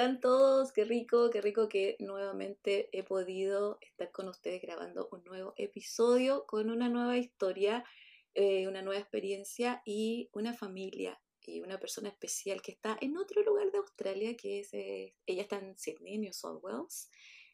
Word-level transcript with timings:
Están 0.00 0.18
todos? 0.18 0.72
Qué 0.72 0.86
rico, 0.86 1.28
qué 1.28 1.42
rico 1.42 1.68
que 1.68 1.96
nuevamente 1.98 2.88
he 2.92 3.02
podido 3.02 3.76
estar 3.82 4.10
con 4.10 4.28
ustedes 4.28 4.62
grabando 4.62 5.10
un 5.12 5.22
nuevo 5.24 5.52
episodio 5.58 6.46
con 6.46 6.70
una 6.70 6.88
nueva 6.88 7.18
historia, 7.18 7.84
eh, 8.32 8.66
una 8.66 8.80
nueva 8.80 8.98
experiencia 8.98 9.82
y 9.84 10.30
una 10.32 10.54
familia 10.54 11.20
y 11.42 11.60
una 11.60 11.78
persona 11.78 12.08
especial 12.08 12.62
que 12.62 12.72
está 12.72 12.96
en 13.02 13.18
otro 13.18 13.42
lugar 13.42 13.70
de 13.70 13.76
Australia, 13.76 14.34
que 14.38 14.60
es, 14.60 14.72
eh, 14.72 15.14
ella 15.26 15.42
está 15.42 15.58
en 15.58 15.76
Sydney, 15.76 16.16
New 16.16 16.32
South 16.32 16.60
Wales. 16.62 17.10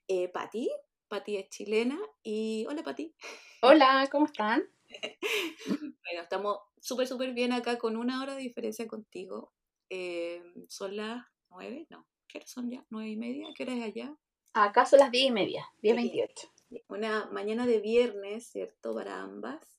Eh, 0.07 0.29
Patti, 0.29 0.71
Patti 1.09 1.39
es 1.39 1.49
chilena 1.49 1.99
y 2.23 2.65
hola 2.69 2.85
Patti. 2.85 3.13
Hola, 3.61 4.09
¿cómo 4.13 4.27
están? 4.27 4.63
bueno, 4.87 6.23
estamos 6.23 6.59
súper, 6.81 7.09
súper 7.09 7.33
bien 7.33 7.53
acá 7.53 7.77
con 7.77 7.97
una 7.97 8.23
hora 8.23 8.37
de 8.37 8.43
diferencia 8.43 8.87
contigo. 8.87 9.53
Eh, 9.91 10.45
son 10.69 10.95
las 10.95 11.25
nueve, 11.49 11.89
no, 11.91 12.07
¿qué 12.29 12.39
hora 12.39 12.47
son 12.47 12.71
ya? 12.71 12.85
¿Nueve 12.91 13.11
y 13.11 13.17
media? 13.17 13.49
¿Qué 13.57 13.63
hora 13.65 13.75
es 13.75 13.85
allá? 13.85 14.17
Acá 14.53 14.87
son 14.87 15.01
las 15.01 15.11
diez 15.11 15.27
y 15.27 15.31
media, 15.31 15.67
diez 15.83 15.95
veintiocho. 15.95 16.49
Una 16.89 17.27
mañana 17.27 17.67
de 17.67 17.81
viernes, 17.81 18.47
¿cierto? 18.47 18.95
Para 18.95 19.21
ambas. 19.21 19.77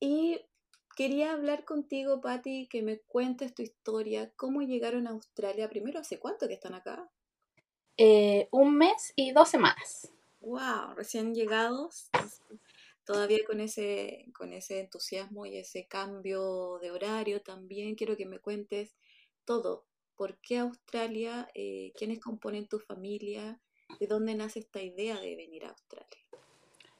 Y 0.00 0.40
quería 0.96 1.32
hablar 1.32 1.64
contigo, 1.64 2.20
Patti, 2.20 2.66
que 2.68 2.82
me 2.82 2.98
cuentes 2.98 3.54
tu 3.54 3.62
historia, 3.62 4.32
cómo 4.36 4.62
llegaron 4.62 5.06
a 5.06 5.10
Australia. 5.10 5.68
Primero, 5.68 6.00
¿hace 6.00 6.18
cuánto 6.18 6.48
que 6.48 6.54
están 6.54 6.74
acá? 6.74 7.08
Eh, 7.96 8.48
un 8.50 8.76
mes 8.76 9.12
y 9.16 9.32
dos 9.32 9.48
semanas. 9.48 10.12
Wow, 10.40 10.94
recién 10.96 11.34
llegados, 11.34 12.10
todavía 13.04 13.40
con 13.46 13.60
ese, 13.60 14.26
con 14.34 14.52
ese 14.54 14.80
entusiasmo 14.80 15.44
y 15.44 15.58
ese 15.58 15.86
cambio 15.86 16.78
de 16.80 16.90
horario 16.90 17.42
también. 17.42 17.94
Quiero 17.94 18.16
que 18.16 18.26
me 18.26 18.38
cuentes 18.38 18.96
todo. 19.44 19.84
¿Por 20.20 20.36
qué 20.36 20.58
Australia? 20.58 21.48
Eh, 21.54 21.94
¿Quiénes 21.96 22.20
componen 22.20 22.68
tu 22.68 22.78
familia? 22.78 23.58
¿De 23.98 24.06
dónde 24.06 24.34
nace 24.34 24.58
esta 24.58 24.82
idea 24.82 25.18
de 25.18 25.34
venir 25.34 25.64
a 25.64 25.70
Australia? 25.70 26.20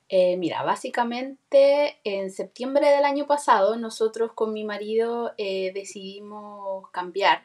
Eh, 0.08 0.38
mira, 0.38 0.62
básicamente 0.62 1.98
en 2.04 2.30
septiembre 2.30 2.88
del 2.88 3.04
año 3.04 3.26
pasado 3.26 3.76
nosotros 3.76 4.32
con 4.32 4.54
mi 4.54 4.64
marido 4.64 5.34
eh, 5.36 5.70
decidimos 5.74 6.88
cambiar, 6.92 7.44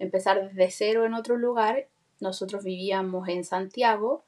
empezar 0.00 0.48
desde 0.48 0.72
cero 0.72 1.04
en 1.04 1.14
otro 1.14 1.36
lugar. 1.36 1.86
Nosotros 2.18 2.64
vivíamos 2.64 3.28
en 3.28 3.44
Santiago. 3.44 4.24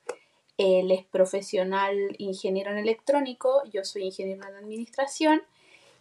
Él 0.57 0.92
es 0.92 1.05
profesional 1.05 2.14
ingeniero 2.19 2.70
en 2.70 2.79
electrónico, 2.79 3.64
yo 3.73 3.83
soy 3.83 4.05
ingeniero 4.05 4.47
en 4.47 4.55
administración 4.55 5.42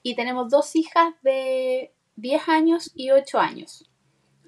y 0.03 0.15
tenemos 0.15 0.51
dos 0.51 0.75
hijas 0.75 1.15
de 1.23 1.91
10 2.17 2.49
años 2.49 2.91
y 2.93 3.09
8 3.09 3.39
años 3.39 3.89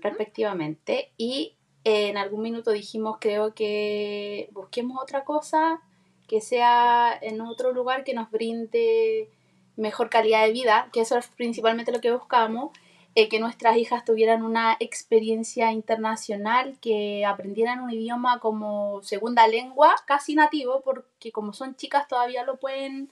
respectivamente. 0.09 1.11
Y 1.17 1.55
eh, 1.83 2.09
en 2.09 2.17
algún 2.17 2.41
minuto 2.41 2.71
dijimos, 2.71 3.17
creo 3.19 3.53
que 3.53 4.49
busquemos 4.51 5.01
otra 5.01 5.23
cosa 5.23 5.81
que 6.27 6.41
sea 6.41 7.17
en 7.21 7.41
otro 7.41 7.71
lugar 7.71 8.03
que 8.03 8.13
nos 8.13 8.29
brinde 8.29 9.29
mejor 9.77 10.09
calidad 10.09 10.45
de 10.45 10.51
vida, 10.51 10.89
que 10.91 11.01
eso 11.01 11.17
es 11.17 11.27
principalmente 11.27 11.91
lo 11.91 12.01
que 12.01 12.11
buscamos, 12.11 12.71
eh, 13.15 13.29
que 13.29 13.39
nuestras 13.39 13.77
hijas 13.77 14.03
tuvieran 14.05 14.43
una 14.43 14.75
experiencia 14.79 15.71
internacional, 15.71 16.77
que 16.81 17.25
aprendieran 17.25 17.79
un 17.79 17.89
idioma 17.91 18.39
como 18.39 19.01
segunda 19.01 19.47
lengua, 19.47 19.95
casi 20.05 20.35
nativo, 20.35 20.81
porque 20.81 21.31
como 21.31 21.53
son 21.53 21.75
chicas 21.75 22.07
todavía 22.07 22.43
lo 22.43 22.57
pueden 22.57 23.09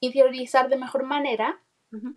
interiorizar 0.00 0.68
de 0.68 0.76
mejor 0.76 1.04
manera. 1.04 1.60
Ujú. 1.92 2.16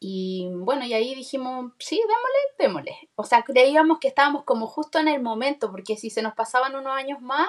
Y 0.00 0.48
bueno, 0.52 0.84
y 0.84 0.92
ahí 0.92 1.14
dijimos, 1.14 1.72
sí, 1.78 1.96
démosle, 1.96 2.38
démosle. 2.58 3.10
O 3.16 3.24
sea, 3.24 3.42
creíamos 3.42 3.98
que 3.98 4.08
estábamos 4.08 4.44
como 4.44 4.66
justo 4.66 4.98
en 4.98 5.08
el 5.08 5.20
momento, 5.20 5.70
porque 5.70 5.96
si 5.96 6.10
se 6.10 6.22
nos 6.22 6.34
pasaban 6.34 6.76
unos 6.76 6.92
años 6.92 7.20
más, 7.20 7.48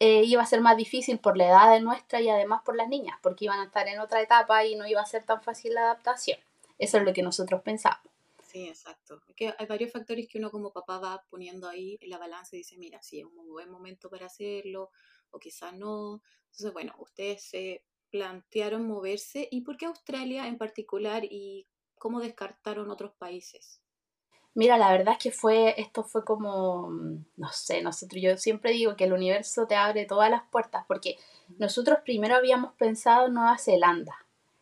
eh, 0.00 0.22
iba 0.24 0.42
a 0.42 0.46
ser 0.46 0.60
más 0.60 0.76
difícil 0.76 1.18
por 1.18 1.36
la 1.36 1.48
edad 1.48 1.72
de 1.72 1.80
nuestra 1.80 2.20
y 2.20 2.28
además 2.28 2.62
por 2.64 2.76
las 2.76 2.88
niñas, 2.88 3.18
porque 3.22 3.44
iban 3.44 3.60
a 3.60 3.64
estar 3.64 3.86
en 3.88 4.00
otra 4.00 4.20
etapa 4.20 4.64
y 4.64 4.74
no 4.76 4.86
iba 4.86 5.00
a 5.00 5.06
ser 5.06 5.24
tan 5.24 5.42
fácil 5.42 5.74
la 5.74 5.82
adaptación. 5.82 6.38
Eso 6.78 6.98
es 6.98 7.04
lo 7.04 7.12
que 7.12 7.22
nosotros 7.22 7.62
pensamos. 7.62 8.00
Sí, 8.44 8.66
exacto. 8.66 9.20
Que 9.36 9.54
hay 9.58 9.66
varios 9.66 9.92
factores 9.92 10.26
que 10.26 10.38
uno 10.38 10.50
como 10.50 10.72
papá 10.72 10.98
va 10.98 11.24
poniendo 11.28 11.68
ahí 11.68 11.98
en 12.00 12.10
la 12.10 12.18
balanza 12.18 12.56
y 12.56 12.60
dice, 12.60 12.78
mira, 12.78 13.02
sí, 13.02 13.20
es 13.20 13.26
un 13.26 13.48
buen 13.48 13.70
momento 13.70 14.08
para 14.08 14.26
hacerlo, 14.26 14.90
o 15.30 15.38
quizás 15.38 15.74
no. 15.74 16.22
Entonces, 16.44 16.72
bueno, 16.72 16.94
ustedes 16.98 17.42
se 17.42 17.82
plantearon 18.10 18.86
moverse. 18.86 19.48
¿Y 19.50 19.62
por 19.62 19.76
qué 19.76 19.86
Australia 19.86 20.46
en 20.46 20.58
particular 20.58 21.24
y 21.24 21.66
cómo 21.96 22.20
descartaron 22.20 22.90
otros 22.90 23.12
países? 23.12 23.80
Mira, 24.54 24.76
la 24.76 24.90
verdad 24.90 25.14
es 25.16 25.22
que 25.22 25.30
fue, 25.30 25.80
esto 25.80 26.02
fue 26.02 26.24
como, 26.24 26.90
mm, 26.90 27.24
no 27.36 27.48
sé, 27.52 27.80
nosotros, 27.80 28.20
yo 28.20 28.36
siempre 28.36 28.72
digo 28.72 28.96
que 28.96 29.04
el 29.04 29.12
universo 29.12 29.66
te 29.66 29.76
abre 29.76 30.04
todas 30.04 30.30
las 30.30 30.42
puertas, 30.50 30.84
porque 30.88 31.16
nosotros 31.58 31.98
primero 32.04 32.34
habíamos 32.34 32.72
pensado 32.74 33.26
en 33.26 33.34
Nueva 33.34 33.58
Zelanda. 33.58 34.14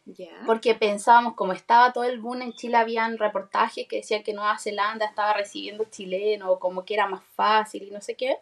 Ya. 0.08 0.30
porque 0.46 0.76
pensábamos, 0.76 1.34
como 1.34 1.52
estaba 1.52 1.92
todo 1.92 2.04
el 2.04 2.20
boom 2.20 2.42
en 2.42 2.52
Chile, 2.52 2.76
habían 2.76 3.18
reportajes 3.18 3.88
que 3.88 3.96
decían 3.96 4.22
que 4.22 4.34
Nueva 4.34 4.56
Zelanda 4.56 5.04
estaba 5.04 5.32
recibiendo 5.32 5.82
chilenos, 5.90 6.60
como 6.60 6.84
que 6.84 6.94
era 6.94 7.08
más 7.08 7.24
fácil 7.34 7.82
y 7.82 7.90
no 7.90 8.00
sé 8.00 8.14
qué. 8.14 8.36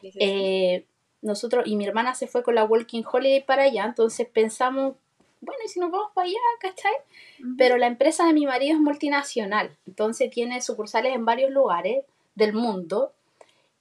Sí, 0.00 0.10
sí, 0.10 0.18
sí. 0.18 0.18
Eh, 0.18 0.86
nosotros, 1.22 1.66
y 1.66 1.76
mi 1.76 1.86
hermana 1.86 2.14
se 2.14 2.26
fue 2.26 2.42
con 2.42 2.54
la 2.54 2.64
Walking 2.64 3.02
Holiday 3.10 3.44
para 3.44 3.64
allá, 3.64 3.84
entonces 3.84 4.28
pensamos, 4.28 4.94
bueno, 5.40 5.60
¿y 5.64 5.68
si 5.68 5.80
nos 5.80 5.90
vamos 5.90 6.12
para 6.14 6.26
allá, 6.26 6.38
cachai? 6.60 6.92
Ujú. 7.40 7.54
Pero 7.58 7.76
la 7.76 7.86
empresa 7.86 8.26
de 8.26 8.32
mi 8.32 8.46
marido 8.46 8.74
es 8.74 8.80
multinacional, 8.80 9.76
entonces 9.86 10.30
tiene 10.30 10.60
sucursales 10.60 11.14
en 11.14 11.24
varios 11.24 11.50
lugares 11.50 12.04
del 12.34 12.52
mundo. 12.52 13.12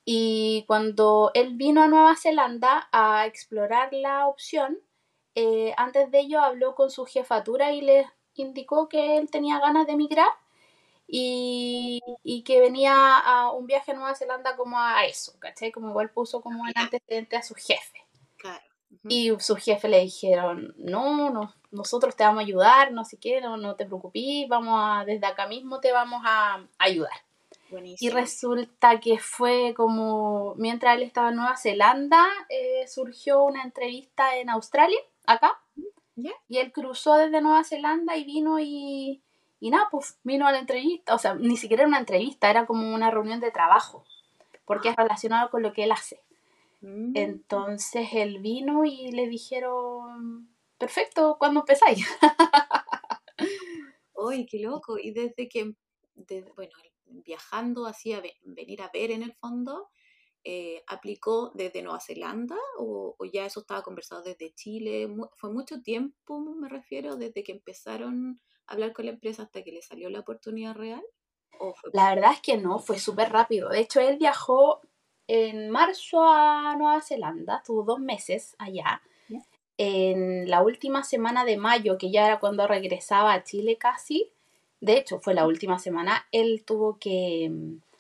Y 0.06 0.64
cuando 0.68 1.32
él 1.34 1.56
vino 1.56 1.82
a 1.82 1.88
Nueva 1.88 2.16
Zelanda 2.16 2.88
a 2.92 3.26
explorar 3.26 3.90
la 3.92 4.28
opción, 4.28 4.80
eh, 5.34 5.74
antes 5.78 6.12
de 6.12 6.20
ello 6.20 6.42
habló 6.42 6.76
con 6.76 6.92
su 6.92 7.06
jefatura 7.06 7.74
y 7.74 7.82
les 7.82 8.08
indicó 8.36 8.88
que 8.88 9.18
él 9.18 9.30
tenía 9.30 9.60
ganas 9.60 9.88
de 9.88 9.94
emigrar 9.94 10.30
y, 11.08 12.02
y 12.24 12.44
que 12.44 12.60
venía 12.60 13.18
a 13.18 13.52
un 13.52 13.66
viaje 13.68 13.92
a 13.92 13.96
Nueva 13.96 14.16
Zelanda 14.16 14.56
como 14.56 14.80
a 14.80 15.06
eso, 15.06 15.34
¿cachai? 15.40 15.72
Como 15.72 15.90
igual 15.90 16.10
puso 16.12 16.42
como 16.42 16.66
en 16.68 16.74
Ya. 16.76 16.82
antecedente 16.84 17.36
a 17.38 17.44
su 17.44 17.54
jefe. 17.56 18.06
Claro. 18.38 18.64
Y 19.08 19.32
sus 19.40 19.60
jefes 19.60 19.92
le 19.92 20.00
dijeron, 20.00 20.74
no, 20.78 21.30
no, 21.30 21.54
nosotros 21.72 22.16
te 22.16 22.24
vamos 22.24 22.40
a 22.40 22.46
ayudar, 22.46 22.92
no 22.92 23.04
sé 23.06 23.18
qué, 23.20 23.40
no, 23.42 23.58
no 23.58 23.76
te 23.76 23.86
preocupes, 23.86 24.48
vamos 24.48 24.80
a, 24.82 25.06
desde 25.06 25.28
acá 25.28 25.48
mismo 25.48 25.80
te 25.80 25.92
vamos 25.92 26.22
a 26.26 26.66
ayudar. 26.80 27.12
Y 27.68 27.72
Buenísimo. 27.72 28.14
resulta 28.16 29.00
que 29.00 29.20
fue 29.20 29.74
como, 29.76 30.56
mientras 30.56 30.96
él 30.96 31.04
estaba 31.04 31.30
en 31.30 31.36
Nueva 31.36 31.58
Zelanda, 31.58 32.26
eh, 32.50 32.88
surgió 32.88 33.44
una 33.44 33.64
entrevista 33.64 34.38
en 34.38 34.50
Australia, 34.50 35.00
acá, 35.26 35.60
¿Ya? 36.16 36.32
y 36.48 36.58
él 36.60 36.72
cruzó 36.72 37.16
desde 37.16 37.42
Nueva 37.42 37.64
Zelanda 37.64 38.16
y 38.16 38.24
vino 38.24 38.60
y, 38.60 39.22
y 39.60 39.70
nada, 39.72 39.88
pues 39.92 40.20
vino 40.24 40.48
a 40.48 40.52
la 40.52 40.60
entrevista, 40.60 41.16
o 41.16 41.20
sea, 41.20 41.36
ni 41.36 41.58
siquiera 41.58 41.84
era 41.84 41.88
una 41.90 42.00
entrevista, 42.00 42.50
era 42.50 42.66
como 42.66 42.94
una 42.94 43.12
reunión 43.12 43.40
de 43.40 43.52
trabajo, 43.52 44.06
porque 44.66 44.90
es 44.90 44.96
relacionado 44.96 45.50
con 45.50 45.62
lo 45.64 45.74
que 45.74 45.84
él 45.86 45.92
hace. 45.92 46.22
Mm. 46.82 47.14
Entonces 47.16 48.10
él 48.14 48.40
vino 48.40 48.86
y 48.86 49.12
le 49.12 49.28
dijeron, 49.28 50.50
perfecto, 50.78 51.38
¿cuándo 51.40 51.62
empezáis? 51.62 52.06
¡Ay, 54.30 54.46
qué 54.46 54.60
loco! 54.60 54.98
Y 54.98 55.12
desde 55.12 55.48
que, 55.50 55.76
bueno, 56.56 56.72
viajando 57.06 57.86
así 57.86 58.14
a 58.14 58.22
ve- 58.22 58.38
venir 58.44 58.82
a 58.82 58.90
ver 58.94 59.12
en 59.12 59.24
el 59.24 59.34
fondo, 59.34 59.90
eh, 60.44 60.84
¿aplicó 60.88 61.52
desde 61.56 61.82
Nueva 61.82 62.00
Zelanda 62.00 62.58
o, 62.78 63.16
o 63.18 63.26
ya 63.26 63.46
eso 63.46 63.62
estaba 63.62 63.82
conversado 63.84 64.22
desde 64.24 64.54
Chile? 64.54 65.08
Mu- 65.08 65.30
¿Fue 65.36 65.52
mucho 65.52 65.82
tiempo, 65.82 66.40
me 66.40 66.70
refiero, 66.70 67.16
desde 67.16 67.44
que 67.44 67.52
empezaron 67.52 68.40
hablar 68.68 68.94
con 68.94 69.06
la 69.06 69.12
empresa 69.12 69.44
hasta 69.44 69.64
que 69.64 69.72
le 69.72 69.82
salió 69.82 70.10
la 70.10 70.20
oportunidad 70.20 70.76
real? 70.76 71.04
¿O 71.60 71.74
fue 71.74 71.90
La 71.94 72.14
verdad 72.14 72.34
es 72.34 72.42
que 72.42 72.58
no, 72.58 72.80
fue 72.80 73.00
súper 73.00 73.32
rápido. 73.32 73.70
De 73.70 73.80
hecho, 73.80 74.00
él 74.00 74.18
viajó 74.18 74.82
en 75.28 75.70
marzo 75.70 76.24
a 76.24 76.76
Nueva 76.78 77.02
Zelanda, 77.02 77.58
estuvo 77.58 77.84
dos 77.84 78.00
meses 78.00 78.56
allá. 78.60 79.02
En 79.78 80.50
la 80.50 80.62
última 80.62 81.04
semana 81.04 81.44
de 81.44 81.58
mayo, 81.58 81.98
que 81.98 82.10
ya 82.10 82.26
era 82.26 82.40
cuando 82.40 82.66
regresaba 82.66 83.34
a 83.34 83.44
Chile 83.44 83.78
casi, 83.78 84.32
de 84.80 84.98
hecho 84.98 85.20
fue 85.20 85.34
la 85.34 85.46
última 85.46 85.80
semana, 85.80 86.26
él 86.32 86.64
tuvo 86.66 86.98
que, 86.98 87.52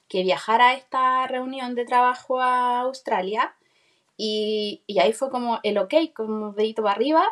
que 0.08 0.24
viajar 0.24 0.62
a 0.62 0.74
esta 0.74 1.28
reunión 1.28 1.76
de 1.76 1.86
trabajo 1.86 2.40
a 2.40 2.80
Australia 2.82 3.56
Y, 4.18 4.84
y 4.88 5.00
ahí 5.00 5.12
fue 5.12 5.30
como 5.30 5.60
el 5.64 5.78
ok, 5.78 5.94
como 6.14 6.54
dedito 6.54 6.84
para 6.84 6.96
arriba. 6.96 7.26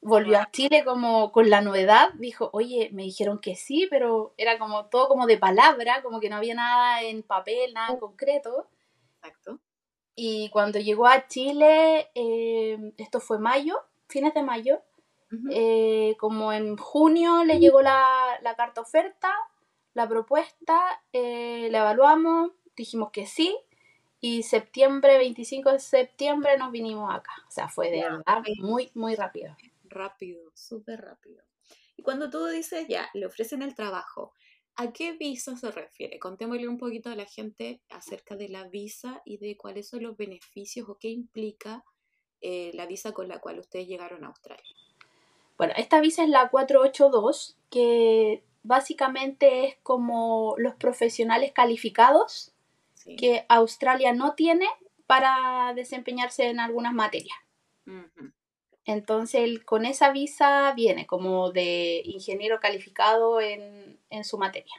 Volvió 0.00 0.38
a 0.38 0.50
Chile 0.52 0.84
como 0.84 1.32
con 1.32 1.50
la 1.50 1.60
novedad, 1.60 2.10
dijo, 2.14 2.50
oye, 2.52 2.90
me 2.92 3.02
dijeron 3.02 3.40
que 3.40 3.56
sí, 3.56 3.88
pero 3.90 4.34
era 4.36 4.58
como 4.58 4.86
todo 4.86 5.08
como 5.08 5.26
de 5.26 5.38
palabra, 5.38 6.02
como 6.02 6.20
que 6.20 6.28
no 6.30 6.36
había 6.36 6.54
nada 6.54 7.02
en 7.02 7.22
papel, 7.22 7.72
nada 7.74 7.92
en 7.92 7.98
concreto. 7.98 8.68
Exacto. 9.16 9.58
Y 10.14 10.48
cuando 10.50 10.78
llegó 10.78 11.06
a 11.06 11.26
Chile, 11.28 12.08
eh, 12.14 12.92
esto 12.98 13.20
fue 13.20 13.38
mayo, 13.38 13.80
fines 14.08 14.34
de 14.34 14.42
mayo, 14.42 14.82
eh, 15.50 16.16
como 16.18 16.52
en 16.52 16.76
junio 16.76 17.44
le 17.44 17.58
llegó 17.58 17.82
la, 17.82 18.04
la 18.42 18.54
carta 18.54 18.80
oferta, 18.80 19.32
la 19.92 20.08
propuesta, 20.08 21.02
eh, 21.12 21.68
la 21.70 21.78
evaluamos, 21.80 22.52
dijimos 22.76 23.10
que 23.10 23.26
sí, 23.26 23.56
y 24.20 24.42
septiembre, 24.42 25.18
25 25.18 25.72
de 25.72 25.78
septiembre 25.78 26.56
nos 26.58 26.72
vinimos 26.72 27.14
acá. 27.14 27.32
O 27.48 27.50
sea, 27.50 27.68
fue 27.68 27.90
de 27.90 28.02
verdad 28.02 28.42
muy, 28.60 28.90
muy 28.94 29.14
rápido. 29.14 29.56
Rápido, 29.96 30.50
súper 30.54 31.00
rápido. 31.00 31.42
Y 31.96 32.02
cuando 32.02 32.28
tú 32.28 32.44
dices, 32.46 32.86
ya, 32.88 33.08
le 33.14 33.24
ofrecen 33.26 33.62
el 33.62 33.74
trabajo, 33.74 34.34
¿a 34.74 34.92
qué 34.92 35.12
visa 35.12 35.56
se 35.56 35.70
refiere? 35.70 36.18
Contémosle 36.18 36.68
un 36.68 36.76
poquito 36.76 37.08
a 37.08 37.16
la 37.16 37.24
gente 37.24 37.80
acerca 37.88 38.36
de 38.36 38.50
la 38.50 38.68
visa 38.68 39.22
y 39.24 39.38
de 39.38 39.56
cuáles 39.56 39.88
son 39.88 40.02
los 40.02 40.16
beneficios 40.16 40.88
o 40.88 40.98
qué 40.98 41.08
implica 41.08 41.84
eh, 42.42 42.70
la 42.74 42.86
visa 42.86 43.12
con 43.12 43.28
la 43.28 43.40
cual 43.40 43.58
ustedes 43.58 43.88
llegaron 43.88 44.24
a 44.24 44.28
Australia. 44.28 44.76
Bueno, 45.56 45.72
esta 45.78 46.00
visa 46.00 46.22
es 46.22 46.28
la 46.28 46.50
482, 46.50 47.56
que 47.70 48.44
básicamente 48.62 49.66
es 49.66 49.76
como 49.82 50.54
los 50.58 50.74
profesionales 50.74 51.52
calificados 51.52 52.52
Sí. 52.92 53.14
que 53.16 53.46
Australia 53.48 54.12
no 54.12 54.34
tiene 54.34 54.66
para 55.06 55.72
desempeñarse 55.74 56.48
en 56.48 56.60
algunas 56.60 56.92
materias. 56.92 57.38
Entonces, 58.86 59.42
él 59.42 59.64
con 59.64 59.84
esa 59.84 60.12
visa 60.12 60.72
viene 60.74 61.06
como 61.06 61.50
de 61.52 62.00
ingeniero 62.04 62.60
calificado 62.60 63.40
en, 63.40 64.00
en 64.10 64.24
su 64.24 64.38
materia. 64.38 64.72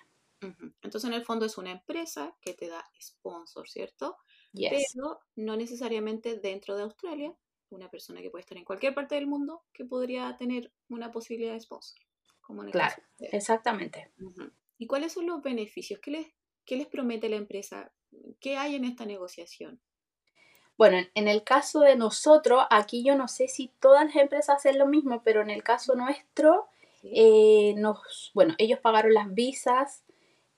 Entonces, 0.82 1.06
en 1.06 1.14
el 1.14 1.26
fondo 1.26 1.46
es 1.46 1.58
una 1.58 1.72
empresa 1.72 2.36
que 2.42 2.54
te 2.54 2.68
da 2.68 2.90
sponsor, 3.02 3.68
¿cierto? 3.68 4.18
Yes. 4.54 4.92
Pero 4.94 5.20
no 5.36 5.58
necesariamente 5.58 6.38
dentro 6.38 6.78
de 6.78 6.84
Australia, 6.84 7.36
una 7.70 7.90
persona 7.90 8.22
que 8.22 8.30
puede 8.30 8.42
estar 8.42 8.58
en 8.58 8.64
cualquier 8.64 8.94
parte 8.94 9.16
del 9.16 9.28
mundo 9.28 9.64
que 9.74 9.84
podría 9.84 10.38
tener 10.38 10.72
una 10.90 11.12
posibilidad 11.12 11.54
de 11.54 11.60
sponsor. 11.60 12.00
Como 12.40 12.62
en 12.62 12.68
el 12.68 12.72
Claro. 12.72 12.90
caso 12.92 13.02
de 13.02 13.08
ustedes. 13.14 13.34
Exactamente. 13.34 14.12
¿Y 14.78 14.88
cuáles 14.88 15.12
son 15.14 15.26
los 15.26 15.42
beneficios? 15.42 16.00
¿Qué 16.00 16.12
les, 16.12 16.28
qué 16.66 16.78
les 16.78 16.88
promete 16.88 17.28
la 17.30 17.36
empresa? 17.36 17.92
¿Qué 18.40 18.56
hay 18.58 18.76
en 18.76 18.86
esta 18.86 19.06
negociación? 19.06 19.82
Bueno, 20.78 20.98
en- 21.16 21.28
el 21.28 21.44
caso 21.44 21.80
de 21.82 21.96
nosotros, 21.96 22.64
aquí 22.70 23.04
yo 23.04 23.16
no 23.16 23.28
sé 23.28 23.48
si 23.48 23.72
todas 23.80 24.06
las 24.06 24.16
empresas 24.16 24.58
hacen 24.58 24.78
lo 24.78 24.86
mismo, 24.86 25.22
pero 25.24 25.42
en 25.42 25.50
el 25.50 25.64
caso 25.64 25.96
nuestro, 25.96 26.68
eh, 27.04 27.74
nos, 27.78 28.32
bueno, 28.34 28.54
ellos 28.58 28.80
pagaron 28.80 29.14
las 29.14 29.34
visas, 29.34 30.04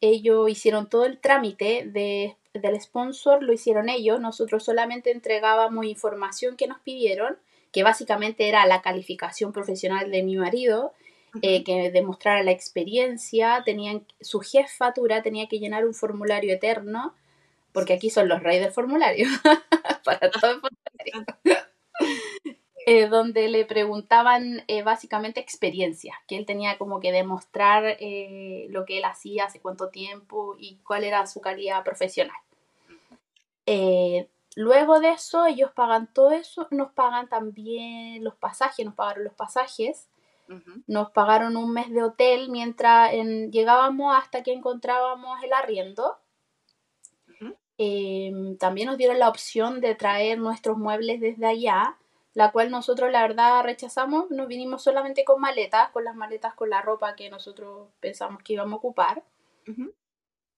ellos 0.02 0.50
hicieron 0.50 0.90
todo 0.90 1.06
el 1.06 1.20
trámite 1.20 1.84
de, 1.86 2.36
del 2.54 2.80
sponsor, 2.82 3.44
lo 3.44 3.54
hicieron 3.54 3.90
ellos, 3.90 4.20
nosotros 4.20 4.64
solamente 4.64 5.12
entregábamos 5.12 5.86
información 5.86 6.58
que 6.58 6.68
nos 6.68 6.80
pidieron, 6.80 7.38
que 7.72 7.84
básicamente 7.84 8.48
era 8.50 8.66
la 8.66 8.82
calificación 8.82 9.54
profesional 9.54 10.12
de 10.12 10.24
mi 10.24 10.36
marido, 10.38 10.94
eh, 11.42 11.64
que 11.64 11.92
demostrara 11.92 12.44
la 12.44 12.52
experiencia, 12.52 13.62
tenían, 13.64 14.06
su 14.20 14.40
jefatura 14.40 15.22
tenía 15.22 15.48
que 15.48 15.60
llenar 15.60 15.86
un 15.86 15.94
formulario 15.94 16.54
eterno, 16.54 17.14
porque 17.74 17.94
aquí 17.94 18.10
son 18.10 18.28
los 18.28 18.42
reyes 18.42 18.64
del 18.64 18.72
formulario, 18.72 19.28
para 20.04 20.32
todo 20.32 20.52
el 20.52 20.60
formulario, 20.62 21.26
eh, 22.86 23.08
donde 23.08 23.48
le 23.50 23.66
preguntaban 23.66 24.64
eh, 24.68 24.82
básicamente 24.84 25.40
experiencia, 25.40 26.16
que 26.28 26.38
él 26.38 26.46
tenía 26.46 26.78
como 26.78 27.00
que 27.00 27.12
demostrar 27.12 27.84
eh, 28.00 28.68
lo 28.70 28.86
que 28.86 28.98
él 28.98 29.06
hacía, 29.06 29.46
hace 29.46 29.60
cuánto 29.60 29.90
tiempo 29.90 30.56
y 30.60 30.78
cuál 30.78 31.04
era 31.04 31.26
su 31.28 31.42
calidad 31.42 31.84
profesional. 31.84 32.36
Eh, 33.66 34.28
luego 34.56 35.00
de 35.00 35.12
eso, 35.12 35.46
ellos 35.46 35.72
pagan 35.76 36.12
todo 36.14 36.32
eso, 36.32 36.68
nos 36.72 36.92
pagan 36.94 37.30
también 37.30 38.24
los 38.24 38.36
pasajes, 38.36 38.86
nos 38.86 38.96
pagaron 38.96 39.24
los 39.26 39.34
pasajes, 39.34 40.08
Ujú. 40.50 40.82
nos 40.88 41.12
pagaron 41.12 41.56
un 41.58 41.72
mes 41.72 41.92
de 41.92 42.02
hotel 42.02 42.50
mientras 42.50 43.14
en- 43.14 43.52
llegábamos 43.52 44.16
hasta 44.18 44.42
que 44.42 44.52
encontrábamos 44.54 45.44
el 45.44 45.54
arriendo. 45.54 46.18
Eh, 47.82 48.32
también 48.60 48.88
nos 48.88 48.98
dieron 48.98 49.20
la 49.20 49.30
opción 49.30 49.80
de 49.80 49.96
traer 49.96 50.38
nuestros 50.38 50.78
muebles 50.78 51.22
desde 51.22 51.46
allá, 51.48 51.98
la 52.34 52.52
cual 52.52 52.70
nosotros 52.72 53.10
la 53.10 53.22
verdad 53.22 53.64
rechazamos. 53.64 54.30
Nos 54.30 54.48
vinimos 54.48 54.84
solamente 54.84 55.24
con 55.24 55.40
maletas, 55.40 55.90
con 55.92 56.04
las 56.04 56.14
maletas 56.16 56.54
con 56.56 56.70
la 56.70 56.82
ropa 56.82 57.16
que 57.16 57.30
nosotros 57.30 57.88
pensamos 58.02 58.44
que 58.44 58.54
íbamos 58.54 58.74
a 58.74 58.78
ocupar. 58.78 59.24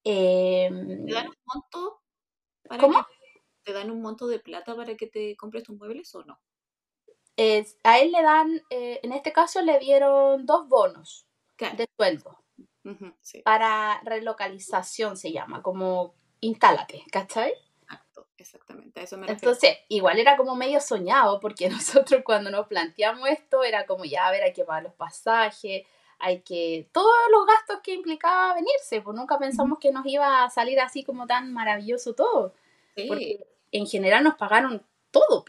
Eh, 0.03 0.67
¿Te 1.07 1.13
dan 1.13 1.27
un 1.27 1.35
monto 1.45 2.01
para 2.67 2.81
¿Cómo? 2.81 3.05
que 3.05 3.13
te 3.63 3.73
dan 3.73 3.91
un 3.91 4.01
monto 4.01 4.25
de 4.27 4.39
plata 4.39 4.75
para 4.75 4.95
que 4.97 5.05
te 5.07 5.35
compres 5.37 5.63
tus 5.63 5.77
muebles 5.77 6.13
o 6.15 6.23
no? 6.23 6.39
a 7.83 7.99
él 7.99 8.11
le 8.11 8.21
dan, 8.21 8.61
eh, 8.69 8.99
en 9.03 9.13
este 9.13 9.31
caso 9.31 9.61
le 9.61 9.79
dieron 9.79 10.45
dos 10.45 10.67
bonos 10.67 11.27
Claro. 11.55 11.77
de 11.77 11.87
sueldo 11.95 12.37
Sí, 13.21 13.41
para 13.43 14.01
relocalización, 14.03 15.15
se 15.17 15.31
llama, 15.31 15.61
como 15.61 16.15
instálate, 16.41 17.03
¿cachai? 17.11 17.53
exacto, 17.83 18.27
exactamente. 18.37 18.99
A 18.99 19.03
eso 19.03 19.17
me 19.17 19.27
refiero. 19.27 19.51
Entonces, 19.51 19.77
igual 19.89 20.19
era 20.19 20.35
como 20.37 20.55
medio 20.55 20.79
soñado, 20.81 21.39
porque 21.39 21.69
nosotros 21.69 22.21
cuando 22.25 22.49
nos 22.51 22.67
planteamos 22.67 23.29
esto 23.29 23.63
era 23.63 23.85
como, 23.85 24.05
ya, 24.05 24.27
a 24.27 24.31
ver, 24.31 24.43
hay 24.43 24.53
que 24.53 24.65
pagar 24.65 24.83
los 24.83 24.93
pasajes, 24.93 25.85
hay 26.19 26.41
que... 26.41 26.89
Todos 26.91 27.11
los 27.31 27.45
gastos 27.47 27.79
que 27.83 27.93
implicaba 27.93 28.53
venirse, 28.53 29.01
pues 29.01 29.15
nunca 29.15 29.39
pensamos 29.39 29.79
que 29.79 29.91
nos 29.91 30.05
iba 30.05 30.43
a 30.43 30.49
salir 30.49 30.79
así 30.79 31.03
como 31.03 31.25
tan 31.25 31.51
maravilloso 31.53 32.13
todo, 32.13 32.53
Sí, 32.95 33.05
porque 33.07 33.47
en 33.71 33.87
general 33.87 34.23
nos 34.23 34.35
pagaron 34.35 34.85
todo. 35.11 35.45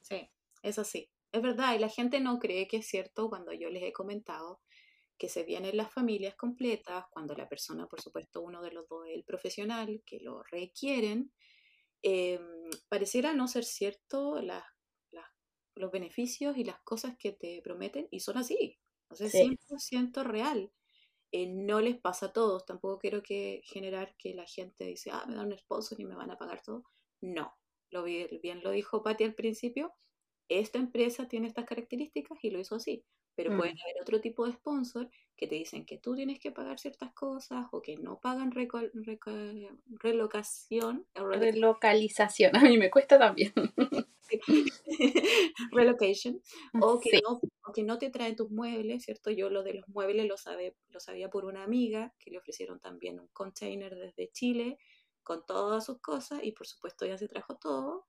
sí, 0.00 0.28
eso 0.62 0.84
sí. 0.84 1.10
Es 1.32 1.42
verdad, 1.42 1.74
y 1.74 1.78
la 1.80 1.88
gente 1.88 2.20
no 2.20 2.38
cree 2.38 2.68
que 2.68 2.76
es 2.76 2.86
cierto 2.86 3.28
cuando 3.28 3.52
yo 3.52 3.68
les 3.68 3.82
he 3.82 3.92
comentado 3.92 4.60
que 5.18 5.28
se 5.28 5.44
vienen 5.44 5.76
las 5.76 5.92
familias 5.92 6.34
completas, 6.36 7.06
cuando 7.10 7.34
la 7.34 7.48
persona, 7.48 7.86
por 7.88 8.00
supuesto, 8.00 8.42
uno 8.42 8.62
de 8.62 8.72
los 8.72 8.88
dos 8.88 9.06
es 9.08 9.14
el 9.16 9.24
profesional, 9.24 10.02
que 10.06 10.20
lo 10.20 10.42
requieren, 10.44 11.32
eh, 12.02 12.40
pareciera 12.88 13.34
no 13.34 13.48
ser 13.48 13.64
cierto 13.64 14.40
las, 14.42 14.64
las- 15.10 15.30
los 15.74 15.90
beneficios 15.90 16.56
y 16.56 16.64
las 16.64 16.80
cosas 16.82 17.16
que 17.18 17.32
te 17.32 17.60
prometen, 17.62 18.08
y 18.10 18.20
son 18.20 18.38
así, 18.38 18.78
o 19.08 19.16
sea, 19.16 19.30
Sí. 19.30 19.40
100% 19.46 20.24
real. 20.24 20.72
Eh, 21.32 21.48
no 21.48 21.80
les 21.80 22.00
pasa 22.00 22.26
a 22.26 22.32
todos, 22.32 22.64
tampoco 22.66 22.98
quiero 22.98 23.22
que 23.22 23.60
generar 23.64 24.16
que 24.18 24.34
la 24.34 24.46
gente 24.46 24.84
dice, 24.86 25.10
ah, 25.12 25.26
me 25.28 25.36
dan 25.36 25.48
un 25.52 25.58
sponsor 25.58 26.00
y 26.00 26.04
me 26.06 26.16
van 26.16 26.30
a 26.30 26.38
pagar 26.38 26.62
todo. 26.62 26.84
No, 27.22 27.52
lo 27.90 28.04
vi- 28.04 28.38
bien 28.40 28.62
lo 28.62 28.70
dijo 28.70 29.02
Patti 29.02 29.24
al 29.24 29.34
principio, 29.34 29.94
esta 30.48 30.78
empresa 30.78 31.26
tiene 31.28 31.48
estas 31.48 31.64
características 31.64 32.38
y 32.42 32.50
lo 32.50 32.60
hizo 32.60 32.76
así, 32.76 33.04
pero 33.34 33.52
Mm. 33.52 33.56
pueden 33.58 33.76
haber 33.82 34.02
otro 34.02 34.20
tipo 34.20 34.46
de 34.46 34.52
sponsor 34.52 35.10
que 35.36 35.46
te 35.46 35.54
dicen 35.56 35.84
que 35.86 35.98
tú 35.98 36.14
tienes 36.14 36.38
que 36.38 36.52
pagar 36.52 36.78
ciertas 36.78 37.12
cosas 37.12 37.66
o 37.72 37.82
que 37.82 37.96
no 37.96 38.20
pagan 38.20 38.52
relocación, 40.00 41.06
Relocalización, 41.14 42.52
a 42.56 42.60
mí 42.62 42.78
me 42.78 42.90
cuesta 42.90 43.18
también. 43.18 43.52
relocation, 45.72 46.40
o 46.80 47.00
que, 47.00 47.10
Sí. 47.10 47.20
no, 47.22 47.40
o 47.66 47.72
que 47.72 47.82
no 47.82 47.98
te 47.98 48.10
traen 48.10 48.36
tus 48.36 48.50
muebles, 48.50 49.04
¿cierto? 49.04 49.30
Yo 49.30 49.50
lo 49.50 49.62
de 49.62 49.74
los 49.74 49.88
muebles 49.88 50.26
lo, 50.26 50.36
sabe, 50.36 50.76
lo 50.88 51.00
sabía 51.00 51.30
por 51.30 51.44
una 51.44 51.62
amiga 51.64 52.14
que 52.18 52.30
le 52.30 52.38
ofrecieron 52.38 52.80
también 52.80 53.20
un 53.20 53.28
container 53.28 53.94
desde 53.94 54.30
Chile 54.32 54.78
con 55.22 55.44
todas 55.46 55.84
sus 55.86 56.00
cosas 56.00 56.40
y 56.42 56.52
por 56.52 56.66
supuesto 56.66 57.06
ya 57.06 57.16
se 57.18 57.28
trajo 57.28 57.56
todo, 57.56 58.06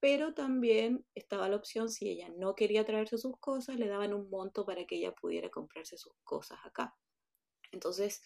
pero 0.00 0.34
también 0.34 1.04
estaba 1.14 1.48
la 1.48 1.56
opción 1.56 1.88
si 1.88 2.08
ella 2.08 2.28
no 2.36 2.54
quería 2.54 2.84
traerse 2.84 3.18
sus 3.18 3.38
cosas, 3.38 3.76
le 3.78 3.88
daban 3.88 4.14
un 4.14 4.28
monto 4.30 4.64
para 4.66 4.86
que 4.86 4.96
ella 4.96 5.12
pudiera 5.14 5.50
comprarse 5.50 5.96
sus 5.96 6.12
cosas 6.24 6.58
acá. 6.64 6.94
Entonces, 7.72 8.22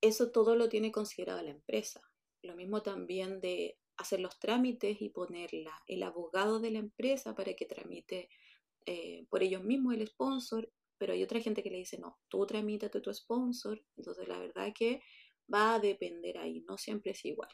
eso 0.00 0.30
todo 0.30 0.56
lo 0.56 0.68
tiene 0.68 0.92
considerado 0.92 1.42
la 1.42 1.50
empresa. 1.50 2.00
Lo 2.42 2.54
mismo 2.54 2.82
también 2.82 3.40
de 3.40 3.78
hacer 3.96 4.20
los 4.20 4.38
trámites 4.38 5.00
y 5.02 5.08
poner 5.10 5.52
la- 5.52 5.82
el 5.86 6.02
abogado 6.02 6.60
de 6.60 6.70
la 6.70 6.78
empresa 6.78 7.34
para 7.34 7.54
que 7.54 7.66
tramite 7.66 8.28
eh, 8.86 9.26
por 9.28 9.42
ellos 9.42 9.62
mismos 9.62 9.94
el 9.94 10.06
sponsor, 10.06 10.72
pero 10.96 11.12
hay 11.12 11.22
otra 11.22 11.40
gente 11.40 11.62
que 11.62 11.70
le 11.70 11.76
dice, 11.78 11.98
no, 11.98 12.18
tú 12.28 12.46
tramítate 12.46 13.00
tu 13.02 13.12
sponsor. 13.12 13.84
Entonces, 13.96 14.26
la 14.26 14.38
verdad 14.38 14.72
que 14.74 15.02
va 15.52 15.74
a 15.74 15.78
depender 15.78 16.38
ahí, 16.38 16.60
no 16.62 16.78
siempre 16.78 17.12
es 17.12 17.24
igual. 17.26 17.50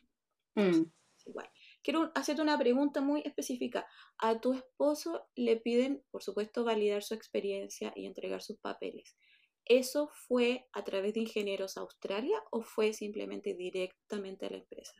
Mm. 0.54 0.82
es 1.16 1.26
igual. 1.26 1.50
Quiero 1.84 2.10
hacerte 2.14 2.40
una 2.40 2.58
pregunta 2.58 3.02
muy 3.02 3.20
específica. 3.26 3.86
A 4.16 4.40
tu 4.40 4.54
esposo 4.54 5.26
le 5.36 5.56
piden, 5.56 6.02
por 6.10 6.22
supuesto, 6.22 6.64
validar 6.64 7.02
su 7.02 7.12
experiencia 7.12 7.92
y 7.94 8.06
entregar 8.06 8.40
sus 8.40 8.56
papeles. 8.56 9.14
¿Eso 9.66 10.08
fue 10.08 10.66
a 10.72 10.82
través 10.82 11.12
de 11.12 11.20
Ingenieros 11.20 11.76
Australia 11.76 12.42
o 12.50 12.62
fue 12.62 12.94
simplemente 12.94 13.52
directamente 13.52 14.46
a 14.46 14.50
la 14.50 14.56
empresa? 14.56 14.94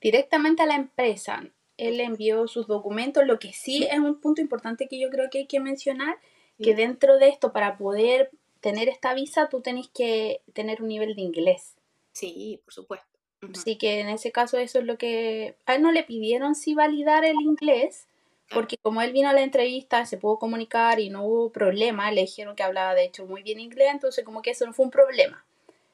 Directamente 0.00 0.62
a 0.62 0.66
la 0.66 0.76
empresa. 0.76 1.52
él 1.76 2.00
envió 2.00 2.48
sus 2.48 2.66
documentos. 2.66 3.26
Lo 3.26 3.38
que 3.38 3.52
sí 3.52 3.84
es 3.84 3.98
un 3.98 4.18
punto 4.18 4.40
importante 4.40 4.88
que 4.88 4.98
yo 4.98 5.10
creo 5.10 5.28
que 5.30 5.40
hay 5.40 5.46
que 5.46 5.60
mencionar, 5.60 6.18
que 6.60 6.74
dentro 6.74 7.18
de 7.18 7.28
esto, 7.28 7.52
para 7.52 7.76
poder 7.76 8.30
tener 8.60 8.88
esta 8.88 9.12
visa, 9.12 9.50
tú 9.50 9.60
tenés 9.60 9.88
que 9.88 10.42
tener 10.54 10.82
un 10.82 10.88
nivel 10.88 11.14
de 11.14 11.22
inglés. 11.22 11.76
Sí, 12.12 12.62
por 12.64 12.72
supuesto. 12.72 13.17
Así 13.40 13.76
que 13.76 14.00
en 14.00 14.08
ese 14.08 14.32
caso 14.32 14.58
eso 14.58 14.80
es 14.80 14.84
lo 14.84 14.98
que... 14.98 15.56
A 15.66 15.76
él 15.76 15.82
no 15.82 15.92
le 15.92 16.02
pidieron 16.02 16.54
si 16.54 16.74
validar 16.74 17.24
el 17.24 17.40
inglés, 17.40 18.08
porque 18.50 18.78
como 18.78 19.02
él 19.02 19.12
vino 19.12 19.28
a 19.28 19.32
la 19.32 19.42
entrevista, 19.42 20.06
se 20.06 20.18
pudo 20.18 20.38
comunicar 20.38 21.00
y 21.00 21.10
no 21.10 21.24
hubo 21.24 21.52
problema, 21.52 22.10
le 22.10 22.22
dijeron 22.22 22.56
que 22.56 22.62
hablaba 22.62 22.94
de 22.94 23.04
hecho 23.04 23.26
muy 23.26 23.42
bien 23.42 23.60
inglés, 23.60 23.90
entonces 23.92 24.24
como 24.24 24.42
que 24.42 24.50
eso 24.50 24.66
no 24.66 24.72
fue 24.72 24.86
un 24.86 24.90
problema. 24.90 25.44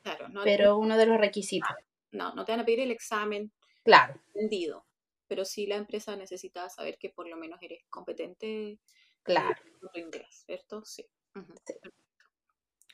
Claro, 0.03 0.29
no, 0.29 0.43
pero 0.45 0.79
uno 0.79 0.97
de 0.97 1.07
los 1.07 1.19
requisitos. 1.19 1.71
No, 2.13 2.33
no 2.35 2.45
te 2.45 2.53
van 2.53 2.61
a 2.61 2.65
pedir 2.65 2.81
el 2.81 2.91
examen 2.91 3.51
claro. 3.83 4.15
entendido, 4.35 4.85
pero 5.27 5.45
sí 5.45 5.67
la 5.67 5.77
empresa 5.77 6.15
necesita 6.17 6.69
saber 6.69 6.97
que 6.99 7.11
por 7.11 7.29
lo 7.29 7.37
menos 7.37 7.61
eres 7.61 7.83
competente 7.91 8.79
claro. 9.23 9.57
en 9.95 10.05
inglés, 10.05 10.45
¿cierto? 10.47 10.85
Sí. 10.85 11.05
sí. 11.67 11.75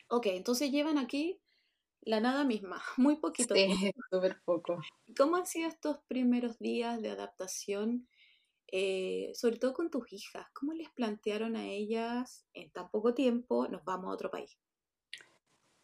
Ok, 0.09 0.26
entonces 0.26 0.71
llevan 0.71 0.99
aquí 0.99 1.38
la 2.02 2.21
nada 2.21 2.45
misma, 2.45 2.83
muy 2.97 3.16
poquito. 3.16 3.54
Sí, 3.54 3.69
súper 4.11 4.40
poco. 4.45 4.80
¿Cómo 5.16 5.37
han 5.37 5.47
sido 5.47 5.69
estos 5.69 5.99
primeros 6.09 6.59
días 6.59 7.00
de 7.02 7.11
adaptación? 7.11 8.09
Eh, 8.73 9.33
sobre 9.35 9.57
todo 9.57 9.75
con 9.75 9.90
tus 9.90 10.12
hijas, 10.12 10.47
¿cómo 10.52 10.73
les 10.73 10.88
plantearon 10.90 11.57
a 11.57 11.66
ellas 11.66 12.47
en 12.54 12.71
tan 12.71 12.88
poco 12.88 13.14
tiempo 13.14 13.66
nos 13.66 13.85
vamos 13.85 14.11
a 14.11 14.14
otro 14.14 14.30
país? 14.30 14.57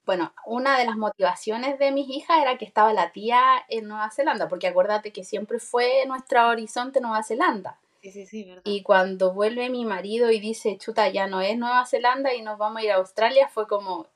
Bueno, 0.05 0.33
una 0.47 0.79
de 0.79 0.85
las 0.85 0.97
motivaciones 0.97 1.81
de 1.81 1.91
mis 1.91 2.09
hijas 2.09 2.39
era 2.41 2.59
que 2.59 2.65
estaba 2.65 2.93
la 2.93 3.11
tía 3.11 3.43
en 3.69 3.89
Nueva 3.89 4.09
Zelanda, 4.13 4.49
porque 4.49 4.69
acuérdate 4.69 5.13
que 5.13 5.25
siempre 5.25 5.59
fue 5.59 6.07
nuestro 6.07 6.47
horizonte 6.47 7.01
Nueva 7.01 7.25
Zelanda. 7.25 7.81
Sí, 8.01 8.13
sí, 8.13 8.25
sí, 8.25 8.45
verdad. 8.45 8.63
Y 8.65 8.85
cuando 8.85 9.35
vuelve 9.35 9.69
mi 9.69 9.85
marido 9.85 10.31
y 10.31 10.39
dice, 10.39 10.79
chuta, 10.79 11.09
ya 11.09 11.27
no 11.27 11.41
es 11.41 11.59
Nueva 11.59 11.85
Zelanda 11.87 12.33
y 12.35 12.43
nos 12.43 12.57
vamos 12.57 12.83
a 12.83 12.85
ir 12.85 12.93
a 12.93 12.97
Australia, 12.97 13.49
fue 13.49 13.67
como, 13.67 14.07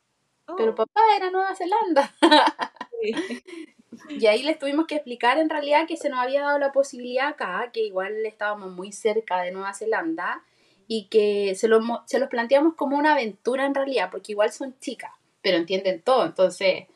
pero 0.57 0.73
oh. 0.73 0.75
papá 0.75 1.01
era 1.17 1.31
Nueva 1.31 1.55
Zelanda. 1.55 2.15
Y 4.09 4.27
ahí 4.27 4.43
les 4.43 4.59
tuvimos 4.59 4.87
que 4.87 4.97
explicar 4.97 5.39
en 5.39 5.51
realidad 5.51 5.87
que 5.87 5.97
se 5.97 6.09
nos 6.09 6.21
había 6.21 6.43
dado 6.43 6.59
la 6.59 6.73
posibilidad 6.73 7.29
acá, 7.29 7.71
que 7.73 7.81
igual 7.85 8.25
estábamos 8.25 8.73
muy 8.73 8.93
cerca 8.93 9.41
de 9.43 9.51
Nueva 9.53 9.75
Zelanda 9.75 10.43
y 10.87 11.07
que 11.07 11.55
se, 11.55 11.69
lo, 11.69 11.81
se 12.07 12.19
los 12.19 12.29
planteamos 12.29 12.75
como 12.75 12.97
una 12.97 13.13
aventura 13.13 13.67
en 13.67 13.75
realidad, 13.75 14.09
porque 14.11 14.33
igual 14.33 14.53
son 14.53 14.79
chicas, 14.81 15.13
pero 15.43 15.57
entienden 15.57 16.03
todo, 16.03 16.25
entonces 16.25 16.87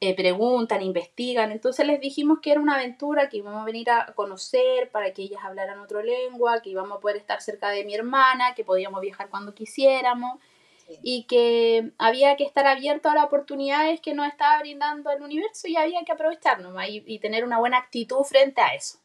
eh, 0.00 0.14
preguntan, 0.14 0.82
investigan, 0.82 1.52
entonces 1.52 1.86
les 1.86 2.00
dijimos 2.00 2.40
que 2.40 2.52
era 2.52 2.60
una 2.60 2.74
aventura, 2.74 3.28
que 3.28 3.38
íbamos 3.38 3.62
a 3.62 3.64
venir 3.64 3.90
a 3.90 4.12
conocer 4.14 4.90
para 4.90 5.12
que 5.12 5.22
ellas 5.22 5.40
hablaran 5.42 5.78
otra 5.78 6.02
lengua, 6.02 6.60
que 6.62 6.70
íbamos 6.70 6.98
a 6.98 7.00
poder 7.00 7.16
estar 7.16 7.40
cerca 7.40 7.70
de 7.70 7.84
mi 7.84 7.94
hermana, 7.94 8.54
que 8.54 8.64
podíamos 8.64 9.00
viajar 9.00 9.28
cuando 9.30 9.54
quisiéramos 9.54 10.38
y 11.02 11.24
que 11.24 11.92
había 11.98 12.36
que 12.36 12.44
estar 12.44 12.66
abierto 12.66 13.08
a 13.08 13.14
las 13.14 13.24
oportunidades 13.24 14.00
que 14.00 14.14
nos 14.14 14.26
estaba 14.26 14.60
brindando 14.60 15.10
el 15.10 15.22
universo 15.22 15.68
y 15.68 15.76
había 15.76 16.04
que 16.04 16.12
aprovecharnos 16.12 16.74
y, 16.88 17.02
y 17.06 17.18
tener 17.18 17.44
una 17.44 17.58
buena 17.58 17.78
actitud 17.78 18.22
frente 18.24 18.60
a 18.60 18.74
eso. 18.74 18.98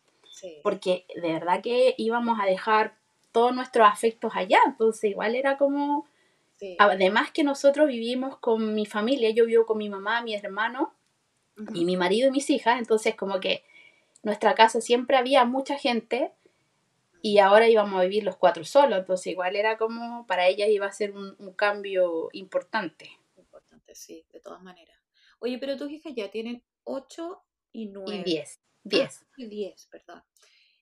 Porque 0.64 1.06
de 1.16 1.34
verdad 1.34 1.62
que 1.62 1.96
íbamos 1.98 2.40
a 2.42 2.46
dejar 2.46 2.96
todos 3.32 3.54
nuestros 3.54 3.88
afectos 3.88 4.32
allá, 4.36 4.60
entonces 4.66 5.12
igual 5.12 5.36
era 5.36 5.58
como... 5.58 6.08
Además 6.80 7.32
que 7.32 7.44
nosotros 7.44 7.88
vivimos 7.88 8.38
con 8.38 8.74
mi 8.74 8.86
familia, 8.86 9.30
yo 9.30 9.46
vivo 9.46 9.66
con 9.66 9.78
mi 9.78 9.90
mamá, 9.90 10.22
mi 10.22 10.34
hermano 10.34 10.94
y 11.74 11.84
mi 11.84 11.98
marido 11.98 12.30
y 12.30 12.32
mis 12.32 12.50
hijas, 12.50 12.80
entonces 12.80 13.14
como 13.14 13.40
que 13.42 13.64
nuestra 14.24 14.56
casa 14.56 14.80
siempre 14.80 15.18
había 15.18 15.44
mucha 15.44 15.78
gente 15.78 16.32
y 17.26 17.40
ahora 17.40 17.68
íbamos 17.68 18.00
a 18.00 18.04
vivir 18.04 18.24
los 18.24 18.38
cuatro 18.38 18.64
solos, 18.64 19.00
entonces 19.00 19.26
igual 19.32 19.56
era 19.56 19.80
como 19.80 20.28
para 20.28 20.48
ellas 20.48 20.70
iba 20.70 20.86
a 20.86 20.92
ser 20.92 21.12
un, 21.12 21.36
cambio 21.56 22.30
importante. 22.34 23.10
Importante, 23.36 23.96
sí, 23.96 24.28
de 24.32 24.40
todas 24.40 24.62
maneras. 24.62 24.96
Oye, 25.40 25.58
pero 25.58 25.76
tus 25.76 25.90
hijas 25.90 26.14
ya 26.16 26.30
tienen 26.30 26.64
ocho 26.84 27.42
y 27.72 27.88
nueve. 27.88 28.18
Y 28.18 28.24
diez. 28.24 28.62
Diez. 28.84 29.24
Ah, 29.24 29.34
y 29.38 29.48
diez, 29.48 29.90
¿verdad? 29.92 30.24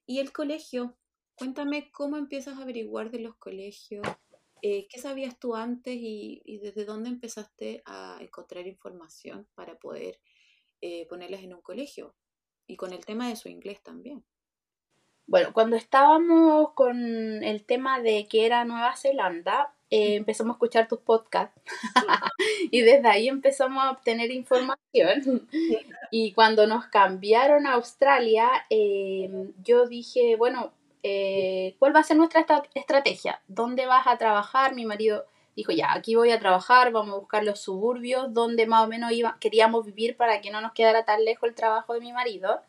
Y 0.05 0.19
el 0.19 0.33
colegio, 0.33 0.97
cuéntame 1.37 1.89
cómo 1.93 2.17
empiezas 2.17 2.57
a 2.57 2.63
averiguar 2.63 3.09
de 3.09 3.19
los 3.19 3.37
colegios, 3.37 4.05
eh, 4.61 4.89
qué 4.89 4.99
sabías 4.99 5.39
tú 5.39 5.55
antes 5.55 5.95
y, 5.97 6.59
desde 6.61 6.83
dónde 6.83 7.07
empezaste 7.07 7.83
a 7.85 8.17
encontrar 8.19 8.67
información 8.67 9.47
para 9.55 9.79
poder 9.79 10.19
eh, 10.81 11.07
ponerlas 11.07 11.41
en 11.41 11.53
un 11.53 11.61
colegio 11.61 12.17
y 12.67 12.75
con 12.75 12.91
el 12.91 13.05
tema 13.05 13.29
de 13.29 13.37
su 13.37 13.47
inglés 13.47 13.81
también. 13.81 14.25
Bueno, 15.25 15.53
cuando 15.53 15.75
estábamos 15.75 16.71
con 16.73 17.43
el 17.43 17.63
tema 17.63 18.01
de 18.01 18.27
que 18.27 18.45
era 18.45 18.65
Nueva 18.65 18.95
Zelanda, 18.95 19.73
eh, 19.89 20.15
empezamos 20.15 20.51
a 20.51 20.55
escuchar 20.55 20.87
tus 20.87 20.99
podcasts 20.99 21.59
y 22.71 22.81
desde 22.81 23.07
ahí 23.07 23.29
empezamos 23.29 23.83
a 23.83 23.91
obtener 23.91 24.31
información. 24.31 25.47
y 26.11 26.33
cuando 26.33 26.67
nos 26.67 26.87
cambiaron 26.87 27.67
a 27.67 27.73
Australia, 27.73 28.49
eh, 28.69 29.29
yo 29.63 29.87
dije, 29.87 30.35
bueno, 30.35 30.73
eh, 31.03 31.75
¿cuál 31.79 31.95
va 31.95 31.99
a 31.99 32.03
ser 32.03 32.17
nuestra 32.17 32.45
estrategia? 32.73 33.41
¿Dónde 33.47 33.85
vas 33.85 34.07
a 34.07 34.17
trabajar? 34.17 34.75
Mi 34.75 34.85
marido 34.85 35.25
dijo, 35.55 35.71
ya, 35.71 35.93
aquí 35.93 36.15
voy 36.15 36.31
a 36.31 36.39
trabajar, 36.39 36.91
vamos 36.91 37.15
a 37.15 37.19
buscar 37.19 37.43
los 37.43 37.61
suburbios 37.61 38.33
donde 38.33 38.65
más 38.65 38.85
o 38.85 38.87
menos 38.87 39.11
iba, 39.11 39.37
queríamos 39.39 39.85
vivir 39.85 40.17
para 40.17 40.41
que 40.41 40.51
no 40.51 40.59
nos 40.59 40.73
quedara 40.73 41.05
tan 41.05 41.23
lejos 41.23 41.47
el 41.47 41.55
trabajo 41.55 41.93
de 41.93 41.99
mi 41.99 42.11
marido 42.11 42.61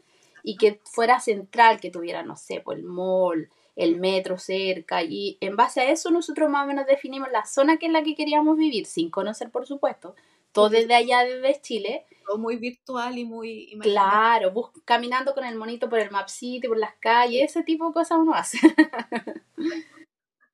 y 0.45 0.57
que 0.57 0.81
fuera 0.85 1.19
central, 1.19 1.81
que 1.81 1.91
tuviera, 1.91 2.23
no 2.23 2.37
sé, 2.37 2.61
pues 2.61 2.79
el 2.79 2.85
mall, 2.85 3.49
el 3.75 3.97
metro 3.97 4.39
cerca, 4.39 5.03
y 5.03 5.39
en 5.41 5.57
base 5.57 5.81
a 5.81 5.91
eso 5.91 6.11
nosotros 6.11 6.49
más 6.49 6.65
o 6.65 6.69
menos 6.69 6.87
definimos 6.87 7.33
la 7.33 7.47
zona 7.47 7.79
que 7.79 7.87
es 7.87 7.93
la 7.93 8.05
que 8.05 8.15
queríamos 8.15 8.57
vivir, 8.57 8.87
sin 8.87 9.11
conocer, 9.11 9.51
por 9.51 9.67
supuesto, 9.67 10.15
todo 10.53 10.69
desde 10.69 10.95
allá, 10.95 11.25
desde 11.25 11.61
Chile. 11.61 12.07
Todo 12.25 12.39
muy 12.39 12.57
virtual 12.57 13.19
y 13.19 13.25
muy... 13.25 13.77
Claro, 13.83 14.73
caminando 14.85 15.35
con 15.35 15.45
el 15.45 15.57
monito 15.57 15.89
por 15.89 15.99
el 15.99 16.13
Map 16.13 16.29
City, 16.29 16.69
por 16.69 16.79
las 16.79 16.95
calles, 17.01 17.51
ese 17.51 17.65
tipo 17.65 17.89
de 17.89 17.93
cosas 17.93 18.19
uno 18.19 18.35
hace. 18.35 18.59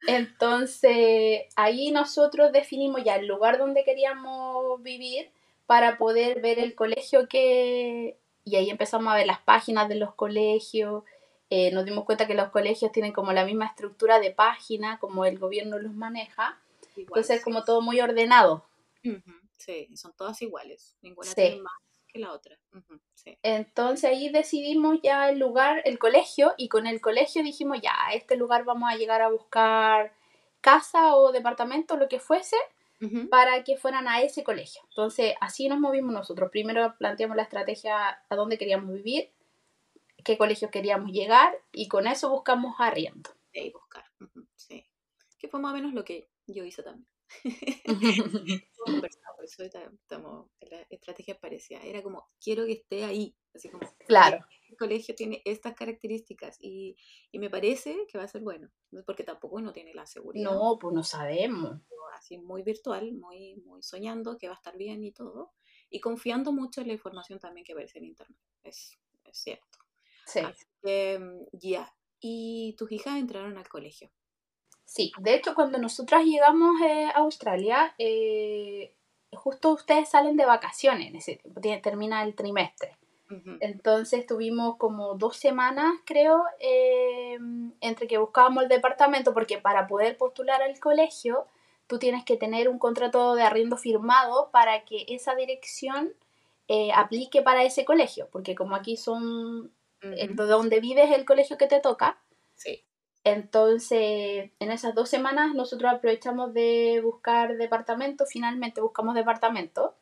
Entonces, 0.06 1.42
ahí 1.54 1.90
nosotros 1.90 2.50
definimos 2.50 3.04
ya 3.04 3.16
el 3.16 3.26
lugar 3.26 3.59
donde 3.59 3.85
queríamos 3.85 4.82
vivir 4.82 5.30
para 5.66 5.99
poder 5.99 6.40
ver 6.40 6.59
el 6.59 6.75
colegio 6.75 7.28
que, 7.28 8.16
y 8.50 8.57
ahí 8.57 8.71
empezamos 8.71 9.12
a 9.12 9.16
ver 9.16 9.26
las 9.26 9.40
páginas 9.40 9.88
de 9.88 9.95
los 9.95 10.14
colegios. 10.14 11.04
Eh, 11.49 11.71
nos 11.73 11.85
dimos 11.85 12.04
cuenta 12.04 12.26
que 12.26 12.35
los 12.35 12.50
colegios 12.50 12.92
tienen 12.92 13.12
como 13.12 13.33
la 13.33 13.45
misma 13.45 13.66
estructura 13.66 14.19
de 14.19 14.30
página, 14.33 14.99
como 14.99 15.25
el 15.25 15.38
gobierno 15.38 15.78
los 15.78 15.95
maneja. 15.95 16.61
Entonces 16.97 17.38
es 17.38 17.45
como 17.45 17.64
todo 17.64 17.80
muy 17.80 18.00
ordenado. 18.00 18.64
Sí, 19.57 19.88
son 19.97 20.12
todas 20.16 20.40
iguales. 20.42 20.97
Ninguna 21.02 21.33
tiene 21.33 21.62
más 21.62 21.75
que 22.09 22.19
la 22.19 22.33
otra. 22.33 22.59
Entonces 23.42 24.11
ahí 24.11 24.30
decidimos 24.30 24.99
ya 25.02 25.30
el 25.30 25.38
lugar, 25.38 25.83
el 25.85 25.99
colegio, 25.99 26.54
y 26.57 26.69
con 26.69 26.87
el 26.87 27.00
colegio 27.00 27.42
dijimos 27.42 27.80
ya, 27.80 27.95
a 28.07 28.14
este 28.14 28.37
lugar 28.37 28.64
vamos 28.64 28.90
a 28.90 28.97
llegar 28.97 29.23
a 29.23 29.30
buscar 29.30 30.12
casa 30.61 31.14
o 31.14 31.33
departamento, 31.33 31.97
lo 31.97 32.09
que 32.09 32.19
fuese, 32.19 32.57
para 33.30 33.64
que 33.64 33.76
fueran 33.76 34.09
a 34.09 34.21
ese 34.21 34.45
colegio. 34.45 34.83
Entonces, 34.90 35.35
así 35.40 35.69
nos 35.69 35.80
movimos 35.80 36.12
nosotros. 36.12 36.50
Primero 36.50 36.95
planteamos 36.99 37.37
la 37.37 37.45
estrategia 37.45 38.23
a 38.28 38.37
dónde 38.37 38.59
queríamos 38.59 38.92
vivir, 38.92 39.33
qué 40.25 40.37
colegio 40.37 40.71
queríamos 40.71 41.11
llegar 41.11 41.57
y 41.73 41.88
con 41.88 42.07
eso 42.07 42.30
buscamos 42.30 42.76
arriendo. 42.78 43.30
Sí, 43.52 43.71
buscar. 43.71 44.04
Sí. 44.57 44.85
Que 45.38 45.49
fue 45.49 45.61
más 45.61 45.73
o 45.73 45.75
menos 45.75 45.95
lo 45.95 46.04
que 46.04 46.28
yo 46.47 46.64
hice 46.64 46.83
también. 46.83 47.07
eso 49.42 49.64
estamos, 49.64 50.50
la 50.60 50.87
estrategia 50.90 51.38
parecía, 51.38 51.80
era 51.82 52.02
como, 52.02 52.28
quiero 52.42 52.66
que 52.66 52.72
esté 52.72 53.04
ahí, 53.04 53.34
así 53.54 53.68
como, 53.68 53.88
claro. 54.06 54.38
El 54.68 54.76
colegio 54.76 55.14
tiene 55.14 55.42
estas 55.44 55.75
características 55.75 56.56
y, 56.60 56.96
y 57.32 57.38
me 57.38 57.50
parece 57.50 58.06
que 58.08 58.18
va 58.18 58.25
a 58.25 58.28
ser 58.28 58.42
bueno, 58.42 58.70
porque 59.04 59.25
tampoco 59.25 59.60
no 59.60 59.72
tiene 59.72 59.94
la 59.94 60.06
seguridad. 60.06 60.50
No, 60.50 60.78
pues 60.80 60.94
no 60.94 61.02
sabemos 61.02 61.80
así 62.16 62.38
muy 62.38 62.62
virtual, 62.62 63.12
muy, 63.12 63.56
muy 63.64 63.82
soñando 63.82 64.37
que 64.37 64.49
va 64.49 64.54
a 64.54 64.56
estar 64.56 64.76
bien 64.76 65.02
y 65.04 65.12
todo, 65.12 65.52
y 65.88 66.00
confiando 66.00 66.52
mucho 66.52 66.80
en 66.80 66.88
la 66.88 66.92
información 66.92 67.38
también 67.38 67.64
que 67.64 67.72
aparece 67.72 67.99
en 67.99 68.04
internet, 68.04 68.38
es, 68.62 68.99
es 69.25 69.38
cierto. 69.38 69.78
Sí. 70.26 70.40
Mm, 70.82 71.46
ya, 71.52 71.92
¿y 72.20 72.75
tus 72.76 72.92
hijas 72.92 73.18
entraron 73.18 73.58
al 73.58 73.68
colegio? 73.68 74.12
Sí, 74.90 75.12
de 75.18 75.37
hecho 75.37 75.54
cuando 75.54 75.78
nosotras 75.78 76.25
llegamos 76.25 76.80
eh, 76.82 77.04
a 77.14 77.18
Australia, 77.20 77.94
eh, 77.97 78.92
justo 79.30 79.70
ustedes 79.70 80.09
salen 80.09 80.37
de 80.37 80.44
vacaciones, 80.44 81.14
ese 81.14 81.40
termina 81.80 82.25
el 82.25 82.35
trimestre. 82.35 82.97
Entonces 83.61 84.26
tuvimos 84.26 84.78
como 84.78 85.14
dos 85.14 85.37
semanas, 85.37 85.94
creo, 86.04 86.42
eh, 86.59 87.38
entre 87.80 88.09
que 88.09 88.18
buscábamos 88.18 88.64
el 88.64 88.68
departamento, 88.68 89.32
porque 89.32 89.59
para 89.59 89.87
poder 89.87 90.16
postular 90.16 90.61
al 90.61 90.80
colegio 90.80 91.47
tú 91.87 92.00
tienes 92.00 92.25
que 92.25 92.37
tener 92.37 92.68
un 92.68 92.80
contrato 92.80 93.37
de 93.37 93.44
arriendo 93.44 93.76
firmado 93.76 94.50
para 94.50 94.85
que 94.85 95.06
esa 95.06 95.37
dirección 95.37 96.12
eh, 96.66 96.90
aplique 96.92 97.42
para 97.42 97.62
ese 97.62 97.85
colegio, 97.85 98.28
porque 98.32 98.56
como 98.56 98.75
aquí 98.75 98.97
son 98.97 99.70
en 100.02 100.35
donde 100.35 100.80
vives 100.80 101.12
el 101.12 101.25
colegio 101.25 101.56
que 101.56 101.68
te 101.68 101.78
toca. 101.78 102.18
Sí. 102.56 102.82
Entonces, 103.25 104.50
en 104.59 104.71
esas 104.71 104.95
dos 104.95 105.09
semanas 105.09 105.55
nosotros 105.55 105.93
aprovechamos 105.93 106.55
de 106.55 107.00
buscar 107.03 107.57
departamento, 107.57 108.25
finalmente 108.27 108.81
buscamos 108.81 109.15
departamento. 109.15 109.95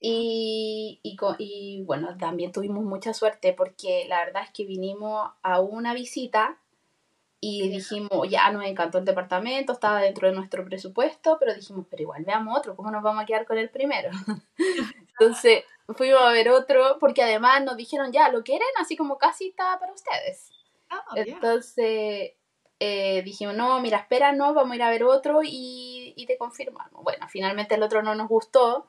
y, 0.00 1.00
y, 1.02 1.16
y, 1.38 1.82
bueno, 1.84 2.16
también 2.18 2.50
tuvimos 2.50 2.84
mucha 2.84 3.14
suerte 3.14 3.52
porque 3.52 4.06
la 4.08 4.24
verdad 4.24 4.42
es 4.44 4.50
que 4.50 4.64
vinimos 4.64 5.30
a 5.42 5.60
una 5.60 5.94
visita 5.94 6.58
y 7.44 7.68
dijimos, 7.70 8.28
ya 8.30 8.50
nos 8.52 8.64
encantó 8.64 8.98
el 8.98 9.04
departamento, 9.04 9.72
estaba 9.72 10.00
dentro 10.00 10.28
de 10.28 10.34
nuestro 10.34 10.64
presupuesto, 10.64 11.38
pero 11.40 11.52
dijimos, 11.52 11.86
pero 11.90 12.02
igual 12.02 12.24
veamos 12.24 12.56
otro, 12.56 12.76
¿cómo 12.76 12.92
nos 12.92 13.02
vamos 13.02 13.20
a 13.20 13.26
quedar 13.26 13.46
con 13.46 13.58
el 13.58 13.68
primero? 13.68 14.10
Entonces 15.08 15.64
fuimos 15.88 16.22
a 16.22 16.30
ver 16.30 16.50
otro, 16.50 16.98
porque 17.00 17.20
además 17.20 17.64
nos 17.64 17.76
dijeron, 17.76 18.12
ya, 18.12 18.28
¿lo 18.28 18.44
quieren? 18.44 18.68
Así 18.78 18.96
como 18.96 19.18
casi 19.18 19.48
estaba 19.48 19.80
para 19.80 19.92
ustedes. 19.92 20.51
Ah, 20.92 21.04
Entonces 21.16 22.32
eh, 22.78 23.22
dijimos, 23.24 23.54
no, 23.56 23.80
mira, 23.80 23.98
espera, 23.98 24.32
no, 24.32 24.52
vamos 24.52 24.72
a 24.72 24.76
ir 24.76 24.82
a 24.82 24.90
ver 24.90 25.04
otro 25.04 25.40
y, 25.42 26.12
y 26.16 26.26
te 26.26 26.36
confirmamos. 26.36 27.02
Bueno, 27.02 27.26
finalmente 27.28 27.74
el 27.74 27.82
otro 27.82 28.02
no 28.02 28.14
nos 28.14 28.28
gustó 28.28 28.88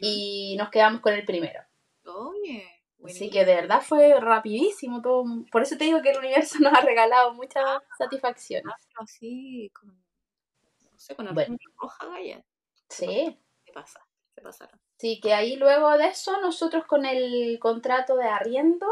y 0.00 0.54
nos 0.58 0.70
quedamos 0.70 1.00
con 1.00 1.14
el 1.14 1.24
primero. 1.24 1.60
Oye. 2.04 2.78
Así 3.04 3.30
que 3.30 3.44
de 3.44 3.54
verdad 3.54 3.80
fue 3.80 4.18
rapidísimo 4.20 5.00
todo. 5.00 5.24
Por 5.52 5.62
eso 5.62 5.78
te 5.78 5.84
digo 5.84 6.02
que 6.02 6.10
el 6.10 6.18
universo 6.18 6.58
nos 6.60 6.74
ha 6.74 6.80
regalado 6.80 7.32
muchas 7.34 7.64
ah, 7.64 7.82
satisfacciones. 7.96 8.74
Así, 8.96 9.70
con, 9.72 9.88
no 9.88 10.98
sé, 10.98 11.14
con 11.14 11.26
la 11.26 11.32
bueno. 11.32 11.56
roja, 11.80 12.06
Gaya. 12.06 12.44
Sí. 12.88 13.38
¿Qué 13.64 13.72
pasa? 13.72 14.04
Se 14.34 14.42
pasaron. 14.42 14.80
Sí, 14.96 15.20
que 15.20 15.32
ahí 15.32 15.56
luego 15.56 15.96
de 15.96 16.08
eso, 16.08 16.40
nosotros 16.40 16.84
con 16.86 17.06
el 17.06 17.58
contrato 17.60 18.16
de 18.16 18.26
arriendo, 18.26 18.86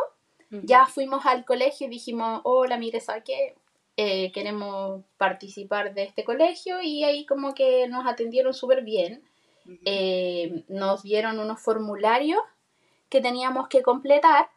ya 0.50 0.86
fuimos 0.86 1.26
al 1.26 1.44
colegio 1.44 1.86
y 1.86 1.90
dijimos, 1.90 2.40
hola, 2.44 2.78
mire, 2.78 3.00
¿sabes 3.00 3.24
qué? 3.24 3.54
Eh, 3.96 4.30
queremos 4.32 5.02
participar 5.16 5.94
de 5.94 6.02
este 6.04 6.22
colegio 6.22 6.82
y 6.82 7.04
ahí 7.04 7.24
como 7.24 7.54
que 7.54 7.88
nos 7.88 8.06
atendieron 8.06 8.52
súper 8.52 8.82
bien. 8.82 9.22
Eh, 9.84 10.64
nos 10.68 11.02
dieron 11.02 11.40
unos 11.40 11.60
formularios 11.60 12.40
que 13.08 13.20
teníamos 13.20 13.68
que 13.68 13.82
completar. 13.82 14.48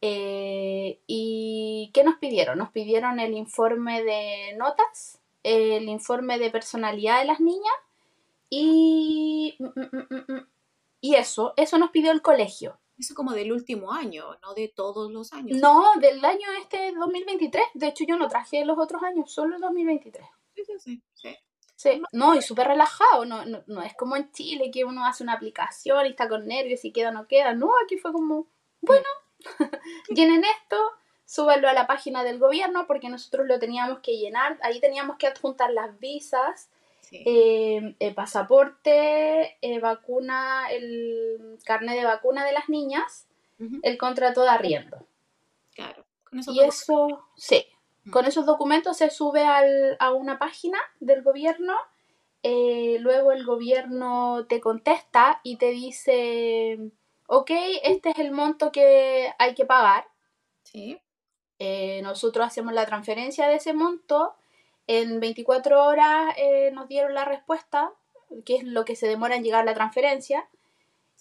Eh, 0.00 0.98
¿Y 1.06 1.90
qué 1.94 2.04
nos 2.04 2.16
pidieron? 2.16 2.58
Nos 2.58 2.70
pidieron 2.70 3.20
el 3.20 3.34
informe 3.34 4.02
de 4.02 4.54
notas, 4.56 5.18
el 5.42 5.88
informe 5.88 6.38
de 6.38 6.50
personalidad 6.50 7.20
de 7.20 7.26
las 7.26 7.40
niñas 7.40 7.74
y, 8.50 9.56
mm, 9.58 9.64
mm, 9.64 10.32
mm, 10.32 10.46
y 11.00 11.14
eso, 11.16 11.54
eso 11.56 11.78
nos 11.78 11.90
pidió 11.90 12.12
el 12.12 12.22
colegio. 12.22 12.78
Eso 12.96 13.14
como 13.14 13.32
del 13.32 13.52
último 13.52 13.92
año, 13.92 14.24
no 14.42 14.54
de 14.54 14.68
todos 14.68 15.10
los 15.10 15.32
años. 15.32 15.58
No, 15.58 15.92
del 16.00 16.24
año 16.24 16.46
este 16.60 16.92
2023. 16.92 17.64
De 17.74 17.88
hecho, 17.88 18.04
yo 18.06 18.16
no 18.16 18.28
traje 18.28 18.64
los 18.64 18.78
otros 18.78 19.02
años, 19.02 19.32
solo 19.32 19.56
el 19.56 19.60
2023. 19.60 20.24
Sí, 20.54 20.62
sí, 20.64 20.78
sí. 20.78 21.02
sí. 21.14 21.36
Sí, 21.76 22.00
no, 22.12 22.36
y 22.36 22.40
súper 22.40 22.68
relajado, 22.68 23.24
no, 23.24 23.44
no, 23.44 23.82
es 23.82 23.94
como 23.94 24.14
en 24.16 24.30
Chile 24.30 24.70
que 24.72 24.84
uno 24.84 25.04
hace 25.04 25.24
una 25.24 25.32
aplicación 25.32 26.06
y 26.06 26.10
está 26.10 26.28
con 26.28 26.46
nervios 26.46 26.84
y 26.84 26.92
queda 26.92 27.08
o 27.08 27.12
no 27.12 27.26
queda, 27.26 27.52
no, 27.52 27.68
aquí 27.84 27.98
fue 27.98 28.12
como, 28.12 28.46
bueno, 28.80 29.04
llenen 30.08 30.44
esto, 30.44 30.76
súbanlo 31.24 31.68
a 31.68 31.72
la 31.72 31.88
página 31.88 32.22
del 32.22 32.38
gobierno 32.38 32.86
porque 32.86 33.08
nosotros 33.08 33.46
lo 33.48 33.58
teníamos 33.58 33.98
que 33.98 34.16
llenar, 34.16 34.56
ahí 34.62 34.80
teníamos 34.80 35.16
que 35.16 35.26
adjuntar 35.26 35.72
las 35.72 35.98
visas, 35.98 36.70
eh, 37.12 37.96
el 37.98 38.14
pasaporte, 38.14 39.56
eh, 39.60 39.80
vacuna, 39.80 40.68
el 40.70 41.58
carnet 41.64 41.96
de 41.96 42.04
vacuna 42.04 42.44
de 42.44 42.52
las 42.52 42.68
niñas, 42.68 43.26
el 43.82 43.96
contrato 43.98 44.42
de 44.42 44.48
arriendo. 44.48 45.06
Claro. 45.74 46.04
Con 46.24 46.40
eso 46.40 46.52
y 46.52 46.60
eso, 46.60 47.24
sí, 47.36 47.64
con 48.10 48.26
esos 48.26 48.44
documentos 48.44 48.96
se 48.98 49.10
sube 49.10 49.44
al, 49.44 49.96
a 49.98 50.12
una 50.12 50.38
página 50.38 50.78
del 51.00 51.22
gobierno, 51.22 51.74
eh, 52.42 52.98
luego 53.00 53.32
el 53.32 53.44
gobierno 53.44 54.44
te 54.46 54.60
contesta 54.60 55.40
y 55.42 55.56
te 55.56 55.70
dice, 55.70 56.78
ok, 57.26 57.50
este 57.82 58.10
es 58.10 58.18
el 58.18 58.32
monto 58.32 58.70
que 58.70 59.32
hay 59.38 59.54
que 59.54 59.64
pagar. 59.64 60.06
Sí. 60.64 61.00
Eh, 61.58 62.02
nosotros 62.02 62.46
hacemos 62.46 62.74
la 62.74 62.84
transferencia 62.84 63.48
de 63.48 63.54
ese 63.54 63.72
monto, 63.72 64.34
en 64.86 65.20
24 65.20 65.82
horas 65.84 66.34
eh, 66.36 66.70
nos 66.72 66.88
dieron 66.88 67.14
la 67.14 67.24
respuesta, 67.24 67.92
que 68.44 68.56
es 68.56 68.64
lo 68.64 68.84
que 68.84 68.96
se 68.96 69.08
demora 69.08 69.36
en 69.36 69.44
llegar 69.44 69.64
la 69.64 69.74
transferencia. 69.74 70.48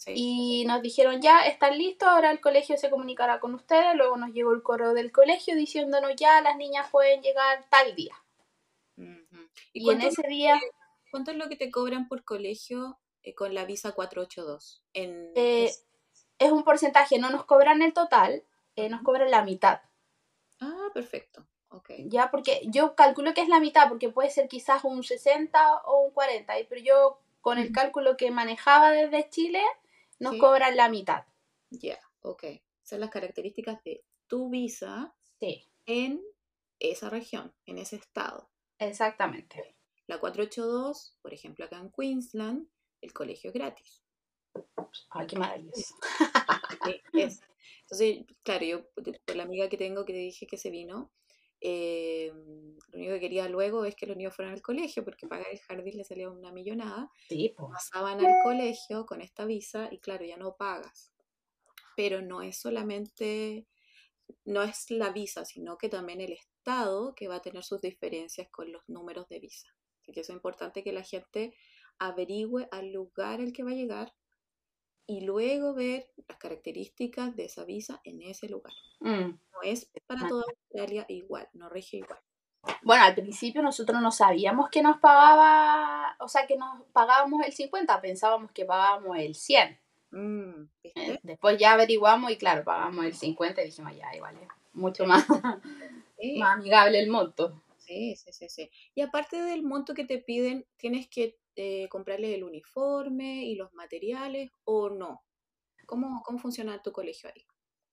Y 0.08 0.66
nos 0.66 0.82
dijeron, 0.82 1.22
ya, 1.22 1.46
están 1.46 1.78
listos, 1.78 2.10
ahora 2.10 2.32
el 2.32 2.42
colegio 2.42 2.78
se 2.78 2.90
comunicará 2.90 3.40
con 3.40 3.54
ustedes. 3.54 3.96
Luego 3.96 4.18
nos 4.18 4.32
llegó 4.32 4.52
el 4.52 4.64
correo 4.64 4.94
del 4.94 5.12
colegio 5.12 5.56
diciéndonos, 5.56 6.16
ya, 6.18 6.42
las 6.42 6.58
niñas 6.58 6.90
pueden 6.92 7.22
llegar 7.22 7.66
tal 7.70 7.96
día. 7.96 8.16
Y, 9.72 9.90
en 9.90 10.02
ese 10.02 10.28
día... 10.28 10.60
¿Cuánto 11.12 11.32
es 11.32 11.38
lo 11.38 11.48
que 11.48 11.56
te 11.56 11.70
cobran 11.72 12.08
por 12.08 12.24
colegio 12.24 13.00
eh, 13.22 13.34
con 13.36 13.54
la 13.54 13.66
visa 13.66 13.92
482? 13.92 14.84
En... 14.94 15.32
Eh, 15.36 15.72
es 16.40 16.52
un 16.52 16.64
porcentaje, 16.64 17.20
no 17.20 17.30
nos 17.30 17.46
cobran 17.46 17.82
el 17.82 17.94
total, 17.94 18.44
eh, 18.76 18.90
nos 18.90 19.04
cobran 19.04 19.32
la 19.32 19.44
mitad. 19.44 19.82
Ah, 20.60 20.90
perfecto. 20.94 21.46
Okay. 21.74 22.08
Ya, 22.08 22.30
porque 22.30 22.62
yo 22.66 22.94
calculo 22.94 23.34
que 23.34 23.42
es 23.42 23.50
la 23.50 23.60
mitad, 23.60 23.90
porque 23.90 24.10
puede 24.10 24.30
ser 24.30 24.48
quizás 24.48 24.84
un 24.84 25.04
60 25.04 25.82
o 25.86 26.02
un 26.02 26.12
40, 26.12 26.54
pero 26.70 26.82
yo 26.82 27.18
con 27.42 27.58
el 27.58 27.72
cálculo 27.72 28.16
que 28.16 28.30
manejaba 28.30 28.92
desde 28.92 29.28
Chile, 29.30 29.62
nos 30.20 30.38
cobran 30.38 30.78
la 30.78 30.88
mitad. 30.88 31.26
Ya, 31.72 32.00
ok. 32.22 32.44
Son 32.84 33.00
las 33.00 33.10
características 33.10 33.84
de 33.84 34.04
tu 34.28 34.50
visa 34.50 35.14
sí. 35.40 35.68
en 35.86 36.22
esa 36.80 37.10
región, 37.10 37.54
en 37.66 37.80
ese 37.80 37.96
estado. 37.96 38.50
Exactamente. 38.78 39.76
La 40.08 40.20
482, 40.20 41.18
por 41.22 41.34
ejemplo, 41.34 41.66
acá 41.66 41.78
en 41.80 41.92
Queensland, 41.92 42.68
el 43.02 43.14
colegio 43.14 43.50
es 43.50 43.54
gratis. 43.56 44.04
Ay, 45.10 45.28
qué 45.28 45.38
maravilloso. 45.38 45.96
Entonces, 47.14 48.26
claro, 48.44 48.66
yo 48.66 48.86
por 49.26 49.36
la 49.36 49.44
amiga 49.44 49.70
que 49.70 49.78
tengo 49.78 50.06
que 50.06 50.14
te 50.14 50.20
dije 50.20 50.48
que 50.48 50.58
se 50.58 50.70
vino, 50.70 51.12
eh, 51.66 52.30
lo 52.92 52.98
único 52.98 53.14
que 53.14 53.20
quería 53.22 53.48
luego 53.48 53.86
es 53.86 53.96
que 53.96 54.06
los 54.06 54.18
niños 54.18 54.36
fueran 54.36 54.54
al 54.54 54.62
colegio, 54.62 55.06
porque 55.06 55.28
pagar 55.28 55.48
el 55.50 55.60
jardín 55.60 55.96
le 55.96 56.04
salía 56.04 56.30
una 56.30 56.52
millonada. 56.52 57.10
Sí, 57.30 57.56
Pasaban 57.58 58.20
al 58.24 58.34
colegio 58.44 59.06
con 59.06 59.22
esta 59.22 59.46
visa 59.46 59.88
y 59.90 60.00
claro, 60.00 60.26
ya 60.26 60.36
no 60.36 60.58
pagas. 60.58 61.14
Pero 61.96 62.22
no 62.22 62.42
es 62.42 62.60
solamente, 62.60 63.66
no 64.44 64.62
es 64.62 64.92
la 64.92 65.12
visa, 65.12 65.46
sino 65.46 65.78
que 65.78 65.88
también 65.88 66.20
el 66.20 66.34
Estado 66.34 67.16
que 67.16 67.30
va 67.30 67.36
a 67.36 67.42
tener 67.42 67.64
sus 67.64 67.80
diferencias 67.80 68.50
con 68.50 68.70
los 68.70 68.84
números 68.90 69.30
de 69.30 69.40
visa. 69.40 69.74
Así 70.02 70.12
que 70.12 70.20
es 70.20 70.30
importante 70.30 70.84
que 70.84 70.92
la 70.92 71.04
gente 71.04 71.56
averigüe 71.98 72.68
al 72.72 72.92
lugar 72.92 73.40
al 73.40 73.54
que 73.54 73.64
va 73.64 73.72
a 73.72 73.76
llegar 73.76 74.14
y 75.06 75.22
luego 75.22 75.74
ver 75.74 76.10
las 76.28 76.38
características 76.38 77.36
de 77.36 77.46
esa 77.46 77.66
visa 77.66 78.02
en 78.04 78.22
ese 78.22 78.48
lugar. 78.48 78.74
Mm. 79.00 79.30
No 79.30 79.62
es 79.64 79.90
para 80.08 80.28
toda 80.28 80.46
Australia 80.48 81.06
igual, 81.10 81.48
no 81.54 81.70
rige 81.70 81.98
igual. 81.98 82.20
Bueno, 82.82 83.04
al 83.04 83.14
principio 83.14 83.62
nosotros 83.62 84.02
no 84.02 84.12
sabíamos 84.12 84.70
que 84.70 84.82
nos 84.82 84.98
pagaba, 85.00 86.16
o 86.20 86.30
sea, 86.30 86.48
que 86.48 86.56
nos 86.56 86.84
pagábamos 86.94 87.46
el 87.46 87.52
50, 87.52 88.02
pensábamos 88.02 88.52
que 88.52 88.66
pagábamos 88.66 89.18
el 89.18 89.36
100. 89.36 89.80
Mm, 90.12 90.70
eh, 90.84 91.20
después 91.24 91.58
ya 91.58 91.74
averiguamos 91.74 92.32
y 92.32 92.38
claro, 92.38 92.64
pagamos 92.64 93.06
el 93.06 93.14
50 93.14 93.62
y 93.62 93.66
dijimos, 93.66 93.94
ya, 93.98 94.16
igual 94.16 94.38
es 94.38 94.48
mucho 94.74 95.06
más, 95.06 95.28
más 95.30 96.58
amigable 96.58 97.00
el 97.00 97.10
monto. 97.10 97.62
Sí, 97.78 98.16
sí, 98.16 98.32
sí, 98.32 98.48
sí. 98.48 98.72
Y 98.96 99.02
aparte 99.02 99.42
del 99.42 99.64
monto 99.64 99.94
que 99.94 100.06
te 100.06 100.18
piden, 100.20 100.66
tienes 100.78 101.08
que 101.08 101.38
eh, 101.56 101.88
comprarle 101.90 102.36
el 102.36 102.44
uniforme 102.44 103.46
y 103.46 103.56
los 103.56 103.74
materiales 103.74 104.52
o 104.64 104.90
no? 104.90 105.24
¿Cómo, 105.86 106.22
¿Cómo 106.24 106.40
funciona 106.40 106.82
tu 106.82 106.92
colegio 106.92 107.30
ahí? 107.34 107.46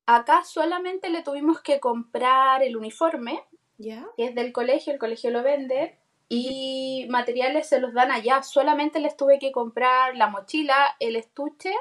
Acá 0.06 0.44
solamente 0.44 1.10
le 1.10 1.22
tuvimos 1.22 1.60
que 1.60 1.80
comprar 1.80 2.62
el 2.62 2.76
uniforme, 2.76 3.44
¿Ya? 3.78 4.06
que 4.16 4.26
es 4.26 4.34
del 4.34 4.52
colegio, 4.52 4.92
el 4.92 4.98
colegio 4.98 5.30
lo 5.30 5.42
vende, 5.42 6.00
y 6.28 7.06
materiales 7.10 7.68
se 7.68 7.80
los 7.80 7.92
dan 7.92 8.12
allá. 8.12 8.42
Solamente 8.42 9.00
les 9.00 9.16
tuve 9.16 9.40
que 9.40 9.50
comprar 9.50 10.16
la 10.16 10.28
mochila, 10.28 10.96
el 11.00 11.16
estuche 11.16 11.74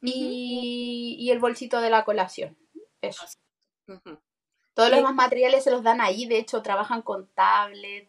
y, 0.00 1.28
el 1.30 1.38
bolsito 1.38 1.80
de 1.80 1.90
la 1.90 2.04
colación. 2.04 2.56
Eso. 3.02 3.26
Todos 4.74 4.90
los 4.90 4.98
demás 4.98 5.14
materiales 5.14 5.62
se 5.62 5.70
los 5.70 5.82
dan 5.82 6.00
ahí, 6.00 6.26
de 6.26 6.38
hecho 6.38 6.62
trabajan 6.62 7.02
con 7.02 7.28
tablet, 7.34 8.08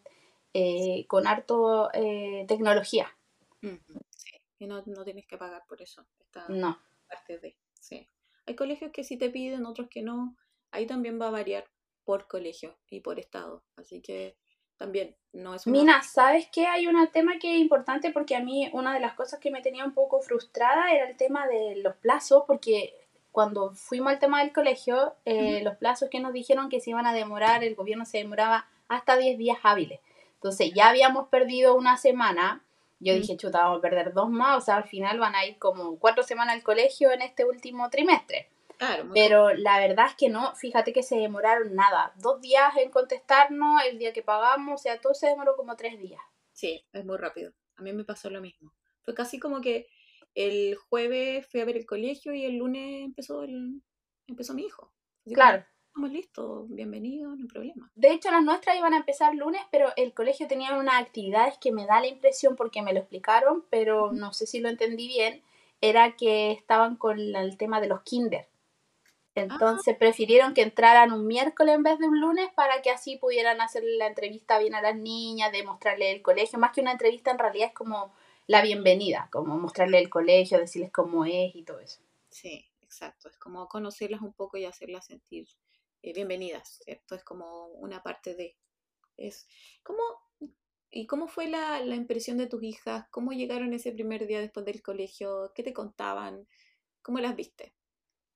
eh, 0.54 1.06
con 1.06 1.26
harto 1.26 1.90
eh, 1.92 2.44
tecnología. 2.48 3.14
Sí, 3.60 4.36
y 4.58 4.66
no, 4.66 4.82
tienes 4.82 5.26
que 5.26 5.38
pagar 5.38 5.64
por 5.68 5.82
eso. 5.82 6.06
Está 6.20 6.46
no. 6.48 6.78
Parte 7.08 7.38
de, 7.38 7.56
sí. 7.80 8.08
Hay 8.46 8.54
colegios 8.54 8.92
que 8.92 9.04
sí 9.04 9.16
te 9.16 9.30
piden, 9.30 9.66
otros 9.66 9.88
que 9.88 10.02
no. 10.02 10.36
Ahí 10.70 10.86
también 10.86 11.20
va 11.20 11.28
a 11.28 11.30
variar 11.30 11.64
por 12.04 12.26
colegio 12.26 12.76
y 12.88 13.00
por 13.00 13.18
estado. 13.18 13.62
Así 13.76 14.00
que 14.00 14.36
también 14.78 15.16
no 15.32 15.54
es 15.54 15.66
una... 15.66 15.78
Mina, 15.78 16.02
¿sabes 16.02 16.48
qué? 16.52 16.66
Hay 16.66 16.86
un 16.86 17.06
tema 17.08 17.38
que 17.38 17.54
es 17.54 17.60
importante 17.60 18.10
porque 18.10 18.36
a 18.36 18.40
mí 18.40 18.70
una 18.72 18.94
de 18.94 19.00
las 19.00 19.14
cosas 19.14 19.40
que 19.40 19.50
me 19.50 19.60
tenía 19.60 19.84
un 19.84 19.92
poco 19.92 20.20
frustrada 20.20 20.92
era 20.92 21.08
el 21.08 21.16
tema 21.16 21.46
de 21.46 21.76
los 21.76 21.96
plazos, 21.96 22.44
porque 22.46 22.94
cuando 23.30 23.72
fuimos 23.74 24.12
al 24.12 24.18
tema 24.18 24.40
del 24.40 24.52
colegio, 24.52 25.14
eh, 25.24 25.62
los 25.62 25.76
plazos 25.76 26.08
que 26.08 26.20
nos 26.20 26.32
dijeron 26.32 26.68
que 26.68 26.80
se 26.80 26.90
iban 26.90 27.06
a 27.06 27.12
demorar, 27.12 27.62
el 27.62 27.74
gobierno 27.74 28.04
se 28.04 28.18
demoraba 28.18 28.66
hasta 28.88 29.16
10 29.16 29.36
días 29.36 29.58
hábiles. 29.62 30.00
Entonces 30.38 30.72
ya 30.74 30.88
habíamos 30.88 31.28
perdido 31.28 31.74
una 31.74 31.96
semana. 31.96 32.64
Yo 33.00 33.14
dije, 33.14 33.36
chuta, 33.36 33.62
vamos 33.62 33.78
a 33.78 33.82
perder 33.82 34.12
dos 34.12 34.30
más. 34.30 34.58
O 34.58 34.60
sea, 34.60 34.76
al 34.76 34.84
final 34.84 35.18
van 35.18 35.34
a 35.34 35.46
ir 35.46 35.58
como 35.58 35.98
cuatro 35.98 36.22
semanas 36.22 36.54
al 36.54 36.62
colegio 36.62 37.10
en 37.12 37.22
este 37.22 37.44
último 37.44 37.90
trimestre. 37.90 38.48
Claro, 38.76 39.10
Pero 39.12 39.52
la 39.54 39.80
verdad 39.80 40.06
es 40.06 40.14
que 40.14 40.28
no, 40.28 40.54
fíjate 40.54 40.92
que 40.92 41.02
se 41.02 41.16
demoraron 41.16 41.74
nada. 41.74 42.12
Dos 42.16 42.40
días 42.40 42.76
en 42.76 42.90
contestarnos, 42.90 43.82
el 43.90 43.98
día 43.98 44.12
que 44.12 44.22
pagamos, 44.22 44.80
o 44.80 44.82
sea, 44.82 45.00
todo 45.00 45.14
se 45.14 45.26
demoró 45.26 45.56
como 45.56 45.74
tres 45.74 45.98
días. 45.98 46.20
Sí, 46.52 46.84
es 46.92 47.04
muy 47.04 47.16
rápido. 47.16 47.52
A 47.76 47.82
mí 47.82 47.92
me 47.92 48.04
pasó 48.04 48.30
lo 48.30 48.40
mismo. 48.40 48.72
Fue 49.02 49.14
casi 49.14 49.40
como 49.40 49.60
que 49.60 49.88
el 50.34 50.76
jueves 50.76 51.48
fui 51.48 51.60
a 51.60 51.64
ver 51.64 51.76
el 51.76 51.86
colegio 51.86 52.32
y 52.32 52.44
el 52.44 52.56
lunes 52.56 53.04
empezó, 53.04 53.42
el, 53.42 53.82
empezó 54.28 54.54
mi 54.54 54.62
hijo. 54.62 54.92
claro. 55.34 55.64
Estamos 55.98 56.14
listos, 56.14 56.68
bienvenido, 56.68 57.34
no 57.34 57.42
hay 57.42 57.48
problema. 57.48 57.90
De 57.96 58.12
hecho, 58.12 58.30
las 58.30 58.44
nuestras 58.44 58.76
iban 58.76 58.94
a 58.94 58.98
empezar 58.98 59.34
lunes, 59.34 59.62
pero 59.72 59.88
el 59.96 60.14
colegio 60.14 60.46
tenía 60.46 60.78
unas 60.78 61.02
actividades 61.02 61.58
que 61.58 61.72
me 61.72 61.86
da 61.86 62.00
la 62.00 62.06
impresión, 62.06 62.54
porque 62.54 62.82
me 62.82 62.92
lo 62.92 63.00
explicaron, 63.00 63.64
pero 63.68 64.12
no 64.12 64.32
sé 64.32 64.46
si 64.46 64.60
lo 64.60 64.68
entendí 64.68 65.08
bien, 65.08 65.42
era 65.80 66.14
que 66.14 66.52
estaban 66.52 66.94
con 66.94 67.18
el 67.18 67.56
tema 67.56 67.80
de 67.80 67.88
los 67.88 68.02
kinder. 68.02 68.46
Entonces 69.34 69.96
prefirieron 69.96 70.54
que 70.54 70.62
entraran 70.62 71.10
un 71.10 71.26
miércoles 71.26 71.74
en 71.74 71.82
vez 71.82 71.98
de 71.98 72.06
un 72.06 72.20
lunes 72.20 72.48
para 72.54 72.80
que 72.80 72.90
así 72.90 73.16
pudieran 73.16 73.60
hacer 73.60 73.82
la 73.82 74.06
entrevista 74.06 74.60
bien 74.60 74.76
a 74.76 74.80
las 74.80 74.94
niñas, 74.94 75.50
demostrarle 75.50 76.12
el 76.12 76.22
colegio. 76.22 76.60
Más 76.60 76.70
que 76.70 76.80
una 76.80 76.92
entrevista, 76.92 77.32
en 77.32 77.40
realidad 77.40 77.66
es 77.70 77.74
como 77.74 78.14
la 78.46 78.62
bienvenida, 78.62 79.28
como 79.32 79.58
mostrarle 79.58 79.98
el 79.98 80.08
colegio, 80.08 80.60
decirles 80.60 80.92
cómo 80.92 81.24
es 81.24 81.56
y 81.56 81.64
todo 81.64 81.80
eso. 81.80 81.98
Sí, 82.30 82.64
exacto. 82.82 83.28
Es 83.28 83.36
como 83.36 83.66
conocerlas 83.66 84.20
un 84.20 84.32
poco 84.32 84.58
y 84.58 84.64
hacerlas 84.64 85.04
sentir 85.04 85.48
eh, 86.02 86.12
bienvenidas, 86.12 86.80
¿cierto? 86.84 87.14
Es 87.14 87.24
como 87.24 87.66
una 87.68 88.02
parte 88.02 88.34
de... 88.34 88.56
Es, 89.16 89.48
¿cómo, 89.82 90.00
¿Y 90.90 91.06
cómo 91.06 91.28
fue 91.28 91.48
la, 91.48 91.80
la 91.80 91.96
impresión 91.96 92.38
de 92.38 92.46
tus 92.46 92.62
hijas? 92.62 93.06
¿Cómo 93.10 93.32
llegaron 93.32 93.74
ese 93.74 93.92
primer 93.92 94.26
día 94.26 94.40
después 94.40 94.64
del 94.64 94.82
colegio? 94.82 95.52
¿Qué 95.54 95.62
te 95.62 95.72
contaban? 95.72 96.46
¿Cómo 97.02 97.18
las 97.18 97.36
viste? 97.36 97.74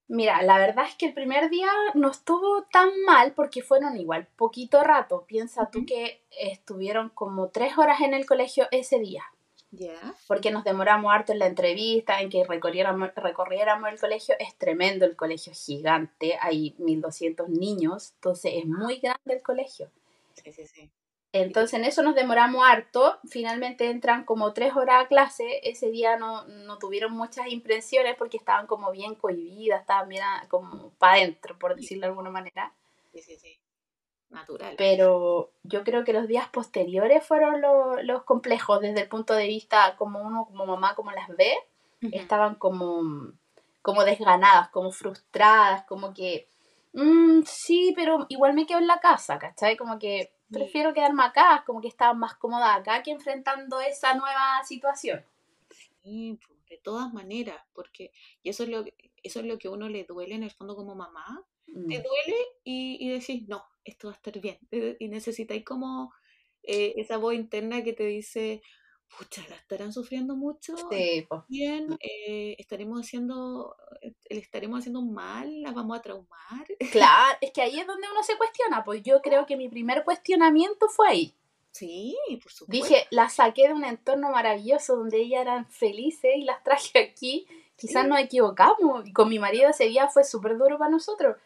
Mira, 0.08 0.42
la 0.42 0.58
verdad 0.58 0.84
es 0.86 0.94
que 0.96 1.06
el 1.06 1.14
primer 1.14 1.48
día 1.48 1.70
no 1.94 2.10
estuvo 2.10 2.64
tan 2.64 2.90
mal 3.06 3.32
porque 3.32 3.62
fueron 3.62 3.96
igual 3.96 4.28
poquito 4.36 4.82
rato. 4.84 5.24
Piensa 5.26 5.70
tú 5.70 5.86
que 5.86 6.26
estuvieron 6.30 7.08
como 7.10 7.48
tres 7.48 7.78
horas 7.78 8.00
en 8.02 8.12
el 8.12 8.26
colegio 8.26 8.66
ese 8.72 8.98
día. 8.98 9.24
Porque 10.26 10.50
nos 10.50 10.64
demoramos 10.64 11.12
harto 11.12 11.32
en 11.32 11.38
la 11.38 11.46
entrevista, 11.46 12.20
en 12.20 12.28
que 12.28 12.44
recorriéramos, 12.44 13.14
recorriéramos 13.16 13.90
el 13.90 13.98
colegio. 13.98 14.34
Es 14.38 14.54
tremendo 14.56 15.04
el 15.04 15.16
colegio, 15.16 15.52
gigante. 15.54 16.38
Hay 16.40 16.74
1200 16.78 17.48
niños, 17.48 18.12
entonces 18.16 18.52
es 18.56 18.66
muy 18.66 18.98
grande 18.98 19.34
el 19.34 19.42
colegio. 19.42 19.90
Sí, 20.34 20.52
sí, 20.52 20.66
sí. 20.66 20.90
Entonces 21.34 21.78
en 21.78 21.86
eso 21.86 22.02
nos 22.02 22.14
demoramos 22.14 22.62
harto, 22.62 23.18
finalmente 23.26 23.88
entran 23.88 24.24
como 24.24 24.52
tres 24.52 24.76
horas 24.76 25.02
a 25.02 25.08
clase, 25.08 25.60
ese 25.62 25.90
día 25.90 26.18
no, 26.18 26.44
no 26.44 26.78
tuvieron 26.78 27.12
muchas 27.12 27.46
impresiones 27.48 28.16
porque 28.16 28.36
estaban 28.36 28.66
como 28.66 28.92
bien 28.92 29.14
cohibidas, 29.14 29.80
estaban 29.80 30.10
bien 30.10 30.22
como 30.48 30.90
para 30.98 31.14
adentro, 31.14 31.58
por 31.58 31.74
decirlo 31.74 32.02
de 32.02 32.08
alguna 32.08 32.28
manera. 32.28 32.74
Sí, 33.14 33.22
sí, 33.22 33.36
sí. 33.36 33.58
Natural. 34.32 34.74
Pero 34.78 35.52
yo 35.62 35.84
creo 35.84 36.04
que 36.04 36.14
los 36.14 36.26
días 36.26 36.48
posteriores 36.48 37.24
fueron 37.24 37.60
los 38.06 38.22
complejos 38.24 38.80
desde 38.80 39.02
el 39.02 39.08
punto 39.08 39.34
de 39.34 39.46
vista 39.46 39.94
como 39.96 40.20
uno, 40.20 40.46
como 40.46 40.66
mamá, 40.66 40.94
como 40.94 41.12
las 41.12 41.28
ve, 41.36 41.52
estaban 42.00 42.56
como, 42.56 43.32
como 43.82 44.04
desganadas, 44.04 44.70
como 44.70 44.90
frustradas, 44.90 45.84
como 45.84 46.14
que, 46.14 46.48
mm, 46.94 47.42
sí, 47.44 47.92
pero 47.94 48.26
igual 48.28 48.54
me 48.54 48.66
quedo 48.66 48.78
en 48.78 48.86
la 48.86 49.00
casa, 49.00 49.38
¿cachai? 49.38 49.76
Como 49.76 49.98
que 49.98 50.32
prefiero 50.50 50.94
quedarme 50.94 51.24
acá, 51.24 51.62
como 51.66 51.80
que 51.80 51.88
estaba 51.88 52.14
más 52.14 52.34
cómoda 52.34 52.74
acá 52.74 53.02
que 53.02 53.10
enfrentando 53.10 53.80
esa 53.80 54.14
nueva 54.14 54.64
situación. 54.64 55.24
Sí, 56.02 56.38
de 56.68 56.78
todas 56.78 57.12
maneras, 57.12 57.62
porque 57.74 58.12
y 58.42 58.48
eso 58.48 58.62
es 58.62 58.70
lo 58.70 58.84
eso 59.22 59.40
es 59.40 59.46
lo 59.46 59.58
que 59.58 59.68
a 59.68 59.70
uno 59.70 59.88
le 59.88 60.04
duele 60.04 60.34
en 60.34 60.42
el 60.42 60.50
fondo 60.50 60.74
como 60.74 60.94
mamá, 60.94 61.44
te 61.66 61.72
mm. 61.72 61.88
duele 61.88 62.36
y, 62.64 62.98
y 63.00 63.10
decís, 63.10 63.48
no, 63.48 63.64
esto 63.84 64.08
va 64.08 64.14
a 64.14 64.16
estar 64.16 64.38
bien, 64.40 64.58
eh, 64.70 64.96
y 64.98 65.08
necesitáis 65.08 65.64
como 65.64 66.12
eh, 66.62 66.94
esa 66.96 67.16
voz 67.16 67.34
interna 67.34 67.82
que 67.82 67.92
te 67.92 68.04
dice, 68.04 68.62
pucha, 69.18 69.42
la 69.48 69.56
estarán 69.56 69.92
sufriendo 69.92 70.36
mucho, 70.36 70.74
sí, 70.90 71.26
bien, 71.48 71.96
eh, 72.00 72.54
estaremos 72.58 73.00
haciendo, 73.00 73.76
le 74.00 74.38
estaremos 74.38 74.80
haciendo 74.80 75.02
mal, 75.02 75.62
la 75.62 75.72
vamos 75.72 75.98
a 75.98 76.02
traumar. 76.02 76.66
Claro, 76.90 77.38
es 77.40 77.52
que 77.52 77.62
ahí 77.62 77.78
es 77.78 77.86
donde 77.86 78.06
uno 78.10 78.22
se 78.22 78.36
cuestiona, 78.36 78.84
pues 78.84 79.02
yo 79.02 79.20
creo 79.22 79.46
que 79.46 79.56
mi 79.56 79.68
primer 79.68 80.04
cuestionamiento 80.04 80.88
fue 80.88 81.08
ahí. 81.08 81.34
Sí, 81.72 82.16
por 82.42 82.52
supuesto. 82.52 82.86
Dije, 82.86 83.06
las 83.10 83.34
saqué 83.34 83.68
de 83.68 83.72
un 83.72 83.84
entorno 83.84 84.30
maravilloso 84.30 84.96
donde 84.96 85.22
ellas 85.22 85.40
eran 85.40 85.66
felices 85.66 86.32
y 86.36 86.44
las 86.44 86.62
traje 86.62 86.98
aquí. 86.98 87.46
Quizás 87.76 88.06
nos 88.06 88.20
equivocamos. 88.20 89.04
Con 89.14 89.30
mi 89.30 89.38
marido 89.38 89.70
ese 89.70 89.84
día 89.84 90.08
fue 90.08 90.22
súper 90.22 90.58
duro 90.58 90.78
para 90.78 90.90
nosotros. 90.90 91.36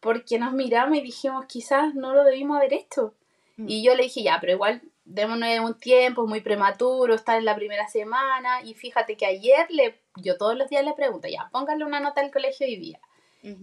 Porque 0.00 0.38
nos 0.38 0.52
miramos 0.52 0.98
y 0.98 1.00
dijimos, 1.00 1.46
quizás 1.46 1.94
no 1.94 2.14
lo 2.14 2.24
debimos 2.24 2.56
haber 2.56 2.74
hecho. 2.74 3.14
Mm. 3.56 3.68
Y 3.68 3.84
yo 3.84 3.94
le 3.94 4.04
dije, 4.04 4.22
ya, 4.22 4.38
pero 4.40 4.52
igual 4.52 4.82
démonos 5.04 5.48
un 5.60 5.78
tiempo, 5.78 6.26
muy 6.26 6.40
prematuro, 6.40 7.14
estar 7.14 7.38
en 7.38 7.44
la 7.44 7.56
primera 7.56 7.88
semana. 7.88 8.62
Y 8.62 8.74
fíjate 8.74 9.16
que 9.16 9.26
ayer 9.26 9.66
le, 9.70 9.98
yo 10.16 10.36
todos 10.36 10.56
los 10.56 10.68
días 10.68 10.84
le 10.84 10.94
pregunto, 10.94 11.28
ya, 11.28 11.48
póngale 11.52 11.84
una 11.84 12.00
nota 12.00 12.20
al 12.20 12.30
colegio 12.30 12.66
hoy 12.66 12.76
día. 12.76 13.00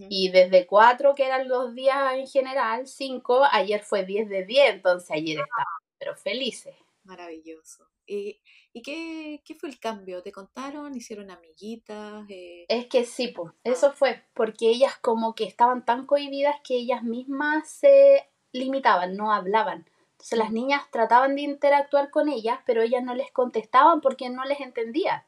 Y 0.09 0.29
desde 0.31 0.67
cuatro, 0.67 1.15
que 1.15 1.25
eran 1.25 1.47
los 1.47 1.73
días 1.73 2.13
en 2.15 2.27
general, 2.27 2.85
cinco, 2.85 3.45
ayer 3.49 3.81
fue 3.81 4.03
10 4.03 4.27
de 4.27 4.43
10, 4.43 4.73
entonces 4.73 5.09
ayer 5.09 5.39
estaba, 5.39 5.69
pero 5.97 6.15
felices. 6.17 6.75
Maravilloso. 7.09 7.87
¿Y, 8.05 8.39
y 8.71 8.83
qué, 8.83 9.41
qué, 9.43 9.55
fue 9.55 9.69
el 9.69 9.79
cambio? 9.79 10.21
¿Te 10.21 10.31
contaron? 10.31 10.95
¿Hicieron 10.95 11.31
amiguitas? 11.31 12.23
Eh... 12.29 12.67
Es 12.69 12.85
que 12.85 13.03
sí, 13.03 13.29
pues, 13.29 13.51
eso 13.63 13.91
fue, 13.93 14.23
porque 14.35 14.69
ellas 14.69 14.95
como 15.01 15.33
que 15.33 15.45
estaban 15.45 15.83
tan 15.83 16.05
cohibidas 16.05 16.57
que 16.63 16.75
ellas 16.75 17.01
mismas 17.01 17.67
se 17.67 18.29
limitaban, 18.51 19.17
no 19.17 19.33
hablaban. 19.33 19.89
Entonces 20.11 20.37
las 20.37 20.51
niñas 20.51 20.83
trataban 20.91 21.35
de 21.35 21.41
interactuar 21.41 22.11
con 22.11 22.29
ellas, 22.29 22.59
pero 22.63 22.83
ellas 22.83 23.03
no 23.03 23.15
les 23.15 23.31
contestaban 23.31 24.01
porque 24.01 24.29
no 24.29 24.45
les 24.45 24.59
entendían. 24.59 25.23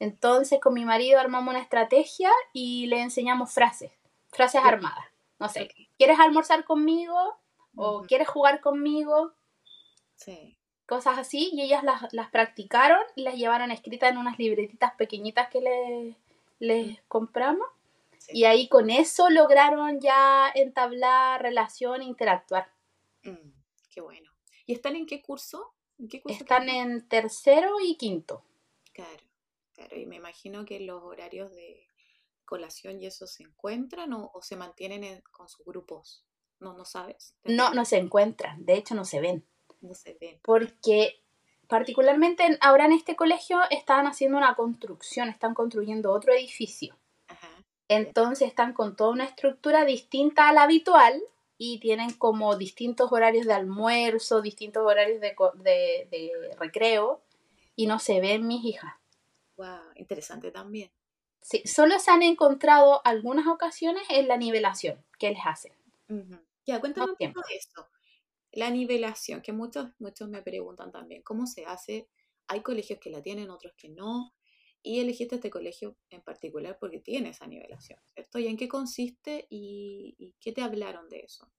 Entonces 0.00 0.58
con 0.60 0.74
mi 0.74 0.84
marido 0.84 1.20
armamos 1.20 1.52
una 1.52 1.62
estrategia 1.62 2.32
y 2.52 2.86
le 2.86 3.02
enseñamos 3.02 3.52
frases, 3.52 3.92
frases 4.32 4.62
armadas. 4.64 5.04
No 5.38 5.48
sé, 5.48 5.68
¿quieres 5.96 6.18
almorzar 6.18 6.64
conmigo? 6.64 7.38
¿O 7.76 8.02
quieres 8.02 8.26
jugar 8.26 8.60
conmigo? 8.60 9.32
Sí. 10.16 10.58
Cosas 10.86 11.18
así, 11.18 11.50
y 11.52 11.62
ellas 11.62 11.82
las, 11.82 12.30
practicaron 12.30 13.00
y 13.16 13.22
las 13.22 13.36
llevaron 13.36 13.70
escritas 13.70 14.10
en 14.10 14.18
unas 14.18 14.38
libretitas 14.38 14.94
pequeñitas 14.94 15.48
que 15.48 15.60
les, 15.60 16.16
les 16.58 17.00
compramos. 17.08 17.66
Y 18.28 18.44
ahí 18.44 18.68
con 18.68 18.90
eso 18.90 19.30
lograron 19.30 20.00
ya 20.00 20.50
entablar 20.54 21.42
relación 21.42 22.02
e 22.02 22.04
interactuar. 22.04 22.70
Mm. 23.22 23.50
Qué 23.90 24.00
bueno. 24.00 24.30
¿Y 24.66 24.72
están 24.72 24.96
en 24.96 25.06
qué 25.06 25.22
curso? 25.22 25.74
¿En 25.98 26.08
qué 26.08 26.20
curso 26.20 26.38
están 26.38 26.68
en 26.68 27.06
tercero 27.08 27.76
y 27.82 27.96
quinto. 27.96 28.44
Claro, 28.92 29.22
claro. 29.74 29.96
Y 29.96 30.06
me 30.06 30.16
imagino 30.16 30.64
que 30.64 30.80
los 30.80 31.02
horarios 31.02 31.50
de 31.52 31.86
colación 32.44 33.00
y 33.00 33.06
eso 33.06 33.26
se 33.26 33.42
encuentran 33.42 34.12
o, 34.12 34.30
se 34.42 34.56
mantienen 34.56 35.22
con 35.30 35.48
sus 35.48 35.64
grupos. 35.64 36.24
No, 36.60 36.74
no 36.74 36.84
sabes. 36.84 37.34
No, 37.44 37.74
no 37.74 37.84
se 37.84 37.98
encuentran. 37.98 38.64
De 38.64 38.74
hecho, 38.74 38.94
no 38.94 39.04
se 39.04 39.20
ven. 39.20 39.46
No 39.84 39.94
se 39.94 40.16
ven. 40.20 40.38
Porque 40.42 41.20
particularmente 41.68 42.58
ahora 42.60 42.86
en 42.86 42.92
este 42.92 43.16
colegio 43.16 43.60
están 43.70 44.06
haciendo 44.06 44.38
una 44.38 44.54
construcción, 44.54 45.28
están 45.28 45.54
construyendo 45.54 46.10
otro 46.10 46.32
edificio. 46.32 46.96
Ajá. 47.28 47.48
Entonces 47.88 48.48
están 48.48 48.72
con 48.72 48.96
toda 48.96 49.10
una 49.10 49.24
estructura 49.24 49.84
distinta 49.84 50.48
a 50.48 50.52
la 50.52 50.62
habitual 50.62 51.22
y 51.58 51.78
tienen 51.80 52.12
como 52.14 52.56
distintos 52.56 53.12
horarios 53.12 53.46
de 53.46 53.52
almuerzo, 53.52 54.40
distintos 54.40 54.82
horarios 54.84 55.20
de, 55.20 55.34
de, 56.10 56.32
recreo 56.58 57.20
y 57.76 57.86
no 57.86 57.98
se 57.98 58.20
ven 58.20 58.46
mis 58.46 58.64
hijas. 58.64 58.94
Wow, 59.56 59.92
interesante 59.96 60.50
también. 60.50 60.90
Sí, 61.42 61.62
solo 61.66 61.98
se 61.98 62.10
han 62.10 62.22
encontrado 62.22 63.02
algunas 63.04 63.46
ocasiones 63.46 64.02
en 64.08 64.28
la 64.28 64.38
nivelación 64.38 65.04
que 65.18 65.30
les 65.30 65.40
hacen. 65.44 65.72
Ya, 66.64 66.80
cuéntame 66.80 67.12
un 67.12 67.32
poco 67.32 67.46
de 67.48 67.56
eso. 67.56 67.86
La 68.54 68.70
nivelación, 68.70 69.42
que 69.42 69.52
muchos, 69.52 69.88
muchos 69.98 70.28
me 70.28 70.42
preguntan 70.42 70.92
también, 70.92 71.22
¿cómo 71.22 71.46
se 71.46 71.64
hace? 71.64 72.08
Hay 72.46 72.60
colegios 72.60 73.00
que 73.00 73.10
la 73.10 73.20
tienen, 73.20 73.50
otros 73.50 73.74
que 73.76 73.88
no. 73.88 74.32
Y 74.82 75.00
elegiste 75.00 75.36
este 75.36 75.50
colegio 75.50 75.96
en 76.10 76.22
particular 76.22 76.76
porque 76.78 77.00
tiene 77.00 77.30
esa 77.30 77.46
nivelación, 77.46 77.98
¿cierto? 78.12 78.38
¿Y 78.38 78.46
en 78.46 78.56
qué 78.56 78.68
consiste 78.68 79.46
y, 79.50 80.34
qué 80.40 80.52
te 80.52 80.62
hablaron 80.62 81.08
de 81.08 81.20
eso? 81.20 81.50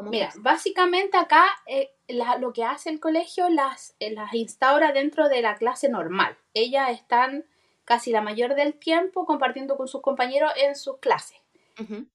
Mira, 0.00 0.30
básicamente 0.38 1.16
acá 1.16 1.46
eh, 1.66 1.90
lo 2.08 2.52
que 2.52 2.64
hace 2.64 2.90
el 2.90 3.00
colegio 3.00 3.48
las, 3.48 3.94
eh, 4.00 4.10
las 4.10 4.32
instaura 4.34 4.92
dentro 4.92 5.28
de 5.28 5.42
la 5.42 5.56
clase 5.56 5.88
normal. 5.88 6.38
Ellas 6.54 6.90
están 6.90 7.46
casi 7.84 8.10
la 8.10 8.22
mayor 8.22 8.54
del 8.54 8.74
tiempo 8.78 9.26
compartiendo 9.26 9.76
con 9.76 9.88
sus 9.88 10.02
compañeros 10.02 10.52
en 10.56 10.76
sus 10.76 10.98
clases. 10.98 11.38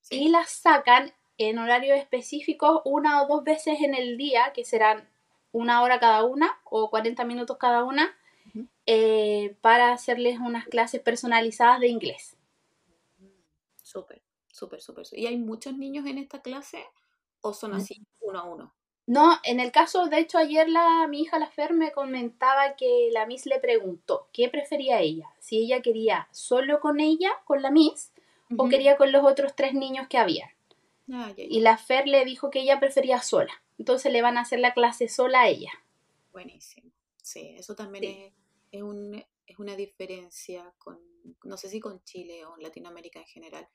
Y 0.10 0.30
las 0.30 0.52
sacan 0.52 1.12
en 1.38 1.60
horarios 1.60 1.98
específicos 1.98 2.82
una 2.86 3.22
o 3.22 3.28
dos 3.28 3.44
veces 3.44 3.82
en 3.82 3.96
el 3.96 4.18
día, 4.18 4.52
que 4.54 4.66
serán 4.66 5.08
una 5.52 5.82
hora 5.82 6.00
cada 6.00 6.24
una 6.24 6.60
o 6.64 6.90
40 6.90 7.24
minutos 7.26 7.58
cada 7.58 7.84
una, 7.84 8.16
eh, 8.86 9.56
para 9.62 9.92
hacerles 9.92 10.40
unas 10.40 10.66
clases 10.66 11.02
personalizadas 11.02 11.80
de 11.80 11.88
inglés. 11.88 12.38
Súper, 13.82 14.22
súper, 14.52 14.82
súper. 14.82 15.06
¿Y 15.14 15.28
hay 15.28 15.38
muchos 15.38 15.78
niños 15.78 16.06
en 16.06 16.18
esta 16.18 16.42
clase 16.42 16.86
o 17.42 17.54
son 17.54 17.74
así 17.74 18.06
uno 18.22 18.40
a 18.40 18.44
uno? 18.44 18.74
No, 19.06 19.40
en 19.44 19.62
el 19.62 19.72
caso, 19.72 20.08
de 20.08 20.20
hecho, 20.20 20.38
ayer 20.38 20.68
la, 20.68 21.08
mi 21.08 21.22
hija 21.22 21.40
la 21.40 21.48
Fer 21.48 21.74
me 21.74 21.94
comentaba 21.94 22.76
que 22.76 23.10
la 23.14 23.26
Miss 23.26 23.46
le 23.46 23.58
preguntó 23.60 24.28
qué 24.34 24.50
prefería 24.50 25.00
ella, 25.00 25.34
si 25.40 25.60
ella 25.60 25.82
quería 25.82 26.28
solo 26.32 26.82
con 26.82 27.00
ella, 27.00 27.32
con 27.46 27.62
la 27.62 27.72
Miss, 27.72 28.12
o 28.58 28.68
quería 28.68 28.98
con 28.98 29.14
los 29.14 29.24
otros 29.24 29.56
tres 29.56 29.74
niños 29.74 30.08
que 30.10 30.18
había. 30.18 30.52
Ah, 31.12 31.34
y 31.38 31.62
la 31.62 31.78
Fer 31.78 32.08
le 32.08 32.26
dijo 32.26 32.50
que 32.50 32.60
ella 32.60 32.80
prefería 32.80 33.22
sola, 33.22 33.64
entonces 33.78 34.12
le 34.12 34.22
van 34.22 34.38
a 34.38 34.42
hacer 34.42 34.60
la 34.60 34.74
clase 34.74 35.08
sola 35.08 35.42
a 35.42 35.48
ella. 35.48 35.72
Buenísimo. 36.32 36.92
Sí, 37.22 37.56
eso 37.58 37.76
también 37.76 38.04
Es, 38.04 38.34
es, 38.72 38.82
un, 38.82 39.24
es 39.46 39.60
una 39.60 39.76
diferencia 39.76 40.74
con, 40.78 41.00
no 41.44 41.58
sé 41.58 41.70
si 41.70 41.80
con 41.80 42.04
Chile 42.04 42.46
o 42.46 42.56
en 42.56 42.64
Latinoamérica 42.64 43.20
en 43.20 43.26
general, 43.26 43.68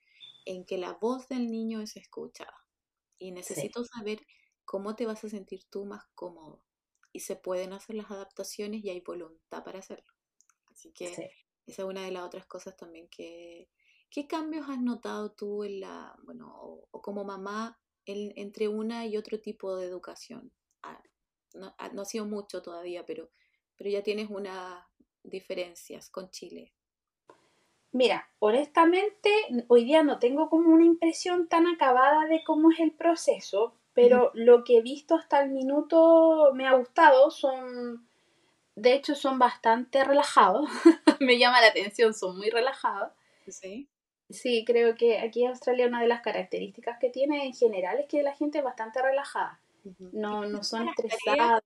en 0.44 0.64
que 0.64 0.78
la 0.78 0.92
voz 0.94 1.28
del 1.28 1.50
niño 1.50 1.80
es 1.80 1.96
escuchada. 1.96 2.66
Y 3.18 3.30
necesito 3.32 3.84
saber 3.84 4.20
cómo 4.64 4.96
te 4.96 5.06
vas 5.06 5.22
a 5.24 5.28
sentir 5.28 5.64
tú 5.70 5.84
más 5.84 6.04
cómodo. 6.14 6.62
Y 7.12 7.20
se 7.20 7.36
pueden 7.36 7.72
hacer 7.72 7.94
las 7.96 8.10
adaptaciones 8.10 8.84
y 8.84 8.90
hay 8.90 9.00
voluntad 9.00 9.62
para 9.64 9.78
hacerlo. 9.78 10.12
Así 10.66 10.92
que 10.92 11.06
esa 11.06 11.22
es 11.66 11.78
una 11.78 12.04
de 12.04 12.10
las 12.10 12.24
otras 12.24 12.46
cosas 12.46 12.76
también 12.76 13.08
que... 13.08 13.68
¿Qué 14.12 14.26
cambios 14.26 14.68
has 14.68 14.78
notado 14.78 15.32
tú 15.32 15.64
en 15.64 15.80
la, 15.80 16.14
bueno, 16.24 16.54
o, 16.60 17.00
como 17.00 17.24
mamá 17.24 17.80
entre 18.04 18.68
una 18.68 19.06
y 19.06 19.16
otro 19.16 19.40
tipo 19.40 19.74
de 19.74 19.86
educación? 19.86 20.52
Ah, 20.82 21.02
no, 21.54 21.74
ah, 21.78 21.88
no, 21.94 22.02
ha 22.02 22.04
sido 22.04 22.26
mucho 22.26 22.60
todavía, 22.60 23.06
pero, 23.06 23.30
pero 23.74 23.88
ya 23.88 24.02
tienes 24.02 24.28
unas 24.28 24.84
diferencias 25.22 26.10
con 26.10 26.30
Chile. 26.30 26.74
Mira, 27.92 28.28
honestamente, 28.38 29.30
hoy 29.68 29.84
día 29.84 30.02
no 30.02 30.18
tengo 30.18 30.50
como 30.50 30.74
una 30.74 30.84
impresión 30.84 31.48
tan 31.48 31.66
acabada 31.66 32.26
de 32.26 32.44
cómo 32.44 32.70
es 32.70 32.80
el 32.80 32.92
proceso, 32.92 33.78
pero 33.94 34.30
lo 34.34 34.62
que 34.62 34.76
he 34.76 34.82
visto 34.82 35.14
hasta 35.14 35.42
el 35.42 35.52
minuto 35.52 36.50
me 36.52 36.66
ha 36.66 36.74
gustado, 36.74 37.30
son, 37.30 38.06
de 38.74 38.92
hecho 38.92 39.14
son 39.14 39.38
bastante 39.38 40.04
relajados, 40.04 40.68
me 41.20 41.38
llama 41.38 41.62
la 41.62 41.68
atención, 41.68 42.12
son 42.12 42.36
muy 42.36 42.50
relajados. 42.50 43.10
Sí. 43.48 43.88
Sí, 44.32 44.64
creo 44.66 44.94
que 44.94 45.18
aquí 45.18 45.44
en 45.44 45.50
Australia 45.50 45.86
una 45.86 46.00
de 46.00 46.08
las 46.08 46.22
características 46.22 46.98
que 46.98 47.10
tiene 47.10 47.46
en 47.46 47.54
general 47.54 47.98
es 47.98 48.06
que 48.06 48.22
la 48.22 48.34
gente 48.34 48.58
es 48.58 48.64
bastante 48.64 49.02
relajada, 49.02 49.60
no, 50.12 50.44
no 50.44 50.62
son 50.62 50.88
estresados. 50.88 51.62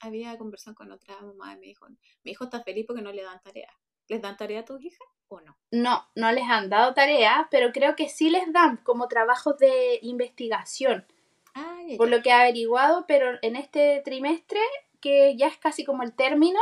Había 0.00 0.36
conversado 0.36 0.74
con 0.74 0.90
otra 0.90 1.20
mamá 1.20 1.52
y 1.52 1.60
me 1.60 1.66
dijo, 1.66 1.86
mi 2.24 2.32
hijo 2.32 2.44
está 2.44 2.62
feliz 2.62 2.86
porque 2.86 3.02
no 3.02 3.12
le 3.12 3.22
dan 3.22 3.40
tarea. 3.40 3.72
¿Les 4.08 4.20
dan 4.20 4.36
tarea 4.36 4.60
a 4.60 4.64
tus 4.64 4.82
hijas 4.82 5.06
o 5.28 5.40
no? 5.40 5.56
No, 5.70 6.08
no 6.16 6.32
les 6.32 6.44
han 6.48 6.68
dado 6.68 6.92
tarea, 6.92 7.46
pero 7.52 7.72
creo 7.72 7.94
que 7.94 8.08
sí 8.08 8.28
les 8.28 8.52
dan 8.52 8.78
como 8.78 9.06
trabajos 9.06 9.58
de 9.58 10.00
investigación. 10.02 11.06
Ah, 11.54 11.78
por 11.96 12.08
lo 12.08 12.20
que 12.20 12.30
he 12.30 12.32
averiguado, 12.32 13.06
pero 13.06 13.38
en 13.42 13.54
este 13.54 14.02
trimestre, 14.04 14.60
que 15.00 15.36
ya 15.36 15.46
es 15.46 15.56
casi 15.58 15.84
como 15.84 16.02
el 16.02 16.14
término, 16.14 16.60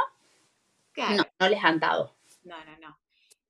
no, 0.96 1.24
no 1.38 1.48
les 1.48 1.64
han 1.64 1.81
dado. 1.81 2.14
No, 2.44 2.62
no, 2.64 2.76
no. 2.79 2.98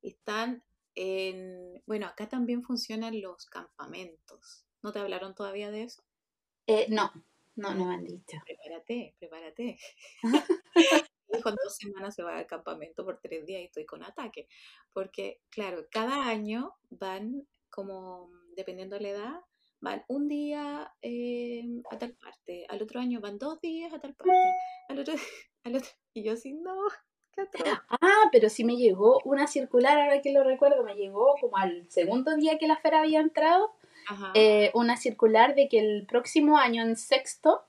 Están 0.01 0.63
en... 0.95 1.81
Bueno, 1.85 2.07
acá 2.07 2.27
también 2.27 2.63
funcionan 2.63 3.19
los 3.21 3.45
campamentos. 3.45 4.65
¿No 4.81 4.91
te 4.91 4.99
hablaron 4.99 5.35
todavía 5.35 5.71
de 5.71 5.83
eso? 5.83 6.03
Eh, 6.67 6.87
no, 6.89 7.11
no, 7.55 7.73
no 7.73 7.85
me 7.85 7.95
han 7.95 8.05
dicho. 8.05 8.37
Prepárate, 8.45 9.15
prepárate. 9.19 9.77
hijo 11.37 11.49
en 11.49 11.55
dos 11.63 11.75
semanas 11.75 12.15
se 12.15 12.23
va 12.23 12.37
al 12.37 12.47
campamento 12.47 13.05
por 13.05 13.19
tres 13.19 13.45
días 13.45 13.61
y 13.61 13.65
estoy 13.65 13.85
con 13.85 14.03
ataque. 14.03 14.47
Porque, 14.93 15.41
claro, 15.49 15.87
cada 15.91 16.27
año 16.27 16.75
van 16.89 17.47
como, 17.69 18.29
dependiendo 18.55 18.95
de 18.97 19.01
la 19.01 19.09
edad, 19.09 19.39
van 19.79 20.03
un 20.07 20.27
día 20.27 20.93
eh, 21.01 21.63
a 21.89 21.97
tal 21.97 22.13
parte, 22.13 22.65
al 22.69 22.81
otro 22.81 22.99
año 22.99 23.19
van 23.19 23.39
dos 23.39 23.59
días 23.59 23.91
a 23.93 23.99
tal 23.99 24.13
parte, 24.13 24.31
al 24.89 24.99
otro, 24.99 25.13
al 25.63 25.75
otro 25.75 25.89
y 26.13 26.23
yo 26.23 26.33
así, 26.33 26.53
no, 26.53 26.75
qué 27.35 27.47
Ah, 27.89 28.29
pero 28.31 28.49
sí 28.49 28.63
me 28.63 28.75
llegó 28.75 29.21
una 29.25 29.47
circular, 29.47 29.97
ahora 29.99 30.21
que 30.21 30.31
lo 30.31 30.43
recuerdo, 30.43 30.83
me 30.83 30.95
llegó 30.95 31.35
como 31.39 31.57
al 31.57 31.89
segundo 31.89 32.35
día 32.35 32.57
que 32.57 32.67
la 32.67 32.77
feria 32.77 32.99
había 32.99 33.19
entrado, 33.19 33.73
eh, 34.33 34.71
una 34.73 34.97
circular 34.97 35.55
de 35.55 35.67
que 35.69 35.79
el 35.79 36.05
próximo 36.05 36.57
año, 36.57 36.83
en 36.83 36.95
sexto, 36.95 37.63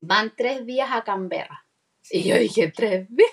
van 0.00 0.34
tres 0.36 0.66
días 0.66 0.90
a 0.92 1.04
Canberra. 1.04 1.66
Y 2.10 2.24
yo 2.24 2.36
dije, 2.36 2.72
tres 2.74 3.06
días. 3.08 3.30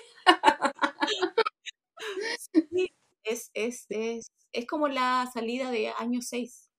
es, 3.24 3.50
es, 3.54 3.86
es, 3.88 4.32
es 4.52 4.66
como 4.66 4.88
la 4.88 5.28
salida 5.32 5.70
de 5.70 5.88
año 5.98 6.20
seis 6.22 6.70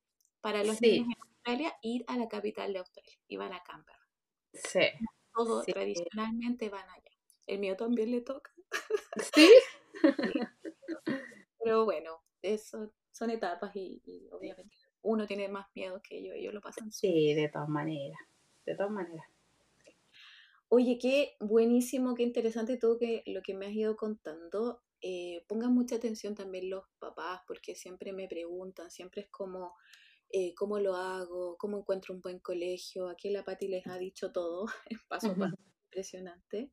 para 0.42 0.64
los 0.64 0.82
niños 0.82 1.08
en 1.10 1.22
Australia 1.22 1.76
ir 1.82 2.06
a 2.08 2.18
la 2.18 2.28
capital 2.28 2.74
de 2.74 2.80
Australia 2.80 3.18
y 3.28 3.38
van 3.38 3.54
a 3.54 3.64
Canberra. 3.64 4.08
Sí. 4.54 4.82
Todos 5.34 5.66
tradicionalmente 5.66 6.70
van 6.70 6.90
allá. 6.90 7.12
El 7.46 7.60
mío 7.60 7.76
también 7.76 8.12
le 8.12 8.22
toca. 8.22 8.52
Sí. 9.34 9.50
Pero 11.64 11.86
bueno, 11.86 12.24
eso 12.42 12.94
son 13.12 13.30
etapas 13.30 13.76
y, 13.76 14.02
obviamente 14.32 14.76
uno 15.02 15.26
tiene 15.26 15.48
más 15.48 15.68
miedo 15.76 16.02
que 16.02 16.18
ellos, 16.18 16.36
ellos 16.36 16.54
lo 16.54 16.62
pasan. 16.62 16.92
Sí, 16.92 17.34
de 17.34 17.48
todas 17.48 17.70
maneras, 17.70 18.20
de 18.66 18.76
todas 18.76 18.92
maneras. 18.92 19.26
Oye, 20.68 21.00
qué 21.02 21.36
buenísimo, 21.40 22.16
qué 22.16 22.24
interesante 22.24 22.78
todo 22.78 23.00
que, 23.00 23.24
lo 23.26 23.42
que 23.42 23.54
me 23.54 23.68
has 23.68 23.72
ido 23.72 23.96
contando. 23.96 24.84
Eh, 25.02 25.46
pongan 25.48 25.74
mucha 25.74 25.96
atención 25.96 26.36
también 26.36 26.70
los 26.70 26.84
papás, 27.00 27.42
porque 27.48 27.76
siempre 27.76 28.12
me 28.12 28.28
preguntan, 28.28 28.92
siempre 28.92 29.22
es 29.22 29.30
como, 29.30 29.74
eh, 30.32 30.54
cómo 30.56 30.80
lo 30.80 30.96
hago, 30.96 31.58
cómo 31.58 31.80
encuentro 31.80 32.14
un 32.14 32.22
buen 32.22 32.40
colegio. 32.40 33.08
Aquí 33.08 33.30
la 33.30 33.46
Pati 33.46 33.68
les 33.70 33.88
ha 33.88 33.98
dicho 33.98 34.32
todo, 34.32 34.66
paso 35.10 35.32
a 35.32 35.36
paso, 35.36 35.56
impresionante. 35.86 36.72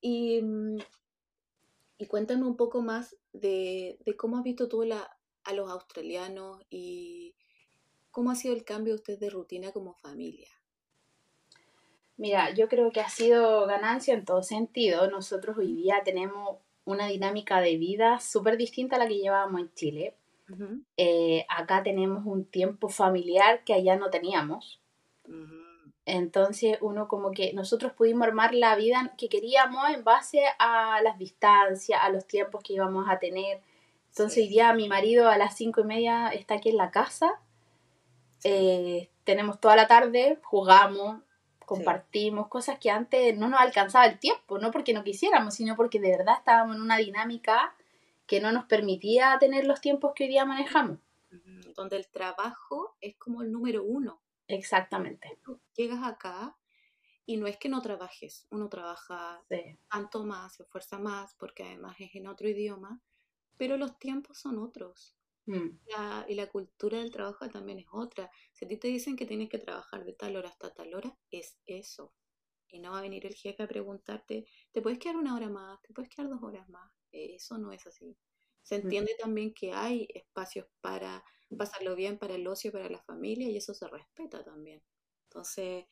Y, 0.00 0.42
mm, 0.42 0.78
y 1.98 2.06
cuéntame 2.06 2.44
un 2.44 2.56
poco 2.56 2.82
más 2.82 3.16
de, 3.32 3.98
cómo 4.16 4.38
has 4.38 4.44
visto 4.44 4.68
tú 4.68 4.82
a 4.82 5.52
los 5.52 5.70
australianos 5.70 6.60
y 6.70 7.34
cómo 8.10 8.30
ha 8.30 8.34
sido 8.34 8.54
el 8.54 8.64
cambio 8.64 8.94
de 8.94 9.00
usted 9.00 9.18
de 9.18 9.30
rutina 9.30 9.72
como 9.72 9.94
familia. 9.94 10.48
Mira, 12.16 12.54
yo 12.54 12.68
creo 12.68 12.92
que 12.92 13.00
ha 13.00 13.08
sido 13.08 13.66
ganancia 13.66 14.14
en 14.14 14.24
todo 14.24 14.42
sentido. 14.42 15.10
Nosotros 15.10 15.58
hoy 15.58 15.74
día 15.74 16.02
tenemos 16.04 16.58
una 16.84 17.08
dinámica 17.08 17.60
de 17.60 17.76
vida 17.76 18.20
súper 18.20 18.56
distinta 18.56 18.96
a 18.96 18.98
la 19.00 19.08
que 19.08 19.18
llevábamos 19.18 19.60
en 19.60 19.74
Chile. 19.74 20.14
Eh, 20.96 21.46
acá 21.48 21.82
tenemos 21.82 22.24
un 22.26 22.44
tiempo 22.44 22.88
familiar 22.88 23.64
que 23.64 23.74
allá 23.74 23.96
no 23.96 24.10
teníamos. 24.10 24.80
Entonces 26.06 26.76
uno 26.80 27.08
como 27.08 27.30
que 27.30 27.52
nosotros 27.54 27.92
pudimos 27.92 28.26
armar 28.26 28.54
la 28.54 28.76
vida 28.76 29.14
que 29.16 29.28
queríamos 29.28 29.88
en 29.90 30.04
base 30.04 30.44
a 30.58 31.00
las 31.02 31.18
distancias, 31.18 32.00
a 32.02 32.10
los 32.10 32.26
tiempos 32.26 32.62
que 32.62 32.74
íbamos 32.74 33.06
a 33.08 33.18
tener. 33.18 33.60
Entonces 34.10 34.44
hoy 34.44 34.48
día 34.48 34.72
mi 34.74 34.88
marido 34.88 35.28
a 35.28 35.38
las 35.38 35.56
cinco 35.56 35.80
y 35.80 35.84
media 35.84 36.28
está 36.28 36.54
aquí 36.54 36.68
en 36.68 36.76
la 36.76 36.90
casa. 36.90 37.40
Eh, 38.44 39.08
tenemos 39.24 39.58
toda 39.60 39.76
la 39.76 39.86
tarde, 39.86 40.38
jugamos, 40.42 41.22
compartimos 41.64 42.48
cosas 42.48 42.78
que 42.78 42.90
antes 42.90 43.36
no 43.36 43.48
nos 43.48 43.60
alcanzaba 43.60 44.04
el 44.04 44.18
tiempo, 44.18 44.58
no 44.58 44.70
porque 44.70 44.92
no 44.92 45.02
quisiéramos, 45.02 45.54
sino 45.54 45.74
porque 45.76 45.98
de 45.98 46.10
verdad 46.10 46.36
estábamos 46.38 46.76
en 46.76 46.82
una 46.82 46.98
dinámica 46.98 47.74
que 48.26 48.40
no 48.40 48.52
nos 48.52 48.66
permitía 48.66 49.36
tener 49.40 49.66
los 49.66 49.80
tiempos 49.80 50.12
que 50.14 50.24
hoy 50.24 50.30
día 50.30 50.44
manejamos. 50.44 50.98
Donde 51.74 51.96
el 51.96 52.06
trabajo 52.06 52.94
es 53.00 53.16
como 53.16 53.42
el 53.42 53.50
número 53.50 53.82
uno. 53.82 54.20
Exactamente. 54.48 55.38
llegas 55.76 56.02
acá 56.02 56.56
y 57.26 57.36
no 57.36 57.46
es 57.46 57.56
que 57.56 57.68
no 57.68 57.80
trabajes, 57.80 58.46
uno 58.50 58.68
trabaja 58.68 59.42
tanto 59.90 60.24
más, 60.24 60.56
se 60.56 60.62
esfuerza 60.64 60.98
más, 60.98 61.34
porque 61.34 61.64
además 61.64 61.96
es 61.98 62.14
en 62.14 62.26
otro 62.26 62.48
idioma, 62.48 63.00
pero 63.56 63.76
los 63.76 63.98
tiempos 63.98 64.38
son 64.38 64.58
otros. 64.58 65.16
Mm. 65.46 65.78
y 66.28 66.34
la 66.36 66.48
cultura 66.48 66.98
del 67.00 67.10
trabajo 67.10 67.46
también 67.50 67.78
es 67.78 67.86
otra. 67.92 68.30
Si 68.54 68.64
a 68.64 68.68
ti 68.68 68.78
te 68.78 68.88
dicen 68.88 69.14
que 69.14 69.26
tienes 69.26 69.50
que 69.50 69.58
trabajar 69.58 70.02
de 70.04 70.14
tal 70.14 70.36
hora 70.36 70.48
hasta 70.48 70.72
tal 70.72 70.94
hora, 70.94 71.18
es 71.30 71.58
eso. 71.66 72.14
Y 72.68 72.78
no 72.80 72.92
va 72.92 73.00
a 73.00 73.02
venir 73.02 73.26
el 73.26 73.34
jefe 73.34 73.62
a 73.62 73.68
preguntarte, 73.68 74.46
¿te 74.72 74.80
puedes 74.80 74.98
quedar 74.98 75.16
una 75.16 75.34
hora 75.34 75.50
más? 75.50 75.82
¿Te 75.82 75.92
puedes 75.92 76.08
quedar 76.10 76.30
dos 76.30 76.42
horas 76.42 76.68
más? 76.68 76.90
eso 77.12 77.58
no 77.58 77.72
es 77.72 77.86
así. 77.86 78.16
Se 78.62 78.76
entiende 78.76 79.14
también 79.20 79.52
que 79.54 79.72
hay 79.72 80.08
espacios 80.14 80.66
para 80.80 81.22
pasarlo 81.56 81.94
bien, 81.94 82.18
para 82.18 82.34
el 82.34 82.46
ocio, 82.46 82.72
para 82.72 82.88
la 82.88 83.02
familia, 83.02 83.48
y 83.48 83.56
eso 83.56 83.74
se 83.74 83.86
respeta 83.88 84.44
también. 84.44 84.82
Entonces, 85.28 85.86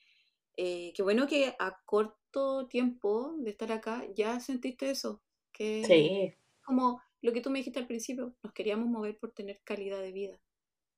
eh, 0.57 0.93
qué 0.95 1.03
bueno 1.03 1.27
que 1.27 1.55
a 1.59 1.81
corto 1.85 2.67
tiempo 2.69 3.35
de 3.39 3.51
estar 3.51 3.73
acá 3.73 4.07
ya 4.15 4.41
sentiste 4.41 4.91
eso, 4.91 5.23
que 5.53 5.85
sí. 5.85 6.35
como 6.65 7.03
lo 7.21 7.33
que 7.33 7.41
tú 7.41 7.51
me 7.51 7.59
dijiste 7.59 7.79
al 7.79 7.87
principio, 7.87 8.35
nos 8.43 8.53
queríamos 8.53 8.89
mover 8.89 9.19
por 9.19 9.33
tener 9.33 9.61
calidad 9.65 10.01
de 10.01 10.13
vida. 10.13 10.41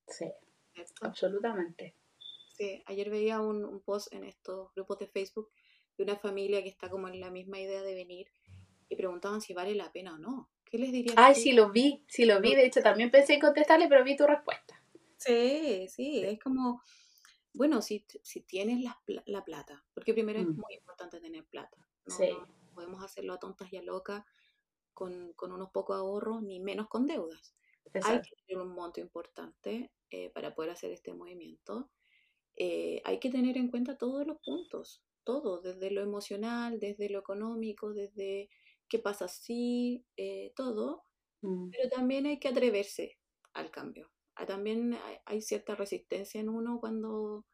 Sí, 0.08 0.26
absolutamente. 1.00 1.96
Sí, 2.56 2.82
ayer 2.86 3.10
veía 3.10 3.40
un, 3.40 3.64
un, 3.64 3.80
post 3.80 4.12
en 4.12 4.24
estos 4.24 4.72
grupos 4.74 4.98
de 5.00 5.08
Facebook 5.08 5.50
de 5.96 6.04
una 6.04 6.16
familia 6.16 6.62
que 6.62 6.68
está 6.68 6.88
como 6.88 7.08
en 7.08 7.20
la 7.20 7.30
misma 7.30 7.58
idea 7.58 7.82
de 7.82 7.94
venir 7.94 8.32
y 8.88 8.96
preguntaban 8.96 9.40
si 9.40 9.54
vale 9.54 9.74
la 9.74 9.92
pena 9.92 10.14
o 10.14 10.18
no. 10.18 10.50
¿Qué 10.74 10.78
les 10.80 10.90
diría? 10.90 11.14
Ay, 11.16 11.36
sí, 11.36 11.52
lo 11.52 11.70
vi, 11.70 12.04
sí, 12.08 12.24
lo 12.24 12.40
vi. 12.40 12.52
De 12.52 12.66
hecho, 12.66 12.80
también 12.82 13.08
pensé 13.12 13.34
en 13.34 13.40
contestarle, 13.40 13.86
pero 13.88 14.02
vi 14.02 14.16
tu 14.16 14.26
respuesta. 14.26 14.82
Sí, 15.18 15.86
sí, 15.88 16.18
es 16.24 16.40
como, 16.40 16.82
bueno, 17.52 17.80
si, 17.80 18.04
si 18.24 18.40
tienes 18.40 18.80
la, 18.82 19.00
la 19.26 19.44
plata, 19.44 19.84
porque 19.94 20.12
primero 20.14 20.40
es 20.40 20.46
Mm. 20.46 20.56
muy 20.56 20.74
importante 20.74 21.20
tener 21.20 21.44
plata. 21.46 21.76
No, 22.06 22.16
Sí. 22.16 22.28
no 22.28 22.48
podemos 22.74 23.04
hacerlo 23.04 23.34
a 23.34 23.38
tontas 23.38 23.72
y 23.72 23.76
a 23.76 23.82
locas 23.82 24.24
con, 24.94 25.32
con 25.34 25.52
unos 25.52 25.70
pocos 25.70 25.94
ahorros, 25.96 26.42
ni 26.42 26.58
menos 26.58 26.88
con 26.88 27.06
deudas. 27.06 27.54
Hay 27.84 27.92
Exacto. 28.00 28.28
que 28.30 28.42
tener 28.44 28.60
un 28.60 28.74
monto 28.74 28.98
importante 29.00 29.92
eh, 30.10 30.30
para 30.30 30.56
poder 30.56 30.72
hacer 30.72 30.90
este 30.90 31.14
movimiento. 31.14 31.92
Eh, 32.56 33.00
hay 33.04 33.20
que 33.20 33.30
tener 33.30 33.56
en 33.58 33.70
cuenta 33.70 33.96
todos 33.96 34.26
los 34.26 34.38
puntos, 34.40 35.04
todo, 35.22 35.60
desde 35.60 35.92
lo 35.92 36.02
emocional, 36.02 36.80
desde 36.80 37.08
lo 37.10 37.20
económico, 37.20 37.92
desde 37.92 38.50
qué 38.88 38.98
pasa 38.98 39.28
si, 39.28 40.06
eh, 40.16 40.52
todo, 40.56 41.04
Mm. 41.42 41.70
pero 41.70 41.90
también 41.90 42.26
hay 42.26 42.38
que 42.38 42.48
atreverse 42.48 43.18
al 43.54 43.70
cambio. 43.70 44.10
Ah, 44.36 44.46
También 44.46 44.94
hay, 44.94 45.18
hay 45.26 45.42
cierta 45.42 45.74
resistencia 45.74 46.40
en 46.40 46.48
uno 46.48 46.80
cuando, 46.80 47.46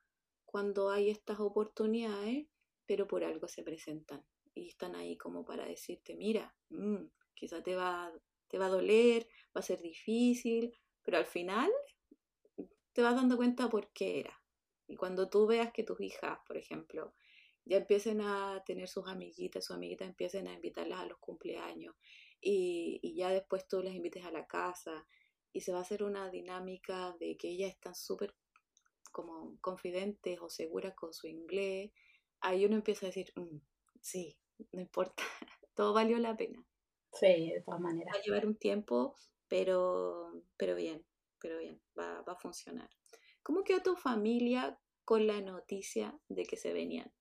cuando 0.44 0.90
hay 0.90 1.10
estas 1.10 1.40
oportunidades, 1.40 2.46
pero 2.86 3.06
por 3.06 3.24
algo 3.24 3.48
se 3.48 3.62
presentan 3.62 4.24
y 4.54 4.68
están 4.68 4.94
ahí 4.96 5.16
como 5.16 5.44
para 5.44 5.66
decirte, 5.66 6.16
mira, 6.16 6.54
mm, 6.70 7.04
quizá 7.34 7.62
te 7.62 7.74
va, 7.76 8.12
te 8.48 8.58
va 8.58 8.66
a 8.66 8.70
doler, 8.70 9.28
va 9.56 9.60
a 9.60 9.62
ser 9.62 9.80
difícil, 9.82 10.72
pero 11.02 11.18
al 11.18 11.26
final 11.26 11.70
te 12.92 13.02
vas 13.02 13.14
dando 13.14 13.36
cuenta 13.36 13.68
por 13.68 13.92
qué 13.92 14.20
era. 14.20 14.42
Y 14.86 14.96
cuando 14.96 15.28
tú 15.28 15.46
veas 15.46 15.72
que 15.72 15.84
tus 15.84 16.00
hijas, 16.00 16.38
por 16.46 16.56
ejemplo, 16.56 17.14
ya 17.64 17.78
empiecen 17.78 18.20
a 18.22 18.62
tener 18.66 18.88
sus 18.88 19.08
amiguitas, 19.08 19.64
sus 19.64 19.76
amiguitas 19.76 20.08
empiecen 20.08 20.48
a 20.48 20.54
invitarlas 20.54 21.00
a 21.00 21.06
los 21.06 21.18
cumpleaños 21.18 21.94
y, 22.40 22.98
y 23.02 23.14
ya 23.16 23.30
después 23.30 23.68
tú 23.68 23.82
las 23.82 23.94
invites 23.94 24.24
a 24.24 24.32
la 24.32 24.46
casa 24.46 25.06
y 25.52 25.60
se 25.62 25.72
va 25.72 25.78
a 25.78 25.82
hacer 25.82 26.02
una 26.02 26.30
dinámica 26.30 27.16
de 27.20 27.36
que 27.36 27.48
ellas 27.50 27.70
están 27.72 27.94
súper 27.94 28.34
como 29.12 29.58
confidentes 29.60 30.40
o 30.40 30.48
seguras 30.50 30.94
con 30.94 31.12
su 31.12 31.26
inglés, 31.28 31.92
ahí 32.40 32.64
uno 32.64 32.76
empieza 32.76 33.06
a 33.06 33.08
decir, 33.10 33.32
"Mm, 33.36 33.58
sí, 34.00 34.38
no 34.72 34.80
importa, 34.80 35.22
todo 35.74 35.92
valió 35.94 36.18
la 36.18 36.36
pena. 36.36 36.64
Sí, 37.12 37.50
de 37.50 37.62
todas 37.64 37.80
maneras. 37.80 38.14
Va 38.14 38.18
a 38.18 38.22
llevar 38.22 38.46
un 38.46 38.56
tiempo, 38.56 39.14
pero, 39.48 40.32
pero 40.56 40.74
bien, 40.76 41.06
pero 41.40 41.58
bien, 41.58 41.80
va, 41.98 42.22
va 42.22 42.32
a 42.34 42.36
funcionar. 42.36 42.90
¿Cómo 43.42 43.64
quedó 43.64 43.80
tu 43.82 43.96
familia 43.96 44.78
con 45.04 45.26
la 45.26 45.40
noticia 45.40 46.18
de 46.28 46.44
que 46.44 46.56
se 46.56 46.72
venían? 46.72 47.12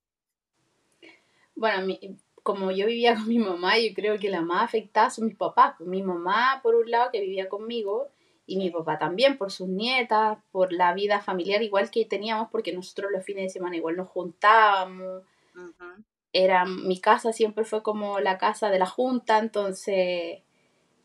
Bueno, 1.59 1.85
mi- 1.85 1.99
como 2.43 2.71
yo 2.71 2.85
vivía 2.87 3.13
con 3.25 3.27
mi 3.27 3.39
mamá, 3.39 3.77
yo 3.77 3.93
creo 3.93 4.17
que 4.17 4.29
la 4.29 4.41
más 4.41 4.63
afectada 4.63 5.09
son 5.09 5.25
mis 5.27 5.35
papás. 5.35 5.75
Pues 5.77 5.89
Mi 5.89 6.01
mamá, 6.03 6.59
por 6.63 6.75
un 6.75 6.89
lado, 6.89 7.09
que 7.11 7.21
vivía 7.21 7.49
conmigo, 7.49 8.07
y 8.45 8.57
mi 8.57 8.69
papá 8.71 8.97
también, 8.97 9.37
por 9.37 9.51
sus 9.51 9.67
nietas, 9.67 10.39
por 10.51 10.73
la 10.73 10.93
vida 10.93 11.21
familiar 11.21 11.61
igual 11.61 11.91
que 11.91 12.05
teníamos, 12.05 12.49
porque 12.51 12.73
nosotros 12.73 13.11
los 13.11 13.23
fines 13.25 13.43
de 13.43 13.49
semana 13.49 13.75
igual 13.77 13.95
nos 13.97 14.07
juntábamos. 14.09 15.23
Era, 16.33 16.65
mi 16.65 16.99
casa 16.99 17.33
siempre 17.33 17.65
fue 17.65 17.81
como 17.83 18.19
la 18.19 18.37
casa 18.37 18.69
de 18.69 18.79
la 18.79 18.85
junta, 18.85 19.39
entonces 19.39 20.39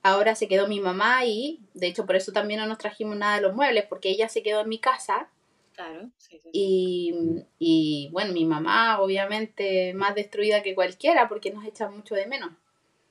ahora 0.02 0.34
se 0.36 0.48
quedó 0.48 0.68
mi 0.68 0.80
mamá 0.80 1.18
ahí. 1.18 1.60
De 1.74 1.86
hecho, 1.88 2.06
por 2.06 2.16
eso 2.16 2.32
también 2.32 2.60
no 2.60 2.66
nos 2.66 2.78
trajimos 2.78 3.16
nada 3.16 3.36
de 3.36 3.42
los 3.42 3.54
muebles, 3.54 3.86
porque 3.88 4.10
ella 4.10 4.28
se 4.28 4.42
quedó 4.42 4.60
en 4.62 4.68
mi 4.70 4.78
casa. 4.80 5.30
Claro, 5.74 6.10
sí, 6.18 6.38
sí. 6.40 6.48
Y, 6.52 7.12
y, 7.58 8.08
bueno, 8.12 8.32
mi 8.32 8.44
mamá 8.44 9.00
obviamente 9.00 9.92
más 9.94 10.14
destruida 10.14 10.62
que 10.62 10.74
cualquiera 10.74 11.28
porque 11.28 11.50
nos 11.50 11.64
echa 11.64 11.88
mucho 11.90 12.14
de 12.14 12.26
menos. 12.26 12.52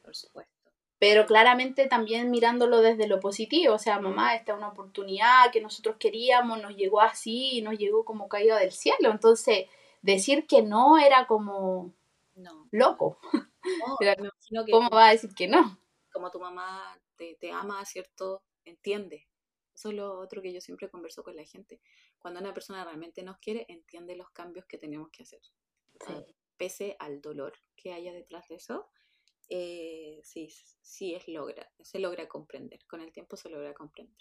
por 0.01 0.15
supuesto. 0.15 0.51
Pero 0.99 1.25
claramente 1.25 1.87
también 1.87 2.31
mirándolo 2.31 2.81
desde 2.81 3.07
lo 3.07 3.19
positivo, 3.19 3.73
o 3.75 3.79
sea, 3.79 3.99
mamá, 3.99 4.35
esta 4.35 4.53
es 4.53 4.57
una 4.57 4.69
oportunidad 4.69 5.51
que 5.51 5.59
nosotros 5.61 5.97
queríamos, 5.99 6.61
nos 6.61 6.75
llegó 6.77 7.01
así 7.01 7.61
nos 7.61 7.77
llegó 7.77 8.05
como 8.05 8.29
caída 8.29 8.57
del 8.57 8.71
cielo. 8.71 9.11
Entonces, 9.11 9.67
decir 10.01 10.47
que 10.47 10.61
no 10.61 10.97
era 10.97 11.27
como 11.27 11.91
No, 12.35 12.67
loco. 12.71 13.19
no, 13.63 13.97
Era- 14.01 14.15
me 14.21 14.29
imagino 14.29 14.65
que 14.65 14.71
¿Cómo 14.71 14.89
va 14.89 15.07
a 15.07 15.11
decir 15.11 15.33
que 15.35 15.47
no? 15.47 15.77
como 16.11 16.31
tu 16.31 16.39
mamá 16.39 16.97
te, 17.17 17.35
te 17.35 17.51
ama, 17.51 17.83
¿cierto? 17.85 18.41
Entiende. 18.65 19.27
Eso 19.75 19.89
es 19.89 19.95
lo 19.95 20.19
otro 20.19 20.41
que 20.41 20.53
yo 20.53 20.61
siempre 20.61 20.89
converso 20.89 21.23
con 21.23 21.35
la 21.35 21.43
gente. 21.43 21.81
Cuando 22.23 22.39
una 22.39 22.53
persona 22.53 22.85
realmente 22.85 23.21
nos 23.21 23.37
quiere, 23.39 23.65
entiende 23.67 24.15
los 24.15 24.29
cambios 24.29 24.65
que 24.65 24.77
tenemos 24.77 25.09
que 25.11 25.23
hacer. 25.23 25.41
Sí. 25.99 26.13
Ah, 26.13 26.23
Pese 26.55 26.95
al 26.99 27.19
dolor 27.21 27.51
que 27.75 27.91
haya 27.91 28.13
detrás 28.13 28.47
de 28.47 28.55
eso, 28.55 28.87
eh, 29.49 30.21
sí, 30.23 30.47
sí 30.81 31.13
es 31.15 31.27
logra, 31.27 31.69
se 31.81 31.99
logra 31.99 32.29
comprender. 32.29 32.79
Con 32.87 33.01
el 33.01 33.11
tiempo 33.11 33.35
se 33.35 33.49
logra 33.49 33.73
comprender. 33.73 34.15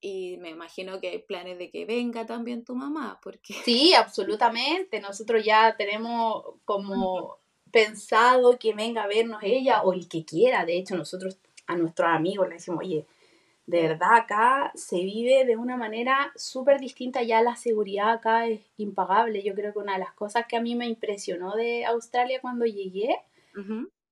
Y 0.00 0.38
me 0.38 0.48
imagino 0.48 1.00
que 1.02 1.08
hay 1.10 1.18
planes 1.18 1.58
de 1.58 1.70
que 1.70 1.84
venga 1.84 2.24
también 2.24 2.64
tu 2.64 2.74
mamá, 2.74 3.20
porque 3.22 3.52
Sí, 3.52 3.92
absolutamente. 3.92 4.98
Nosotros 4.98 5.44
ya 5.44 5.76
tenemos 5.76 6.54
como 6.64 7.40
pensado 7.70 8.58
que 8.58 8.72
venga 8.72 9.02
a 9.02 9.06
vernos 9.06 9.42
ella 9.42 9.82
o 9.82 9.92
el 9.92 10.08
que 10.08 10.24
quiera. 10.24 10.64
De 10.64 10.78
hecho, 10.78 10.96
nosotros 10.96 11.36
a 11.66 11.76
nuestros 11.76 12.08
amigos 12.08 12.48
le 12.48 12.54
decimos, 12.54 12.80
oye, 12.80 13.04
de 13.68 13.82
verdad 13.82 14.16
acá 14.16 14.72
se 14.74 14.96
vive 14.96 15.44
de 15.44 15.56
una 15.56 15.76
manera 15.76 16.32
súper 16.34 16.80
distinta. 16.80 17.22
Ya 17.22 17.40
la 17.42 17.54
seguridad 17.54 18.10
acá 18.10 18.46
es 18.46 18.60
impagable. 18.78 19.42
Yo 19.42 19.54
creo 19.54 19.72
que 19.72 19.78
una 19.78 19.92
de 19.92 20.00
las 20.00 20.12
cosas 20.14 20.46
que 20.48 20.56
a 20.56 20.60
mí 20.60 20.74
me 20.74 20.86
impresionó 20.86 21.54
de 21.54 21.84
Australia 21.84 22.40
cuando 22.40 22.64
llegué 22.64 23.20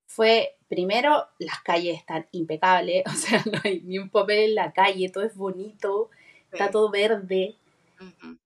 fue, 0.07 0.57
primero, 0.69 1.27
las 1.39 1.61
calles 1.61 1.99
están 1.99 2.27
impecables. 2.33 3.03
O 3.07 3.17
sea, 3.17 3.43
no 3.51 3.59
hay 3.65 3.81
ni 3.81 3.99
un 3.99 4.11
papel 4.11 4.51
en 4.51 4.55
la 4.55 4.73
calle, 4.73 5.09
todo 5.09 5.25
es 5.25 5.37
bonito, 5.37 6.11
está 6.53 6.71
todo 6.71 6.91
verde 6.91 7.57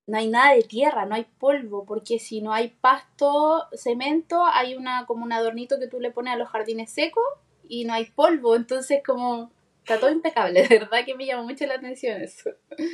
no 0.06 0.18
hay 0.18 0.28
nada 0.28 0.54
de 0.54 0.62
tierra, 0.62 1.06
no 1.06 1.14
hay 1.14 1.26
polvo, 1.38 1.84
porque 1.84 2.18
si 2.18 2.40
no 2.40 2.52
hay 2.52 2.68
pasto, 2.68 3.66
cemento, 3.72 4.44
hay 4.44 4.74
una 4.74 5.06
como 5.06 5.24
un 5.24 5.32
adornito 5.32 5.78
que 5.78 5.88
tú 5.88 6.00
le 6.00 6.10
pones 6.10 6.34
a 6.34 6.36
los 6.36 6.48
jardines 6.48 6.90
secos 6.90 7.24
y 7.68 7.84
no 7.84 7.92
hay 7.92 8.06
polvo, 8.06 8.56
entonces 8.56 9.02
como 9.04 9.50
está 9.90 10.00
todo 10.00 10.12
impecable, 10.12 10.62
de 10.68 10.79
verdad 10.79 11.05
que 11.05 11.16
me 11.16 11.26
llamó 11.26 11.44
mucho 11.44 11.66
la 11.66 11.74
atención 11.74 12.22
eso. 12.22 12.50
Te 12.76 12.85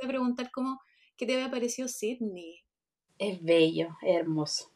voy 0.00 0.04
a 0.04 0.08
preguntar 0.08 0.50
cómo, 0.50 0.80
¿qué 1.16 1.24
te 1.24 1.34
había 1.34 1.50
parecido 1.50 1.86
Sydney? 1.86 2.64
Es 3.18 3.40
bello, 3.42 3.96
es 4.02 4.16
hermoso, 4.16 4.72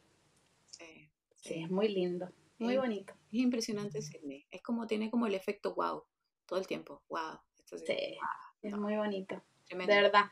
Sí, 0.67 1.11
sí, 1.35 1.63
es 1.65 1.71
muy 1.71 1.89
lindo, 1.89 2.31
muy 2.59 2.77
bonito. 2.77 3.15
Es 3.33 3.41
impresionante 3.41 4.01
Sydney. 4.01 4.47
Es 4.51 4.63
como, 4.63 4.87
tiene 4.87 5.11
como 5.11 5.27
el 5.27 5.35
efecto 5.35 5.75
wow, 5.75 6.05
todo 6.47 6.59
el 6.61 6.67
tiempo. 6.67 7.03
Wow. 7.09 7.41
Esto 7.59 7.79
sí, 7.79 8.17
es 8.63 8.77
muy 8.77 8.97
bonito, 8.97 9.43
tremendo. 9.67 9.93
de 9.93 10.03
verdad. 10.03 10.27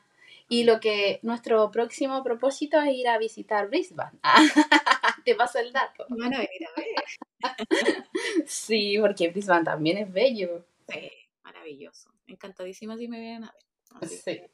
Y 0.49 0.65
lo 0.65 0.79
que 0.79 1.19
nuestro 1.23 1.71
próximo 1.71 2.23
propósito 2.23 2.81
es 2.81 2.95
ir 2.95 3.09
a 3.09 3.19
visitar 3.19 3.69
Brisbane. 3.69 4.19
Te 5.25 5.35
paso 5.35 5.59
el 5.59 5.73
dato. 5.73 6.05
A 6.05 6.15
venir 6.15 6.37
a 6.37 6.81
ver. 6.81 6.87
Sí, 8.47 8.97
porque 9.01 9.31
Brisbane 9.31 9.65
también 9.65 9.99
es 9.99 10.13
bello. 10.13 10.65
Sí, 10.89 11.11
maravilloso. 11.65 12.11
Encantadísima 12.27 12.97
si 12.97 13.09
me 13.09 13.21
vienen 13.21 13.45
a 13.45 13.53
ver. 13.53 13.63
Así 14.03 14.17
Sí. 14.17 14.23
que, 14.37 14.51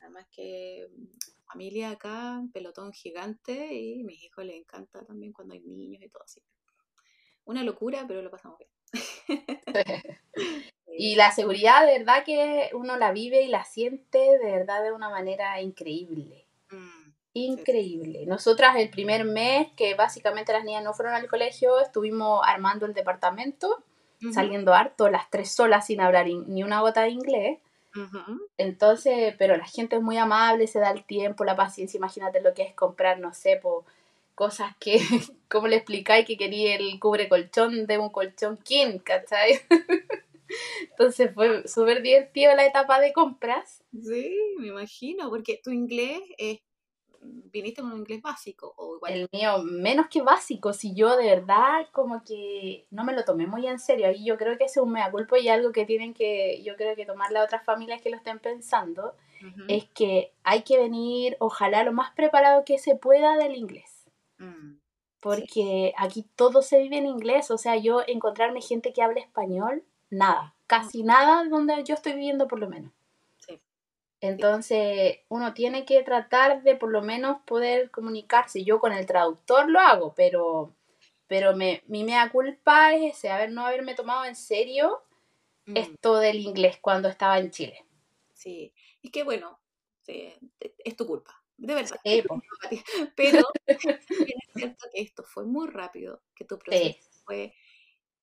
además 0.00 0.26
que 0.30 0.88
mm, 0.90 1.06
familia 1.50 1.90
acá, 1.90 2.42
pelotón 2.52 2.92
gigante 2.92 3.74
y 3.74 4.00
a 4.00 4.04
mis 4.04 4.22
hijos 4.24 4.44
les 4.44 4.56
encanta 4.56 5.04
también 5.04 5.32
cuando 5.32 5.54
hay 5.54 5.60
niños 5.60 6.02
y 6.02 6.08
todo 6.08 6.22
así. 6.22 6.42
Una 7.44 7.62
locura, 7.64 8.04
pero 8.06 8.22
lo 8.22 8.30
pasamos 8.30 8.58
bien. 8.58 8.70
Y 11.00 11.14
la 11.14 11.30
seguridad, 11.30 11.86
de 11.86 11.98
verdad 11.98 12.24
que 12.24 12.70
uno 12.72 12.96
la 12.96 13.12
vive 13.12 13.42
y 13.42 13.48
la 13.48 13.64
siente 13.64 14.18
de 14.18 14.50
verdad 14.50 14.82
de 14.82 14.90
una 14.90 15.08
manera 15.08 15.60
increíble. 15.60 16.48
Mm, 16.70 17.12
Increíble. 17.34 18.26
Nosotras 18.26 18.74
el 18.76 18.90
primer 18.90 19.24
mes, 19.24 19.68
que 19.76 19.94
básicamente 19.94 20.52
las 20.52 20.64
niñas 20.64 20.82
no 20.82 20.94
fueron 20.94 21.14
al 21.14 21.28
colegio, 21.28 21.78
estuvimos 21.78 22.40
armando 22.44 22.84
el 22.84 22.94
departamento, 22.94 23.84
saliendo 24.32 24.74
harto, 24.74 25.08
las 25.08 25.30
tres 25.30 25.50
solas 25.52 25.86
sin 25.86 26.00
hablar 26.00 26.26
ni 26.26 26.62
una 26.62 26.80
gota 26.80 27.02
de 27.02 27.10
inglés. 27.10 27.58
Entonces, 28.56 29.34
pero 29.38 29.56
la 29.56 29.66
gente 29.66 29.96
es 29.96 30.02
muy 30.02 30.16
amable, 30.18 30.66
se 30.66 30.78
da 30.78 30.90
el 30.90 31.04
tiempo, 31.04 31.44
la 31.44 31.56
paciencia. 31.56 31.98
Imagínate 31.98 32.40
lo 32.40 32.54
que 32.54 32.62
es 32.62 32.74
comprar, 32.74 33.18
no 33.18 33.34
sé, 33.34 33.56
po, 33.56 33.84
cosas 34.34 34.74
que, 34.78 34.98
¿cómo 35.48 35.68
le 35.68 35.76
explicáis 35.76 36.26
que 36.26 36.36
quería 36.36 36.76
el 36.76 37.00
cubre 37.00 37.28
colchón 37.28 37.86
de 37.86 37.98
un 37.98 38.10
colchón 38.10 38.56
king, 38.58 38.98
¿cachai? 38.98 39.60
Entonces 40.90 41.32
fue 41.34 41.66
súper 41.68 42.02
divertido 42.02 42.54
la 42.54 42.66
etapa 42.66 43.00
de 43.00 43.12
compras. 43.12 43.82
Sí, 43.92 44.34
me 44.58 44.68
imagino, 44.68 45.28
porque 45.28 45.60
tu 45.62 45.70
inglés 45.70 46.20
es 46.38 46.60
viniste 47.20 47.82
con 47.82 47.92
un 47.92 47.98
inglés 47.98 48.22
básico 48.22 48.74
o 48.76 48.96
igual. 48.96 49.12
El 49.12 49.28
mío, 49.32 49.58
menos 49.62 50.08
que 50.08 50.22
básico, 50.22 50.72
si 50.72 50.94
yo 50.94 51.16
de 51.16 51.26
verdad 51.26 51.86
como 51.92 52.22
que 52.22 52.86
no 52.90 53.04
me 53.04 53.12
lo 53.12 53.24
tomé 53.24 53.46
muy 53.46 53.66
en 53.66 53.78
serio. 53.78 54.10
Y 54.12 54.24
yo 54.24 54.36
creo 54.36 54.56
que 54.58 54.64
ese 54.64 54.80
es 54.80 54.84
un 54.84 54.92
mea 54.92 55.10
culpa 55.10 55.38
y 55.38 55.48
algo 55.48 55.72
que 55.72 55.84
tienen 55.84 56.14
que, 56.14 56.62
yo 56.62 56.76
creo 56.76 56.94
que 56.96 57.06
tomar 57.06 57.32
las 57.32 57.44
otras 57.44 57.64
familias 57.64 58.00
que 58.02 58.10
lo 58.10 58.16
estén 58.16 58.38
pensando, 58.38 59.14
es 59.68 59.84
que 59.90 60.32
hay 60.42 60.62
que 60.62 60.78
venir, 60.78 61.36
ojalá, 61.38 61.84
lo 61.84 61.92
más 61.92 62.10
preparado 62.10 62.64
que 62.64 62.78
se 62.78 62.96
pueda 62.96 63.36
del 63.36 63.54
inglés. 63.54 64.04
Mm, 64.38 64.78
Porque 65.20 65.92
aquí 65.96 66.26
todo 66.34 66.60
se 66.60 66.80
vive 66.80 66.98
en 66.98 67.06
inglés, 67.06 67.50
o 67.52 67.58
sea, 67.58 67.76
yo 67.76 68.02
encontrarme 68.06 68.60
gente 68.60 68.92
que 68.92 69.02
hable 69.02 69.20
español, 69.20 69.84
nada, 70.10 70.56
casi 70.66 71.04
nada 71.04 71.44
donde 71.48 71.84
yo 71.84 71.94
estoy 71.94 72.14
viviendo 72.14 72.48
por 72.48 72.58
lo 72.58 72.68
menos. 72.68 72.92
Entonces, 74.20 75.18
uno 75.28 75.54
tiene 75.54 75.84
que 75.84 76.02
tratar 76.02 76.62
de 76.62 76.74
por 76.74 76.90
lo 76.90 77.02
menos 77.02 77.40
poder 77.46 77.90
comunicarse. 77.90 78.64
Yo 78.64 78.80
con 78.80 78.92
el 78.92 79.06
traductor 79.06 79.70
lo 79.70 79.78
hago, 79.78 80.14
pero, 80.14 80.74
pero 81.26 81.54
me, 81.54 81.82
mi 81.86 82.02
mea 82.04 82.30
culpa 82.30 82.94
es 82.94 83.16
ese, 83.16 83.30
haber, 83.30 83.52
no 83.52 83.64
haberme 83.64 83.94
tomado 83.94 84.24
en 84.24 84.34
serio 84.34 85.02
mm. 85.66 85.76
esto 85.76 86.16
del 86.16 86.40
inglés 86.40 86.78
cuando 86.80 87.08
estaba 87.08 87.38
en 87.38 87.50
Chile. 87.50 87.84
Sí, 88.34 88.72
es 89.02 89.10
que 89.10 89.22
bueno, 89.22 89.58
es 90.08 90.96
tu 90.96 91.06
culpa, 91.06 91.40
de 91.56 91.74
verdad. 91.74 92.00
pero 93.16 93.40
es 93.66 93.78
cierto 94.54 94.86
que 94.92 95.00
esto 95.00 95.22
fue 95.22 95.44
muy 95.44 95.68
rápido, 95.68 96.22
que 96.34 96.44
tu 96.44 96.58
proceso 96.58 97.08
fue 97.24 97.54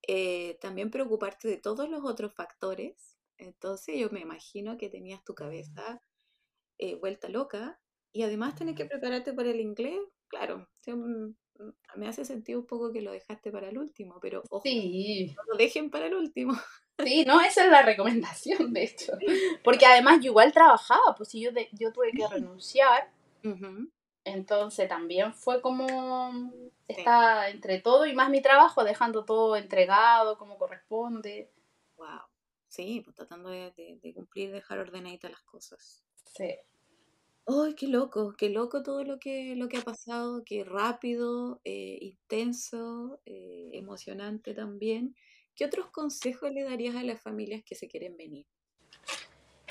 eh, 0.07 0.57
también 0.61 0.91
preocuparte 0.91 1.47
de 1.47 1.57
todos 1.57 1.89
los 1.89 2.03
otros 2.03 2.33
factores 2.33 3.14
entonces 3.37 3.97
yo 3.97 4.09
me 4.09 4.21
imagino 4.21 4.77
que 4.77 4.89
tenías 4.89 5.23
tu 5.23 5.35
cabeza 5.35 6.01
eh, 6.77 6.95
vuelta 6.95 7.29
loca 7.29 7.79
y 8.11 8.23
además 8.23 8.55
tener 8.55 8.75
que 8.75 8.85
prepararte 8.85 9.33
para 9.33 9.49
el 9.51 9.59
inglés, 9.59 9.99
claro, 10.27 10.67
me 11.95 12.07
hace 12.07 12.25
sentido 12.25 12.59
un 12.59 12.65
poco 12.65 12.91
que 12.91 13.01
lo 13.01 13.11
dejaste 13.11 13.51
para 13.51 13.69
el 13.69 13.77
último, 13.77 14.19
pero 14.21 14.43
ojo, 14.49 14.63
no 14.65 15.43
lo 15.47 15.57
dejen 15.57 15.89
para 15.89 16.07
el 16.07 16.15
último. 16.15 16.53
Sí, 17.03 17.25
no, 17.25 17.41
esa 17.41 17.65
es 17.65 17.71
la 17.71 17.81
recomendación, 17.81 18.71
de 18.71 18.83
hecho. 18.83 19.13
Porque 19.63 19.85
además 19.85 20.19
yo 20.21 20.31
igual 20.31 20.53
trabajaba, 20.53 21.13
pues 21.17 21.29
si 21.29 21.41
yo, 21.41 21.51
yo 21.73 21.91
tuve 21.91 22.11
que 22.11 22.25
renunciar, 22.31 23.11
entonces 24.23 24.87
también 24.87 25.33
fue 25.33 25.61
como, 25.61 26.51
está 26.87 27.49
entre 27.49 27.79
todo 27.79 28.05
y 28.05 28.15
más 28.15 28.29
mi 28.29 28.41
trabajo, 28.41 28.83
dejando 28.83 29.25
todo 29.25 29.55
entregado 29.55 30.37
como 30.37 30.57
corresponde. 30.57 31.51
Wow. 31.97 32.21
Sí, 32.75 32.99
pues 33.05 33.15
tratando 33.15 33.49
de, 33.51 34.11
cumplir, 34.13 34.51
dejar 34.51 34.79
ordenaditas 34.79 35.31
las 35.31 35.41
cosas. 35.43 36.03
Sí. 36.25 36.55
¡Ay, 37.47 37.73
qué 37.73 37.87
loco! 37.87 38.35
Qué 38.37 38.49
loco 38.49 38.83
todo 38.83 39.05
lo 39.05 39.17
que, 39.17 39.55
lo 39.55 39.69
que 39.69 39.77
ha 39.77 39.81
pasado, 39.81 40.43
qué 40.43 40.65
rápido, 40.65 41.61
eh, 41.63 41.97
intenso, 42.01 43.21
eh, 43.25 43.69
emocionante 43.71 44.53
también. 44.53 45.15
¿Qué 45.55 45.63
otros 45.63 45.89
consejos 45.89 46.51
le 46.51 46.63
darías 46.63 46.97
a 46.97 47.03
las 47.03 47.21
familias 47.21 47.63
que 47.63 47.75
se 47.75 47.87
quieren 47.87 48.17
venir? 48.17 48.45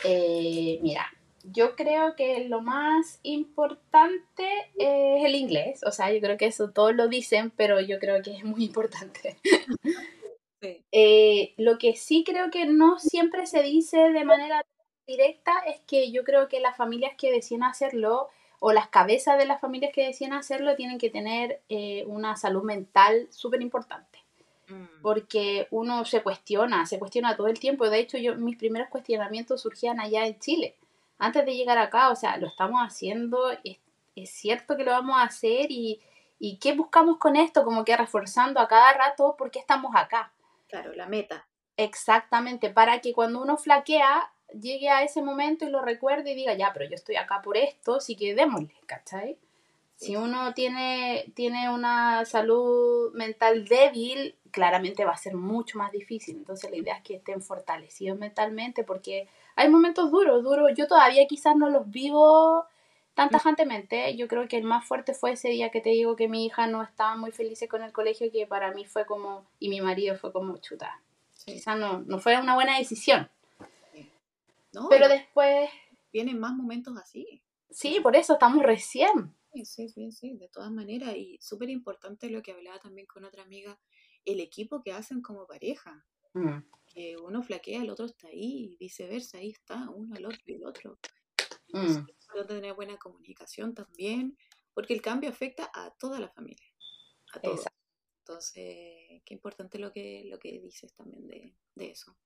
Eh, 0.02 0.78
mira, 0.80 1.04
yo 1.42 1.76
creo 1.76 2.16
que 2.16 2.48
lo 2.48 2.62
más 2.62 3.20
importante 3.22 4.48
es 4.78 5.26
el 5.26 5.34
inglés. 5.34 5.82
O 5.84 5.90
sea, 5.90 6.10
yo 6.10 6.22
creo 6.22 6.38
que 6.38 6.46
eso 6.46 6.70
todos 6.70 6.94
lo 6.94 7.08
dicen, 7.08 7.50
pero 7.54 7.82
yo 7.82 7.98
creo 7.98 8.22
que 8.22 8.34
es 8.34 8.44
muy 8.44 8.64
importante. 8.64 9.36
Eh, 10.92 11.54
lo 11.56 11.78
que 11.78 11.96
sí 11.96 12.24
creo 12.24 12.50
que 12.50 12.66
no 12.66 12.98
siempre 12.98 13.46
se 13.46 13.62
dice 13.62 14.10
de 14.10 14.24
manera 14.24 14.64
directa 15.06 15.52
es 15.66 15.80
que 15.86 16.10
yo 16.10 16.24
creo 16.24 16.48
que 16.48 16.60
las 16.60 16.76
familias 16.76 17.12
que 17.16 17.30
deciden 17.30 17.64
hacerlo 17.64 18.28
o 18.60 18.72
las 18.72 18.88
cabezas 18.88 19.36
de 19.36 19.44
las 19.44 19.60
familias 19.60 19.92
que 19.92 20.06
deciden 20.06 20.32
hacerlo 20.32 20.74
tienen 20.76 20.98
que 20.98 21.10
tener 21.10 21.60
eh, 21.68 22.04
una 22.06 22.36
salud 22.36 22.62
mental 22.62 23.28
súper 23.30 23.60
importante. 23.60 24.20
Mm. 24.68 25.02
Porque 25.02 25.68
uno 25.70 26.04
se 26.04 26.22
cuestiona, 26.22 26.86
se 26.86 26.98
cuestiona 26.98 27.36
todo 27.36 27.48
el 27.48 27.58
tiempo. 27.58 27.88
De 27.90 27.98
hecho, 27.98 28.16
yo 28.16 28.36
mis 28.36 28.56
primeros 28.56 28.88
cuestionamientos 28.88 29.60
surgían 29.60 30.00
allá 30.00 30.26
en 30.26 30.38
Chile. 30.38 30.76
Antes 31.18 31.44
de 31.44 31.54
llegar 31.54 31.78
acá, 31.78 32.10
o 32.10 32.16
sea, 32.16 32.38
lo 32.38 32.46
estamos 32.46 32.80
haciendo, 32.80 33.50
es, 33.64 33.78
es 34.16 34.30
cierto 34.30 34.76
que 34.76 34.84
lo 34.84 34.92
vamos 34.92 35.16
a 35.18 35.24
hacer 35.24 35.66
y, 35.70 36.00
y 36.38 36.56
qué 36.56 36.74
buscamos 36.74 37.18
con 37.18 37.36
esto, 37.36 37.64
como 37.64 37.84
que 37.84 37.96
reforzando 37.96 38.60
a 38.60 38.68
cada 38.68 38.94
rato 38.94 39.34
por 39.36 39.50
qué 39.50 39.58
estamos 39.58 39.92
acá. 39.94 40.32
Claro, 40.68 40.92
la 40.94 41.06
meta. 41.06 41.46
Exactamente, 41.76 42.70
para 42.70 43.00
que 43.00 43.12
cuando 43.12 43.42
uno 43.42 43.56
flaquea, 43.56 44.30
llegue 44.60 44.88
a 44.88 45.02
ese 45.02 45.22
momento 45.22 45.64
y 45.64 45.70
lo 45.70 45.82
recuerde 45.82 46.32
y 46.32 46.34
diga, 46.34 46.54
ya, 46.54 46.72
pero 46.72 46.88
yo 46.88 46.94
estoy 46.94 47.16
acá 47.16 47.42
por 47.42 47.56
esto, 47.56 47.96
así 47.96 48.16
que 48.16 48.34
démosle, 48.34 48.74
¿cachai? 48.86 49.36
Si 49.96 50.16
uno 50.16 50.54
tiene, 50.54 51.32
tiene 51.34 51.70
una 51.70 52.24
salud 52.24 53.12
mental 53.14 53.64
débil, 53.64 54.34
claramente 54.50 55.04
va 55.04 55.12
a 55.12 55.16
ser 55.16 55.34
mucho 55.34 55.78
más 55.78 55.92
difícil. 55.92 56.36
Entonces 56.36 56.70
la 56.70 56.76
idea 56.76 56.96
es 56.96 57.02
que 57.02 57.16
estén 57.16 57.42
fortalecidos 57.42 58.18
mentalmente 58.18 58.84
porque 58.84 59.28
hay 59.56 59.68
momentos 59.68 60.10
duros, 60.10 60.42
duros. 60.42 60.72
Yo 60.76 60.88
todavía 60.88 61.26
quizás 61.26 61.56
no 61.56 61.70
los 61.70 61.90
vivo 61.90 62.66
tan 63.14 63.30
tajantemente. 63.30 64.16
Yo 64.16 64.28
creo 64.28 64.48
que 64.48 64.56
el 64.56 64.64
más 64.64 64.86
fuerte 64.86 65.14
fue 65.14 65.32
ese 65.32 65.48
día 65.48 65.70
que 65.70 65.80
te 65.80 65.90
digo 65.90 66.16
que 66.16 66.28
mi 66.28 66.46
hija 66.46 66.66
no 66.66 66.82
estaba 66.82 67.16
muy 67.16 67.30
feliz 67.30 67.64
con 67.70 67.82
el 67.82 67.92
colegio, 67.92 68.30
que 68.30 68.46
para 68.46 68.72
mí 68.72 68.84
fue 68.84 69.06
como, 69.06 69.46
y 69.58 69.68
mi 69.68 69.80
marido 69.80 70.16
fue 70.16 70.32
como 70.32 70.56
chuta. 70.58 71.00
Quizás 71.44 71.78
no, 71.78 72.00
no 72.00 72.18
fue 72.18 72.38
una 72.40 72.54
buena 72.54 72.78
decisión. 72.78 73.30
Pero 74.90 75.08
después... 75.08 75.70
Vienen 76.12 76.38
más 76.38 76.54
momentos 76.54 76.96
así. 76.96 77.42
Sí, 77.70 77.98
por 78.00 78.14
eso 78.14 78.34
estamos 78.34 78.62
recién. 78.62 79.34
Sí, 79.64 79.88
sí, 79.88 80.12
sí, 80.12 80.34
de 80.34 80.48
todas 80.48 80.70
maneras. 80.70 81.16
Y 81.16 81.38
súper 81.40 81.70
importante 81.70 82.30
lo 82.30 82.42
que 82.42 82.52
hablaba 82.52 82.78
también 82.78 83.06
con 83.06 83.24
otra 83.24 83.42
amiga, 83.42 83.78
el 84.24 84.40
equipo 84.40 84.82
que 84.82 84.92
hacen 84.92 85.22
como 85.22 85.46
pareja. 85.46 86.04
Mm. 86.32 86.58
Que 86.86 87.16
uno 87.16 87.42
flaquea, 87.42 87.82
el 87.82 87.90
otro 87.90 88.06
está 88.06 88.28
ahí, 88.28 88.72
y 88.72 88.76
viceversa, 88.76 89.38
ahí 89.38 89.50
está, 89.50 89.90
uno 89.90 90.14
al 90.14 90.26
otro 90.26 90.40
y 90.46 90.54
el 90.54 90.64
otro. 90.64 90.98
Mm 91.72 92.04
tener 92.46 92.74
buena 92.74 92.96
comunicación 92.98 93.74
también, 93.74 94.36
porque 94.72 94.94
el 94.94 95.02
cambio 95.02 95.30
afecta 95.30 95.70
a 95.72 95.90
toda 95.94 96.18
la 96.18 96.28
familia, 96.28 96.68
a 97.32 97.40
todos. 97.40 97.64
Entonces, 98.20 99.22
qué 99.24 99.34
importante 99.34 99.78
lo 99.78 99.92
que, 99.92 100.24
lo 100.26 100.38
que 100.38 100.58
dices 100.60 100.94
también 100.94 101.26
de, 101.26 101.54
de 101.74 101.90
eso. 101.90 102.16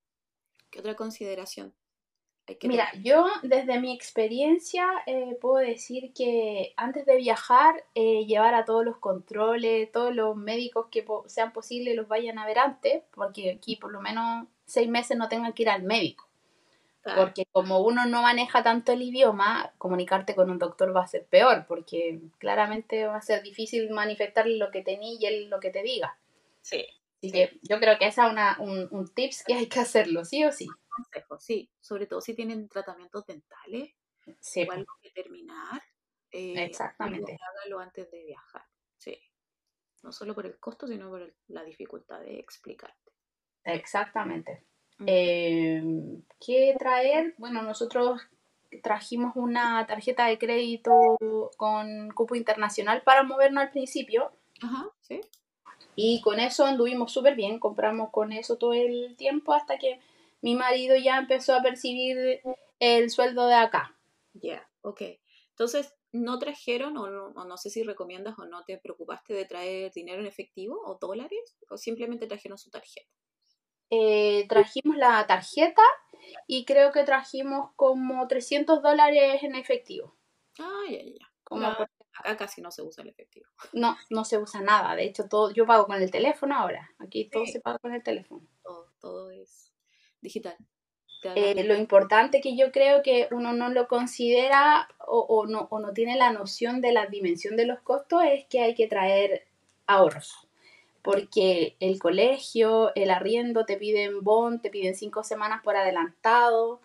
¿Qué 0.71 0.81
otra 0.81 0.95
consideración 0.95 1.75
hay 2.47 2.57
que 2.57 2.69
Mira, 2.69 2.91
yo 3.03 3.27
desde 3.43 3.81
mi 3.81 3.93
experiencia 3.93 4.87
eh, 5.07 5.37
puedo 5.41 5.57
decir 5.57 6.13
que 6.15 6.73
antes 6.77 7.05
de 7.05 7.17
viajar, 7.17 7.85
eh, 7.95 8.25
llevar 8.27 8.55
a 8.55 8.65
todos 8.65 8.85
los 8.85 8.99
controles, 8.99 9.91
todos 9.93 10.15
los 10.15 10.37
médicos 10.37 10.87
que 10.91 11.05
sean 11.27 11.53
posibles 11.53 11.95
los 11.95 12.09
vayan 12.09 12.39
a 12.39 12.47
ver 12.47 12.59
antes, 12.59 13.03
porque 13.13 13.53
aquí 13.53 13.77
por 13.77 13.93
lo 13.93 14.01
menos 14.01 14.47
seis 14.65 14.89
meses 14.89 15.17
no 15.19 15.29
tengan 15.29 15.53
que 15.53 15.65
ir 15.65 15.69
al 15.69 15.83
médico. 15.83 16.28
Porque 17.03 17.47
como 17.53 17.81
uno 17.81 18.05
no 18.07 18.23
maneja 18.23 18.63
tanto 18.63 18.93
el 18.93 19.03
idioma, 19.03 19.73
comunicarte 19.79 20.35
con 20.35 20.51
un 20.51 20.59
doctor 20.59 20.95
va 20.95 21.05
a 21.05 21.09
ser 21.09 21.25
peor, 21.25 21.65
porque 21.67 22.21
claramente 22.39 23.07
va 23.07 23.17
a 23.17 23.23
ser 23.23 23.43
difícil 23.43 23.89
manifestarle 23.91 24.59
lo 24.59 24.71
que 24.71 24.83
te 24.83 24.99
y 25.01 25.25
él 25.25 25.49
lo 25.49 25.59
que 25.61 25.71
te 25.71 25.83
diga. 25.83 26.19
Sí. 26.61 26.87
Así 27.19 27.33
que 27.33 27.59
yo 27.63 27.81
creo 27.81 27.99
que 27.99 28.07
ese 28.07 28.21
es 28.21 28.31
una, 28.31 28.57
un, 28.61 28.89
un 28.91 29.13
tips 29.13 29.45
que 29.45 29.55
hay 29.55 29.69
que 29.69 29.81
hacerlo, 29.81 30.25
sí 30.25 30.45
o 30.45 30.53
sí. 30.53 30.67
Consejo, 30.89 31.39
sí. 31.39 31.71
Sobre 31.81 32.07
todo 32.07 32.21
si 32.21 32.35
tienen 32.35 32.69
tratamientos 32.69 33.27
dentales 33.27 33.95
sí. 34.41 34.67
o 34.69 34.73
algo 34.73 34.93
que 35.03 35.11
terminar. 35.11 35.83
Eh, 36.31 36.63
Exactamente. 36.65 37.39
Hágalo 37.41 37.81
antes 37.81 38.11
de 38.11 38.23
viajar. 38.25 38.63
Sí. 38.99 39.19
No 40.03 40.13
solo 40.13 40.35
por 40.35 40.47
el 40.47 40.59
costo, 40.61 40.87
sino 40.87 41.09
por 41.09 41.35
la 41.49 41.65
dificultad 41.65 42.21
de 42.21 42.39
explicarte. 42.39 43.13
Exactamente. 43.65 44.65
Eh, 45.07 45.83
¿Qué 46.45 46.75
traer? 46.79 47.35
Bueno, 47.39 47.63
nosotros 47.63 48.21
trajimos 48.83 49.33
una 49.37 49.87
tarjeta 49.87 50.27
de 50.27 50.39
crédito 50.39 51.17
con 51.57 52.11
cupo 52.11 52.35
internacional 52.35 53.03
para 53.03 53.23
movernos 53.23 53.63
al 53.63 53.71
principio. 53.71 54.31
Ajá, 54.63 54.91
sí. 55.01 55.21
Y 55.97 56.21
con 56.21 56.39
eso 56.39 56.65
anduvimos 56.65 57.13
súper 57.13 57.35
bien, 57.35 57.59
compramos 57.59 58.11
con 58.11 58.33
eso 58.33 58.57
todo 58.57 58.73
el 58.73 59.17
tiempo 59.17 59.53
hasta 59.53 59.79
que 59.79 60.01
mi 60.43 60.55
marido 60.55 60.97
ya 60.97 61.19
empezó 61.19 61.55
a 61.55 61.63
percibir 61.63 62.41
el 62.79 63.11
sueldo 63.11 63.47
de 63.47 63.55
acá. 63.55 63.97
Ya, 64.35 64.69
ok. 64.83 65.03
Entonces, 65.51 65.95
¿no 66.13 66.39
trajeron 66.39 66.97
o 66.97 67.11
no, 67.11 67.27
o 67.35 67.45
no, 67.45 67.57
sé 67.57 67.71
si 67.71 67.83
recomiendas 67.83 68.39
o 68.39 68.47
no 68.47 68.65
te 68.65 68.79
preocupaste 68.79 69.35
de 69.35 69.45
traer 69.45 69.93
dinero 69.93 70.21
en 70.21 70.27
efectivo 70.27 70.81
o 70.85 70.99
dólares 71.01 71.57
o 71.69 71.77
simplemente 71.77 72.27
trajeron 72.27 72.59
su 72.59 72.71
tarjeta? 72.71 73.11
Eh, 73.91 74.47
trajimos 74.49 74.97
la 74.97 75.27
tarjeta 75.27 75.83
y 76.47 76.65
creo 76.65 76.93
que 76.93 77.05
trajimos 77.05 77.71
como 77.77 78.27
300 78.27 78.83
dólares 78.83 79.43
en 79.43 79.55
efectivo. 79.55 80.17
Ah, 80.59 80.85
ya, 80.91 81.03
ya. 81.03 81.89
Acá 82.19 82.37
casi 82.37 82.61
no 82.61 82.71
se 82.71 82.83
usa 82.83 83.03
el 83.05 83.11
efectivo. 83.11 83.47
No, 83.73 83.97
no 84.11 84.25
se 84.25 84.39
usa 84.39 84.61
nada. 84.61 84.97
De 84.97 85.05
hecho, 85.05 85.29
todo, 85.29 85.53
yo 85.53 85.67
pago 85.67 85.87
con 85.87 86.03
el 86.03 86.11
teléfono 86.11 86.57
ahora. 86.57 86.91
Aquí 86.99 87.31
todo 87.31 87.47
se 87.47 87.61
paga 87.61 87.79
con 87.79 87.95
el 87.95 88.03
teléfono. 88.03 88.43
Todo, 88.63 88.93
todo 89.01 89.31
es 89.31 89.73
digital. 90.21 90.57
Eh, 91.35 91.65
lo 91.65 91.75
importante 91.75 92.41
que 92.41 92.57
yo 92.57 92.71
creo 92.71 93.03
que 93.03 93.29
uno 93.33 93.53
no 93.53 93.71
lo 93.71 93.89
considera 93.89 94.89
o, 94.99 95.47
no, 95.47 95.67
o 95.71 95.81
no 95.81 95.93
tiene 95.93 96.17
la 96.17 96.33
noción 96.33 96.81
de 96.81 96.93
la 96.93 97.07
dimensión 97.07 97.57
de 97.57 97.67
los 97.67 97.81
costos 97.81 98.23
es 98.25 98.47
que 98.47 98.61
hay 98.61 98.75
que 98.75 98.87
traer 98.87 99.49
ahorros. 99.87 100.48
Porque 101.03 101.77
el 101.81 101.99
colegio, 101.99 102.93
el 102.95 103.11
arriendo, 103.11 103.65
te 103.65 103.77
piden 103.77 104.23
bon, 104.23 104.61
te 104.61 104.71
piden 104.71 104.95
cinco 104.95 105.23
semanas 105.23 105.63
por 105.63 105.77
adelantado. 105.77 106.81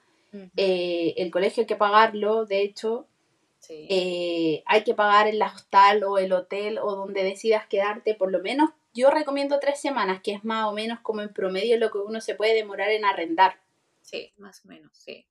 Eh, 0.57 1.13
el 1.17 1.29
colegio 1.29 1.61
hay 1.61 1.67
que 1.67 1.75
pagarlo, 1.75 2.45
de 2.45 2.61
hecho. 2.61 3.07
Eh, 3.69 4.63
hay 4.65 4.83
que 4.83 4.93
pagar 4.93 5.27
el 5.27 5.41
hostal 5.41 6.03
o 6.03 6.17
el 6.17 6.33
hotel 6.33 6.79
o 6.79 6.95
donde 6.95 7.23
decidas 7.23 7.65
quedarte 7.67 8.13
por 8.13 8.29
lo 8.29 8.39
menos 8.39 8.71
yo 8.93 9.09
recomiendo 9.09 9.59
tres 9.59 9.79
semanas, 9.79 10.21
que 10.21 10.33
es 10.33 10.43
más 10.43 10.67
o 10.67 10.71
menos 10.71 10.99
como 10.99 11.21
en 11.21 11.33
promedio 11.33 11.77
lo 11.77 11.91
que 11.91 11.97
uno 11.97 12.21
se 12.21 12.35
puede 12.35 12.53
demorar 12.53 12.91
en 12.91 13.05
arrendar. 13.05 13.57
Sí, 14.01 14.31
más 14.37 14.63
o 14.63 14.67
menos, 14.67 14.91
sí. 14.95 15.25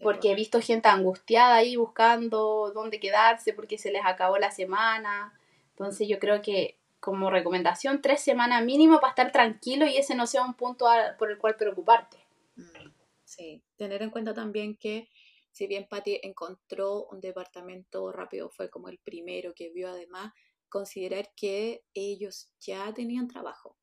Porque 0.00 0.30
he 0.30 0.34
visto 0.36 0.60
gente 0.60 0.88
angustiada 0.88 1.56
ahí 1.56 1.74
buscando 1.74 2.70
dónde 2.72 3.00
quedarse 3.00 3.52
porque 3.52 3.78
se 3.78 3.90
les 3.90 4.02
acabó 4.04 4.38
la 4.38 4.52
semana. 4.52 5.36
Entonces 5.70 6.06
yo 6.06 6.20
creo 6.20 6.40
que 6.40 6.77
como 7.00 7.30
recomendación 7.30 8.02
tres 8.02 8.20
semanas 8.20 8.64
mínimo 8.64 9.00
para 9.00 9.10
estar 9.10 9.32
tranquilo 9.32 9.86
y 9.86 9.96
ese 9.96 10.14
no 10.14 10.26
sea 10.26 10.44
un 10.44 10.54
punto 10.54 10.86
por 11.18 11.30
el 11.30 11.38
cual 11.38 11.56
preocuparte. 11.56 12.18
Mm, 12.56 12.90
sí, 13.24 13.62
tener 13.76 14.02
en 14.02 14.10
cuenta 14.10 14.34
también 14.34 14.76
que 14.76 15.08
si 15.52 15.66
bien 15.66 15.88
Patty 15.88 16.20
encontró 16.22 17.06
un 17.06 17.20
departamento 17.20 18.12
rápido, 18.12 18.48
fue 18.50 18.70
como 18.70 18.88
el 18.88 18.98
primero 18.98 19.54
que 19.54 19.70
vio 19.70 19.88
además, 19.88 20.32
considerar 20.68 21.30
que 21.34 21.84
ellos 21.94 22.52
ya 22.60 22.92
tenían 22.92 23.26
trabajo, 23.26 23.76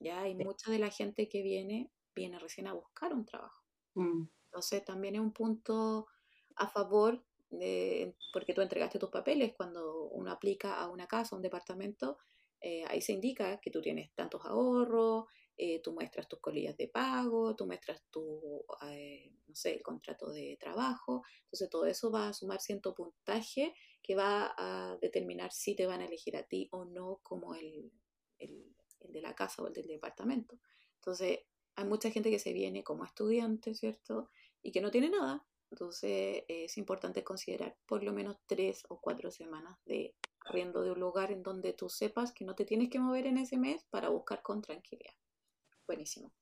ya 0.00 0.22
hay 0.22 0.34
mucha 0.34 0.70
de 0.70 0.78
la 0.78 0.90
gente 0.90 1.28
que 1.28 1.42
viene, 1.42 1.90
viene 2.14 2.38
recién 2.38 2.66
a 2.66 2.72
buscar 2.72 3.12
un 3.12 3.26
trabajo. 3.26 3.62
Mm. 3.94 4.24
Entonces 4.46 4.84
también 4.84 5.14
es 5.14 5.20
un 5.20 5.32
punto 5.32 6.08
a 6.56 6.66
favor 6.66 7.22
de, 7.50 8.16
porque 8.32 8.54
tú 8.54 8.60
entregaste 8.62 8.98
tus 8.98 9.10
papeles 9.10 9.54
cuando 9.56 10.04
uno 10.06 10.30
aplica 10.30 10.80
a 10.80 10.88
una 10.88 11.06
casa, 11.06 11.34
a 11.34 11.36
un 11.36 11.42
departamento, 11.42 12.18
eh, 12.60 12.84
ahí 12.88 13.00
se 13.00 13.12
indica 13.12 13.58
que 13.60 13.70
tú 13.70 13.80
tienes 13.80 14.12
tantos 14.14 14.44
ahorros, 14.44 15.24
eh, 15.56 15.80
tú 15.82 15.92
muestras 15.92 16.28
tus 16.28 16.40
colillas 16.40 16.76
de 16.76 16.88
pago, 16.88 17.54
tú 17.56 17.66
muestras 17.66 18.02
tu, 18.10 18.64
eh, 18.90 19.32
no 19.46 19.54
sé, 19.54 19.74
el 19.74 19.82
contrato 19.82 20.30
de 20.30 20.56
trabajo, 20.58 21.22
entonces 21.44 21.68
todo 21.70 21.86
eso 21.86 22.10
va 22.10 22.28
a 22.28 22.32
sumar 22.32 22.60
cierto 22.60 22.94
puntaje 22.94 23.74
que 24.02 24.14
va 24.14 24.54
a 24.56 24.96
determinar 25.00 25.52
si 25.52 25.74
te 25.74 25.86
van 25.86 26.00
a 26.00 26.06
elegir 26.06 26.36
a 26.36 26.44
ti 26.44 26.68
o 26.72 26.84
no 26.84 27.20
como 27.22 27.54
el, 27.54 27.92
el, 28.38 28.74
de 29.00 29.20
la 29.20 29.34
casa 29.34 29.62
o 29.62 29.66
el 29.66 29.74
del 29.74 29.86
departamento. 29.86 30.58
Entonces, 30.96 31.40
hay 31.76 31.84
mucha 31.84 32.10
gente 32.10 32.30
que 32.30 32.38
se 32.38 32.52
viene 32.52 32.82
como 32.82 33.04
estudiante, 33.04 33.74
¿cierto? 33.74 34.30
Y 34.62 34.72
que 34.72 34.80
no 34.80 34.90
tiene 34.90 35.10
nada. 35.10 35.46
Entonces, 35.70 36.44
es 36.48 36.76
importante 36.78 37.22
considerar 37.22 37.76
por 37.86 38.02
lo 38.02 38.12
menos 38.12 38.36
tres 38.46 38.84
o 38.88 39.00
cuatro 39.00 39.30
semanas 39.30 39.78
de 39.84 40.14
arriendo 40.44 40.82
de 40.82 40.92
un 40.92 41.00
lugar 41.00 41.32
en 41.32 41.42
donde 41.42 41.72
tú 41.72 41.88
sepas 41.88 42.32
que 42.32 42.44
no 42.44 42.54
te 42.54 42.64
tienes 42.64 42.90
que 42.90 42.98
mover 42.98 43.26
en 43.26 43.38
ese 43.38 43.56
mes 43.56 43.84
para 43.90 44.08
buscar 44.08 44.42
con 44.42 44.62
tranquilidad. 44.62 45.14
Buenísimo. 45.86 46.32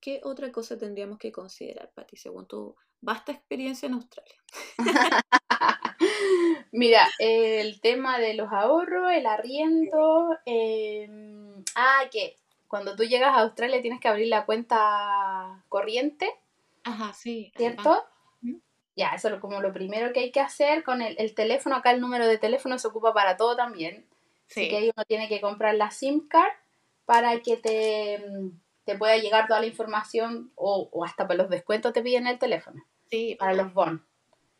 ¿Qué 0.00 0.20
otra 0.24 0.50
cosa 0.50 0.78
tendríamos 0.78 1.18
que 1.18 1.30
considerar, 1.30 1.90
Pati, 1.94 2.16
según 2.16 2.46
tu 2.46 2.74
vasta 3.00 3.32
experiencia 3.32 3.86
en 3.86 3.94
Australia? 3.94 4.36
Mira, 6.72 7.06
el 7.18 7.80
tema 7.80 8.18
de 8.18 8.34
los 8.34 8.50
ahorros, 8.52 9.12
el 9.12 9.26
arriendo. 9.26 10.38
Em, 10.46 11.62
ah, 11.74 12.04
que 12.10 12.36
cuando 12.68 12.96
tú 12.96 13.04
llegas 13.04 13.36
a 13.36 13.40
Australia 13.40 13.82
tienes 13.82 14.00
que 14.00 14.08
abrir 14.08 14.28
la 14.28 14.46
cuenta 14.46 15.64
corriente. 15.68 16.32
Ajá, 16.84 17.12
sí. 17.12 17.52
¿Cierto? 17.56 18.04
Ya, 18.96 19.10
eso 19.10 19.28
es 19.28 19.40
como 19.40 19.60
lo 19.60 19.72
primero 19.72 20.12
que 20.12 20.20
hay 20.20 20.32
que 20.32 20.40
hacer 20.40 20.82
con 20.84 21.00
el, 21.02 21.34
teléfono. 21.34 21.76
Acá 21.76 21.92
el 21.92 22.00
número 22.00 22.26
de 22.26 22.38
teléfono 22.38 22.78
se 22.78 22.88
ocupa 22.88 23.14
para 23.14 23.36
todo 23.36 23.56
también. 23.56 24.06
Sí. 24.46 24.60
Así 24.60 24.70
que 24.70 24.76
ahí 24.76 24.90
uno 24.94 25.04
tiene 25.06 25.28
que 25.28 25.40
comprar 25.40 25.74
la 25.74 25.90
SIM 25.90 26.26
card 26.28 26.52
para 27.04 27.40
que 27.40 27.56
te, 27.56 28.24
te 28.84 28.98
pueda 28.98 29.16
llegar 29.16 29.46
toda 29.46 29.60
la 29.60 29.66
información 29.66 30.52
o, 30.54 30.88
o 30.92 31.04
hasta 31.04 31.26
para 31.26 31.38
los 31.42 31.50
descuentos 31.50 31.92
te 31.92 32.02
piden 32.02 32.26
el 32.26 32.38
teléfono. 32.38 32.84
Sí. 33.10 33.36
Para 33.38 33.54
los 33.54 33.72
bonos. 33.72 34.02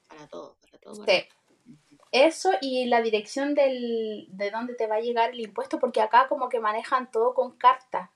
Para 0.09 0.27
todo, 0.29 0.57
para 0.63 0.79
todo. 0.79 1.05
Sí. 1.05 1.25
Eso 2.13 2.51
y 2.61 2.87
la 2.87 3.03
dirección 3.03 3.55
del, 3.55 4.27
de 4.31 4.51
dónde 4.51 4.75
te 4.75 4.89
va 4.89 4.97
a 4.97 5.01
llegar 5.01 5.31
el 5.31 5.41
impuesto, 5.41 5.79
porque 5.79 6.01
acá 6.01 6.27
como 6.29 6.49
que 6.49 6.59
manejan 6.59 7.11
todo 7.11 7.35
con 7.35 7.57
carta. 7.57 8.11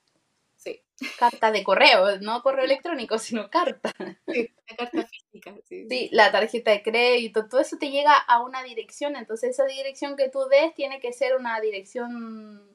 Sí. 0.65 0.81
Carta 1.19 1.51
de 1.51 1.63
correo, 1.63 2.19
no 2.21 2.41
correo 2.41 2.65
electrónico, 2.65 3.19
sino 3.19 3.49
carta. 3.49 3.93
Sí, 4.27 4.49
la 4.67 4.75
carta 4.75 5.05
física. 5.05 5.55
Sí, 5.65 5.85
sí, 5.87 6.09
la 6.11 6.31
tarjeta 6.31 6.71
de 6.71 6.81
crédito, 6.81 7.47
todo 7.47 7.61
eso 7.61 7.77
te 7.77 7.91
llega 7.91 8.15
a 8.15 8.41
una 8.41 8.63
dirección, 8.63 9.15
entonces 9.15 9.51
esa 9.51 9.65
dirección 9.65 10.15
que 10.17 10.29
tú 10.29 10.45
des 10.49 10.73
tiene 10.73 10.99
que 10.99 11.13
ser 11.13 11.35
una 11.35 11.59
dirección 11.59 12.67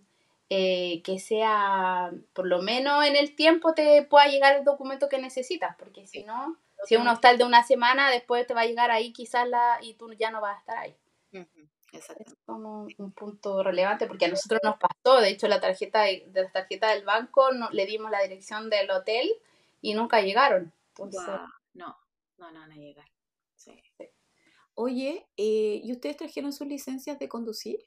eh, 0.50 1.02
que 1.02 1.18
sea, 1.18 2.12
por 2.32 2.46
lo 2.46 2.62
menos 2.62 3.04
en 3.04 3.16
el 3.16 3.34
tiempo 3.34 3.74
te 3.74 4.02
pueda 4.02 4.26
llegar 4.26 4.56
el 4.56 4.64
documento 4.64 5.08
que 5.08 5.18
necesitas, 5.18 5.74
porque 5.76 6.06
si 6.06 6.22
no, 6.22 6.56
si 6.84 6.94
es 6.94 7.00
un 7.00 7.08
hostal 7.08 7.38
de 7.38 7.44
una 7.44 7.64
semana, 7.64 8.10
después 8.10 8.46
te 8.46 8.54
va 8.54 8.62
a 8.62 8.66
llegar 8.66 8.90
ahí 8.90 9.12
quizás 9.12 9.48
la, 9.48 9.78
y 9.82 9.94
tú 9.94 10.12
ya 10.12 10.30
no 10.30 10.40
vas 10.40 10.56
a 10.56 10.60
estar 10.60 10.78
ahí. 10.78 10.96
Es 11.92 12.36
como 12.46 12.86
un 12.98 13.12
punto 13.12 13.62
relevante 13.62 14.06
porque 14.06 14.26
a 14.26 14.28
nosotros 14.28 14.60
nos 14.62 14.76
pasó, 14.76 15.20
de 15.20 15.30
hecho 15.30 15.48
la 15.48 15.60
tarjeta 15.60 16.02
de, 16.02 16.28
la 16.32 16.50
tarjeta 16.50 16.90
del 16.90 17.04
banco 17.04 17.52
no, 17.52 17.68
le 17.70 17.86
dimos 17.86 18.10
la 18.10 18.22
dirección 18.22 18.70
del 18.70 18.90
hotel 18.90 19.28
y 19.80 19.94
nunca 19.94 20.20
llegaron. 20.20 20.72
Entonces, 20.90 21.22
No, 21.74 21.96
no, 22.38 22.50
no 22.52 22.60
van 22.60 22.72
a 22.72 22.76
llegar. 22.76 23.06
Oye, 24.74 25.26
eh, 25.36 25.80
¿y 25.84 25.92
ustedes 25.92 26.16
trajeron 26.16 26.52
sus 26.52 26.66
licencias 26.66 27.18
de 27.18 27.28
conducir? 27.28 27.84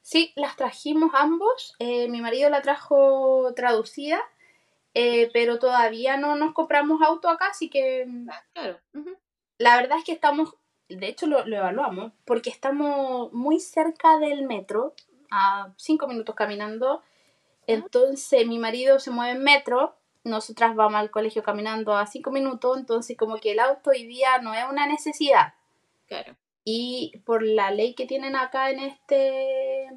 Sí, 0.00 0.32
las 0.34 0.56
trajimos 0.56 1.10
ambos. 1.14 1.74
Eh, 1.78 2.08
mi 2.08 2.22
marido 2.22 2.48
la 2.48 2.62
trajo 2.62 3.52
traducida, 3.54 4.20
eh, 4.94 5.30
pero 5.32 5.58
todavía 5.58 6.16
no 6.16 6.36
nos 6.36 6.54
compramos 6.54 7.02
auto 7.02 7.28
acá, 7.28 7.48
así 7.48 7.68
que... 7.68 8.06
Ah, 8.30 8.42
claro. 8.54 8.80
La 9.58 9.76
verdad 9.76 9.98
es 9.98 10.04
que 10.04 10.12
estamos 10.12 10.54
de 10.88 11.08
hecho 11.08 11.26
lo, 11.26 11.44
evaluamos, 11.46 12.12
porque 12.24 12.50
estamos 12.50 13.32
muy 13.32 13.60
cerca 13.60 14.18
del 14.18 14.46
metro, 14.46 14.94
a 15.30 15.72
cinco 15.76 16.06
minutos 16.06 16.34
caminando. 16.34 17.02
Entonces 17.66 18.46
mi 18.46 18.58
marido 18.58 18.98
se 18.98 19.10
mueve 19.10 19.32
en 19.32 19.44
metro, 19.44 19.96
nosotras 20.24 20.74
vamos 20.74 21.00
al 21.00 21.10
colegio 21.10 21.42
caminando 21.42 21.96
a 21.96 22.06
cinco 22.06 22.30
minutos, 22.30 22.78
entonces 22.78 23.16
como 23.16 23.38
que 23.38 23.52
el 23.52 23.60
auto 23.60 23.90
hoy 23.90 24.06
día 24.06 24.38
no 24.38 24.54
es 24.54 24.64
una 24.68 24.86
necesidad. 24.86 25.54
Claro. 26.06 26.36
Y 26.64 27.20
por 27.24 27.42
la 27.42 27.70
ley 27.70 27.94
que 27.94 28.06
tienen 28.06 28.36
acá 28.36 28.70
en 28.70 28.80
este 28.80 29.88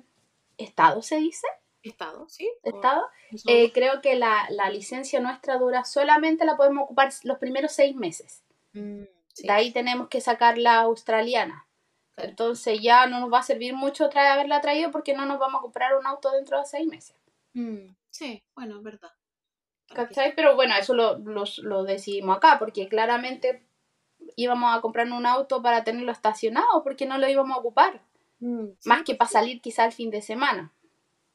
estado, 0.58 1.02
¿se 1.02 1.18
dice? 1.18 1.48
Estado, 1.84 2.28
sí. 2.28 2.50
Estado. 2.64 3.06
Eh, 3.48 3.72
creo 3.72 4.02
que 4.02 4.16
la, 4.16 4.48
licencia 4.72 5.20
nuestra 5.20 5.58
dura 5.58 5.86
solamente 5.86 6.46
la 6.46 6.58
podemos 6.58 6.86
ocupar 6.86 7.12
los 7.24 7.38
primeros 7.38 7.74
seis 7.74 7.96
meses. 7.96 8.44
Mm. 8.74 9.04
De 9.44 9.52
ahí 9.52 9.72
tenemos 9.72 10.08
que 10.08 10.22
sacar 10.22 10.58
la 10.58 10.78
australiana. 10.78 11.68
Entonces 12.18 12.80
ya 12.82 13.08
no 13.08 13.20
nos 13.20 13.32
va 13.32 13.40
a 13.40 13.44
servir 13.44 13.74
mucho 13.74 14.10
traer, 14.10 14.32
haberla 14.32 14.62
traído 14.62 14.92
porque 14.92 15.14
no 15.14 15.26
nos 15.26 15.40
vamos 15.40 15.60
a 15.60 15.62
comprar 15.62 15.98
un 15.98 16.08
auto 16.08 16.32
dentro 16.32 16.60
de 16.60 16.66
seis 16.66 16.88
meses. 16.88 17.18
Mm, 17.54 17.94
sí, 18.10 18.44
bueno, 18.56 18.78
es 18.78 18.84
verdad. 18.84 19.12
¿Cachai? 19.94 20.34
Pero 20.36 20.56
bueno, 20.56 20.76
eso 20.76 20.94
lo, 20.94 21.18
lo, 21.18 21.84
decidimos 21.84 22.38
acá 22.38 22.58
porque 22.58 22.88
claramente 22.88 23.68
íbamos 24.36 24.76
a 24.76 24.82
comprar 24.82 25.12
un 25.12 25.26
auto 25.26 25.62
para 25.62 25.84
tenerlo 25.84 26.12
estacionado 26.12 26.84
porque 26.84 27.06
no 27.06 27.18
lo 27.18 27.28
íbamos 27.28 27.56
a 27.56 27.60
ocupar. 27.60 28.02
Mm, 28.40 28.70
Más 28.86 29.04
que 29.04 29.16
para 29.16 29.30
salir 29.30 29.62
quizá 29.62 29.86
el 29.86 29.92
fin 29.92 30.10
de 30.10 30.22
semana. 30.22 30.74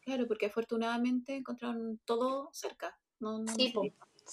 Claro, 0.00 0.26
porque 0.26 0.46
afortunadamente 0.46 1.36
encontraron 1.36 2.00
todo 2.04 2.48
cerca. 2.52 2.98
No, 3.20 3.38
no 3.38 3.52
sí, 3.52 3.72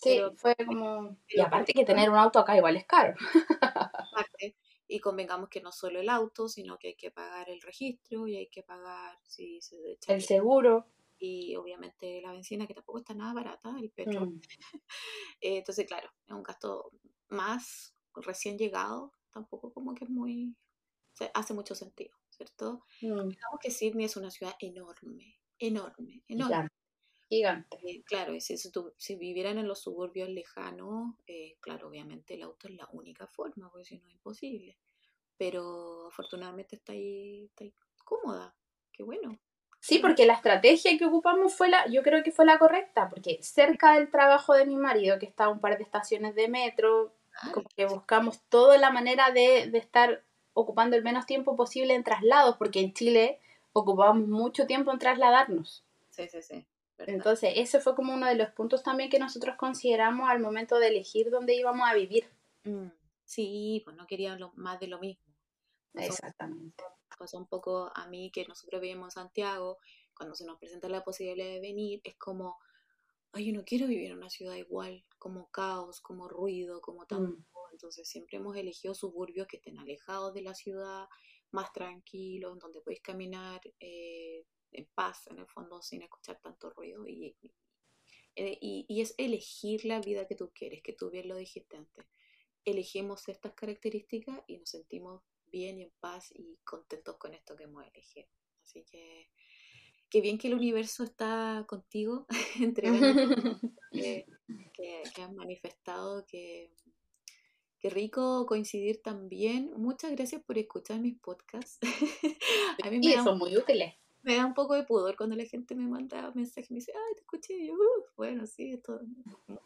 Sí, 0.01 0.21
fue 0.35 0.55
como... 0.55 1.17
Y 1.27 1.41
aparte 1.41 1.73
que 1.73 1.85
tener 1.85 2.09
un 2.09 2.17
auto 2.17 2.39
acá 2.39 2.55
igual 2.55 2.77
es 2.77 2.85
caro. 2.85 3.15
Y 4.89 5.01
convengamos 5.01 5.49
que 5.49 5.59
no 5.59 5.73
solo 5.73 5.99
el 5.99 6.07
auto, 6.07 6.47
sino 6.47 6.77
que 6.77 6.87
hay 6.89 6.95
que 6.95 7.11
pagar 7.11 7.49
el 7.49 7.61
registro 7.61 8.25
y 8.25 8.37
hay 8.37 8.47
que 8.47 8.63
pagar 8.63 9.19
si 9.21 9.59
se 9.59 9.97
el 10.07 10.21
seguro. 10.21 10.87
Y 11.19 11.57
obviamente 11.57 12.21
la 12.21 12.31
benzina, 12.31 12.67
que 12.67 12.73
tampoco 12.73 12.99
está 12.99 13.13
nada 13.13 13.33
barata, 13.33 13.75
el 13.79 13.91
petróleo. 13.91 14.27
Mm. 14.27 14.41
Eh, 15.41 15.57
entonces, 15.57 15.85
claro, 15.85 16.09
es 16.25 16.33
un 16.33 16.41
gasto 16.41 16.91
más 17.27 17.93
recién 18.15 18.57
llegado, 18.57 19.13
tampoco 19.29 19.73
como 19.73 19.93
que 19.93 20.05
es 20.05 20.09
muy... 20.09 20.55
hace 21.33 21.53
mucho 21.53 21.75
sentido, 21.75 22.17
¿cierto? 22.29 22.85
Mm. 23.01 23.27
Digamos 23.29 23.59
que 23.61 23.71
Sydney 23.71 24.05
es 24.05 24.15
una 24.15 24.31
ciudad 24.31 24.55
enorme, 24.59 25.39
enorme, 25.59 26.23
enorme. 26.27 26.69
Gigante. 27.29 27.77
Eh, 27.83 28.03
claro, 28.05 28.33
y 28.33 28.41
si, 28.41 28.57
si, 28.57 29.15
vivieran 29.15 29.57
en 29.57 29.67
los 29.67 29.79
suburbios 29.79 30.29
lejanos, 30.29 31.13
eh, 31.27 31.57
claro, 31.59 31.89
obviamente 31.89 32.35
el 32.35 32.43
auto 32.43 32.69
es 32.69 32.75
la 32.75 32.87
única 32.93 33.27
forma, 33.27 33.69
porque 33.69 33.85
si 33.85 33.97
no 33.97 34.05
es 34.05 34.13
imposible. 34.13 34.77
Pero 35.37 36.07
afortunadamente 36.07 36.77
está 36.77 36.93
ahí, 36.93 37.45
está 37.45 37.65
ahí 37.65 37.73
cómoda. 38.05 38.55
Qué 38.93 39.03
bueno. 39.03 39.37
Sí, 39.79 39.99
porque 39.99 40.25
la 40.25 40.33
estrategia 40.33 40.97
que 40.97 41.05
ocupamos 41.05 41.53
fue 41.53 41.69
la, 41.69 41.85
yo 41.87 42.01
creo 42.01 42.23
que 42.23 42.31
fue 42.31 42.45
la 42.45 42.57
correcta, 42.57 43.09
porque 43.09 43.39
cerca 43.41 43.93
del 43.93 44.09
trabajo 44.09 44.53
de 44.53 44.65
mi 44.65 44.77
marido, 44.77 45.19
que 45.19 45.25
está 45.25 45.45
a 45.45 45.49
un 45.49 45.59
par 45.59 45.77
de 45.77 45.83
estaciones 45.83 46.33
de 46.33 46.47
metro, 46.47 47.13
como 47.53 47.69
que 47.75 47.85
buscamos 47.85 48.41
toda 48.49 48.77
la 48.77 48.89
manera 48.89 49.31
de, 49.31 49.69
de 49.69 49.77
estar 49.77 50.23
ocupando 50.53 50.95
el 50.95 51.03
menos 51.03 51.25
tiempo 51.25 51.55
posible 51.55 51.93
en 51.93 52.03
traslados, 52.03 52.55
porque 52.57 52.79
en 52.79 52.93
Chile 52.93 53.39
ocupamos 53.73 54.27
mucho 54.27 54.65
tiempo 54.65 54.91
en 54.91 54.99
trasladarnos. 54.99 55.83
Sí, 56.09 56.27
sí, 56.29 56.41
sí. 56.41 56.65
Entonces, 56.99 57.53
ese 57.55 57.79
fue 57.79 57.95
como 57.95 58.13
uno 58.13 58.27
de 58.27 58.35
los 58.35 58.49
puntos 58.49 58.83
también 58.83 59.09
que 59.09 59.19
nosotros 59.19 59.55
consideramos 59.55 60.29
al 60.29 60.39
momento 60.39 60.79
de 60.79 60.87
elegir 60.87 61.29
dónde 61.29 61.55
íbamos 61.55 61.87
a 61.87 61.93
vivir. 61.93 62.27
Mm, 62.63 62.87
sí, 63.23 63.81
pues 63.85 63.95
no 63.95 64.07
queríamos 64.07 64.55
más 64.57 64.79
de 64.79 64.87
lo 64.87 64.99
mismo. 64.99 65.23
Exactamente. 65.93 66.83
Pasó 67.17 67.37
un 67.37 67.47
poco 67.47 67.91
a 67.95 68.07
mí 68.07 68.31
que 68.31 68.45
nosotros 68.47 68.81
vivimos 68.81 69.07
en 69.07 69.21
Santiago, 69.21 69.77
cuando 70.15 70.35
se 70.35 70.45
nos 70.45 70.57
presenta 70.57 70.89
la 70.89 71.03
posibilidad 71.03 71.47
de 71.47 71.59
venir, 71.59 72.01
es 72.03 72.15
como, 72.17 72.57
ay, 73.31 73.45
yo 73.45 73.53
no 73.53 73.63
quiero 73.63 73.87
vivir 73.87 74.11
en 74.11 74.17
una 74.17 74.29
ciudad 74.29 74.55
igual, 74.55 75.05
como 75.17 75.49
caos, 75.49 76.01
como 76.01 76.27
ruido, 76.27 76.81
como 76.81 77.05
tanto. 77.05 77.37
Mm. 77.37 77.45
Entonces 77.71 78.09
siempre 78.09 78.37
hemos 78.37 78.55
elegido 78.55 78.95
suburbios 78.95 79.47
que 79.47 79.57
estén 79.57 79.77
alejados 79.77 80.33
de 80.33 80.41
la 80.41 80.55
ciudad, 80.55 81.07
más 81.51 81.71
tranquilos, 81.71 82.57
donde 82.59 82.81
podéis 82.81 83.01
caminar 83.01 83.61
eh, 83.79 84.45
en 84.71 84.85
paz, 84.93 85.27
en 85.27 85.39
el 85.39 85.47
fondo, 85.47 85.81
sin 85.81 86.01
escuchar 86.01 86.39
tanto 86.41 86.69
ruido. 86.69 87.05
Eh, 87.07 87.35
y, 88.35 88.85
y, 88.87 89.01
es 89.01 89.15
elegir 89.17 89.85
la 89.85 89.99
vida 89.99 90.27
que 90.27 90.35
tú 90.35 90.51
quieres, 90.53 90.81
que 90.83 90.93
tú 90.93 91.09
bien 91.09 91.27
lo 91.27 91.35
dijiste 91.35 91.77
antes. 91.77 92.05
Elegimos 92.65 93.27
estas 93.29 93.53
características 93.53 94.39
y 94.47 94.57
nos 94.57 94.69
sentimos 94.69 95.23
bien 95.51 95.79
y 95.79 95.83
en 95.83 95.91
paz 95.99 96.31
y 96.33 96.57
contentos 96.63 97.17
con 97.17 97.33
esto 97.33 97.55
que 97.55 97.63
hemos 97.63 97.85
elegido. 97.85 98.27
Así 98.61 98.83
que 98.83 99.29
qué 100.09 100.21
bien 100.21 100.37
que 100.37 100.47
el 100.47 100.53
universo 100.53 101.03
está 101.03 101.65
contigo, 101.67 102.27
entregando 102.59 103.35
que, 103.91 104.25
que, 104.73 105.03
que 105.15 105.21
has 105.21 105.33
manifestado, 105.33 106.25
que, 106.25 106.71
Qué 107.79 107.89
rico 107.91 108.45
coincidir 108.47 109.01
también. 109.03 109.71
Muchas 109.77 110.11
gracias 110.11 110.41
por 110.41 110.57
escuchar 110.57 110.99
mis 110.99 111.19
podcasts. 111.19 111.77
a 112.83 112.89
mí 112.89 112.99
me 112.99 113.05
y 113.05 113.13
son 113.13 113.37
muy 113.37 113.55
útiles. 113.55 113.93
Me 114.27 114.35
da 114.35 114.45
un 114.45 114.53
poco 114.53 114.73
de 114.75 114.83
pudor 114.83 115.15
cuando 115.15 115.37
la 115.37 115.45
gente 115.45 115.73
me 115.73 115.87
manda 115.87 116.31
mensajes 116.35 116.69
y 116.69 116.73
me 116.73 116.79
dice, 116.79 116.91
ay, 116.93 117.13
te 117.15 117.21
escuché. 117.21 117.53
Y 117.53 117.67
yo, 117.69 117.75
bueno, 118.17 118.45
sí, 118.45 118.73
esto. 118.73 118.99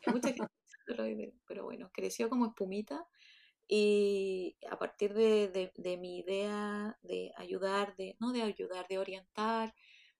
Mucha 0.06 0.34
gente 0.34 0.52
pero 1.48 1.64
bueno, 1.64 1.90
creció 1.92 2.30
como 2.30 2.46
espumita. 2.46 3.08
Y 3.68 4.58
a 4.70 4.78
partir 4.78 5.16
de, 5.16 5.48
de, 5.48 5.72
de 5.76 5.98
mi 5.98 6.20
idea 6.20 6.96
de 7.02 7.32
ayudar, 7.38 7.96
de, 7.96 8.18
no 8.20 8.34
de 8.34 8.44
ayudar, 8.44 8.86
de 8.88 9.00
orientar, 9.00 9.74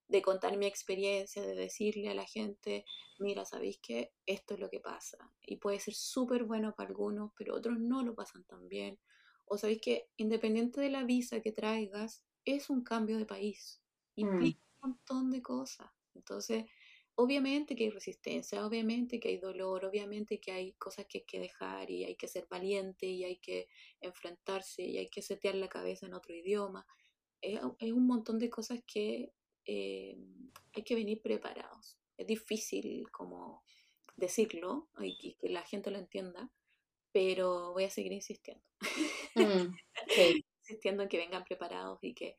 de 0.08 0.24
contar 0.24 0.58
mi 0.58 0.66
experiencia, 0.66 1.44
de 1.44 1.54
decirle 1.54 2.10
a 2.10 2.16
la 2.16 2.26
gente, 2.26 2.86
mira, 3.20 3.46
sabéis 3.46 3.80
que 3.80 4.12
esto 4.26 4.56
es 4.56 4.60
lo 4.60 4.72
que 4.72 4.80
pasa. 4.80 5.18
Y 5.46 5.58
puede 5.58 5.80
ser 5.80 5.94
súper 5.94 6.46
bueno 6.46 6.74
para 6.76 6.90
algunos, 6.90 7.32
pero 7.38 7.56
otros 7.56 7.78
no 7.80 8.04
lo 8.04 8.16
pasan 8.16 8.44
tan 8.46 8.68
bien. 8.68 9.00
O 9.46 9.60
sabéis 9.60 9.82
que 9.82 10.10
independiente 10.18 10.82
de 10.82 10.90
la 10.90 11.04
visa 11.04 11.42
que 11.42 11.52
traigas, 11.52 12.26
es 12.44 12.72
un 12.72 12.84
cambio 12.84 13.20
de 13.20 13.26
país. 13.28 13.81
Mm. 14.16 14.22
Implica 14.22 14.60
un 14.82 14.90
montón 14.92 15.32
de 15.32 15.42
cosas. 15.42 15.90
Entonces, 16.16 16.66
obviamente 17.16 17.76
que 17.76 17.86
hay 17.86 17.90
resistencia, 17.90 18.66
obviamente 18.66 19.20
que 19.20 19.30
hay 19.30 19.38
dolor, 19.38 19.86
obviamente 19.86 20.40
que 20.40 20.52
hay 20.52 20.74
cosas 20.74 21.06
que 21.08 21.20
hay 21.20 21.26
que 21.26 21.40
dejar 21.40 21.90
y 21.90 22.04
hay 22.04 22.16
que 22.16 22.28
ser 22.28 22.48
valiente 22.50 23.06
y 23.06 23.24
hay 23.24 23.38
que 23.38 23.68
enfrentarse 24.00 24.84
y 24.84 24.98
hay 24.98 25.10
que 25.10 25.22
setear 25.22 25.56
la 25.56 25.70
cabeza 25.70 26.06
en 26.06 26.14
otro 26.14 26.36
idioma. 26.36 26.86
Es, 27.42 27.60
es 27.80 27.92
un 27.92 28.08
montón 28.08 28.40
de 28.40 28.50
cosas 28.50 28.82
que 28.86 29.34
eh, 29.66 30.18
hay 30.74 30.84
que 30.84 30.96
venir 30.96 31.22
preparados. 31.22 31.98
Es 32.18 32.28
difícil 32.28 33.10
como 33.12 33.64
decirlo 34.16 34.90
y 35.00 35.36
que 35.36 35.50
la 35.50 35.64
gente 35.64 35.92
lo 35.92 35.98
entienda, 35.98 36.52
pero 37.12 37.74
voy 37.74 37.86
a 37.86 37.90
seguir 37.90 38.12
insistiendo. 38.12 38.64
Mm, 39.36 39.74
insistiendo 40.62 41.04
en 41.04 41.10
que 41.10 41.18
vengan 41.18 41.44
preparados 41.44 42.00
y 42.02 42.14
que, 42.14 42.36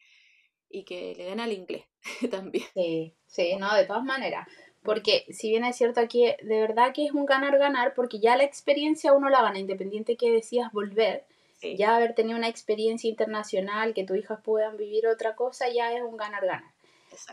y 0.73 0.85
que 0.85 1.14
le 1.16 1.25
den 1.25 1.41
al 1.41 1.53
inglés 1.53 1.85
también. 2.31 2.64
Sí, 2.75 3.14
sí, 3.27 3.57
no, 3.57 3.75
de 3.75 3.85
todas 3.85 4.05
maneras. 4.05 4.49
Porque 4.83 5.27
si 5.31 5.51
bien 5.51 5.64
es 5.64 5.77
cierto 5.77 6.01
aquí, 6.01 6.25
de 6.43 6.61
verdad 6.61 6.93
que 6.93 7.05
es 7.05 7.12
un 7.12 7.25
ganar-ganar, 7.25 7.95
porque 7.95 8.18
ya 8.18 8.37
la 8.37 8.43
experiencia 8.43 9.12
uno 9.12 9.29
la 9.29 9.43
gana, 9.43 9.61
independiente 9.61 10.16
que 10.16 10.33
decías 10.33 10.73
volver, 10.73 11.25
ya 11.62 11.95
haber 11.95 12.14
tenido 12.14 12.37
una 12.37 12.49
experiencia 12.49 13.09
internacional, 13.09 13.95
que 13.95 14.03
tus 14.03 14.16
hijas 14.16 14.41
puedan 14.43 14.77
vivir 14.77 15.07
otra 15.07 15.37
cosa, 15.37 15.68
ya 15.68 15.93
es 15.93 16.03
un 16.03 16.16
ganar-ganar. 16.16 16.73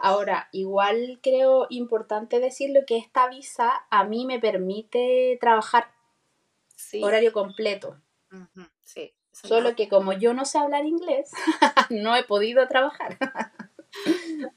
Ahora, 0.01 0.49
igual 0.51 1.19
creo 1.23 1.65
importante 1.69 2.39
decirlo 2.39 2.81
que 2.85 2.97
esta 2.97 3.27
visa 3.29 3.71
a 3.89 4.03
mí 4.03 4.25
me 4.25 4.39
permite 4.39 5.37
trabajar 5.39 5.91
horario 7.01 7.31
completo. 7.33 7.99
sí, 8.83 9.13
Solo 9.43 9.75
que 9.75 9.87
como 9.87 10.13
yo 10.13 10.33
no 10.33 10.45
sé 10.45 10.57
hablar 10.57 10.85
inglés, 10.85 11.31
no 11.89 12.15
he 12.15 12.23
podido 12.23 12.67
trabajar. 12.67 13.17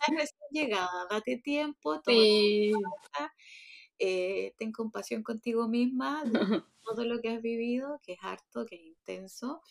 recién 0.08 0.48
llegada, 0.50 1.06
date 1.10 1.38
tiempo, 1.38 2.00
sí. 2.04 2.72
eh, 3.98 4.54
ten 4.58 4.72
compasión 4.72 5.22
contigo 5.22 5.68
misma, 5.68 6.22
todo 6.82 7.04
lo 7.04 7.20
que 7.20 7.30
has 7.30 7.42
vivido, 7.42 8.00
que 8.02 8.14
es 8.14 8.18
harto, 8.22 8.66
que 8.66 8.76
es 8.76 8.82
intenso, 8.82 9.62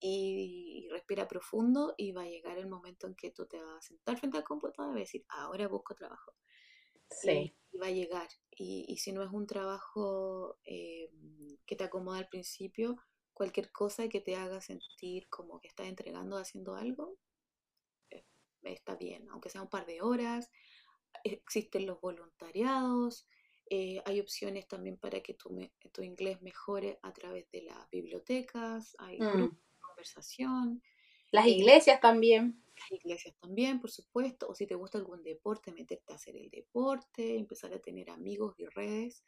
y, 0.00 0.88
respira 0.90 1.26
profundo 1.26 1.94
y 1.96 2.12
va 2.12 2.22
a 2.22 2.28
llegar 2.28 2.58
el 2.58 2.68
momento 2.68 3.06
en 3.06 3.14
que 3.14 3.30
tú 3.30 3.46
te 3.46 3.60
vas 3.60 3.78
a 3.78 3.82
sentar 3.82 4.16
frente 4.16 4.38
al 4.38 4.44
computador 4.44 4.90
y 4.90 4.92
vas 4.92 4.96
a 4.96 5.00
decir, 5.00 5.24
ahora 5.28 5.68
busco 5.68 5.94
trabajo. 5.94 6.32
Sí. 7.10 7.54
Y, 7.72 7.78
va 7.78 7.86
a 7.86 7.90
llegar. 7.90 8.28
Y, 8.50 8.96
si 8.98 9.12
no 9.12 9.22
es 9.22 9.30
un 9.30 9.46
trabajo 9.46 10.58
eh, 10.64 11.10
que 11.66 11.76
te 11.76 11.84
acomoda 11.84 12.18
al 12.18 12.28
principio, 12.28 12.96
cualquier 13.38 13.72
cosa 13.72 14.08
que 14.08 14.20
te 14.20 14.36
haga 14.36 14.60
sentir 14.60 15.28
como 15.30 15.60
que 15.60 15.68
estás 15.68 15.86
entregando, 15.86 16.36
haciendo 16.36 16.74
algo, 16.74 17.16
eh, 18.10 18.26
está 18.64 18.96
bien, 18.96 19.28
aunque 19.30 19.48
sea 19.48 19.62
un 19.62 19.70
par 19.70 19.86
de 19.86 20.02
horas. 20.02 20.50
Existen 21.24 21.86
los 21.86 22.00
voluntariados, 22.00 23.26
eh, 23.70 24.02
hay 24.04 24.20
opciones 24.20 24.68
también 24.68 24.98
para 24.98 25.20
que 25.22 25.34
tu, 25.34 25.50
tu, 25.92 26.02
inglés 26.02 26.42
mejore 26.42 26.98
a 27.02 27.12
través 27.12 27.50
de 27.50 27.62
las 27.62 27.88
bibliotecas, 27.90 28.94
hay 28.98 29.18
mm. 29.20 29.32
grupos 29.32 29.68
conversación. 29.98 30.82
Las 31.30 31.46
eh, 31.46 31.50
iglesias 31.50 32.00
también. 32.00 32.62
Las 32.76 32.92
iglesias 32.92 33.34
también, 33.40 33.80
por 33.80 33.90
supuesto. 33.90 34.48
O 34.48 34.54
si 34.54 34.66
te 34.66 34.76
gusta 34.76 34.98
algún 34.98 35.22
deporte, 35.22 35.72
meterte 35.72 36.12
a 36.12 36.16
hacer 36.16 36.36
el 36.36 36.50
deporte, 36.50 37.36
empezar 37.36 37.72
a 37.74 37.80
tener 37.80 38.10
amigos 38.10 38.54
y 38.58 38.66
redes. 38.66 39.24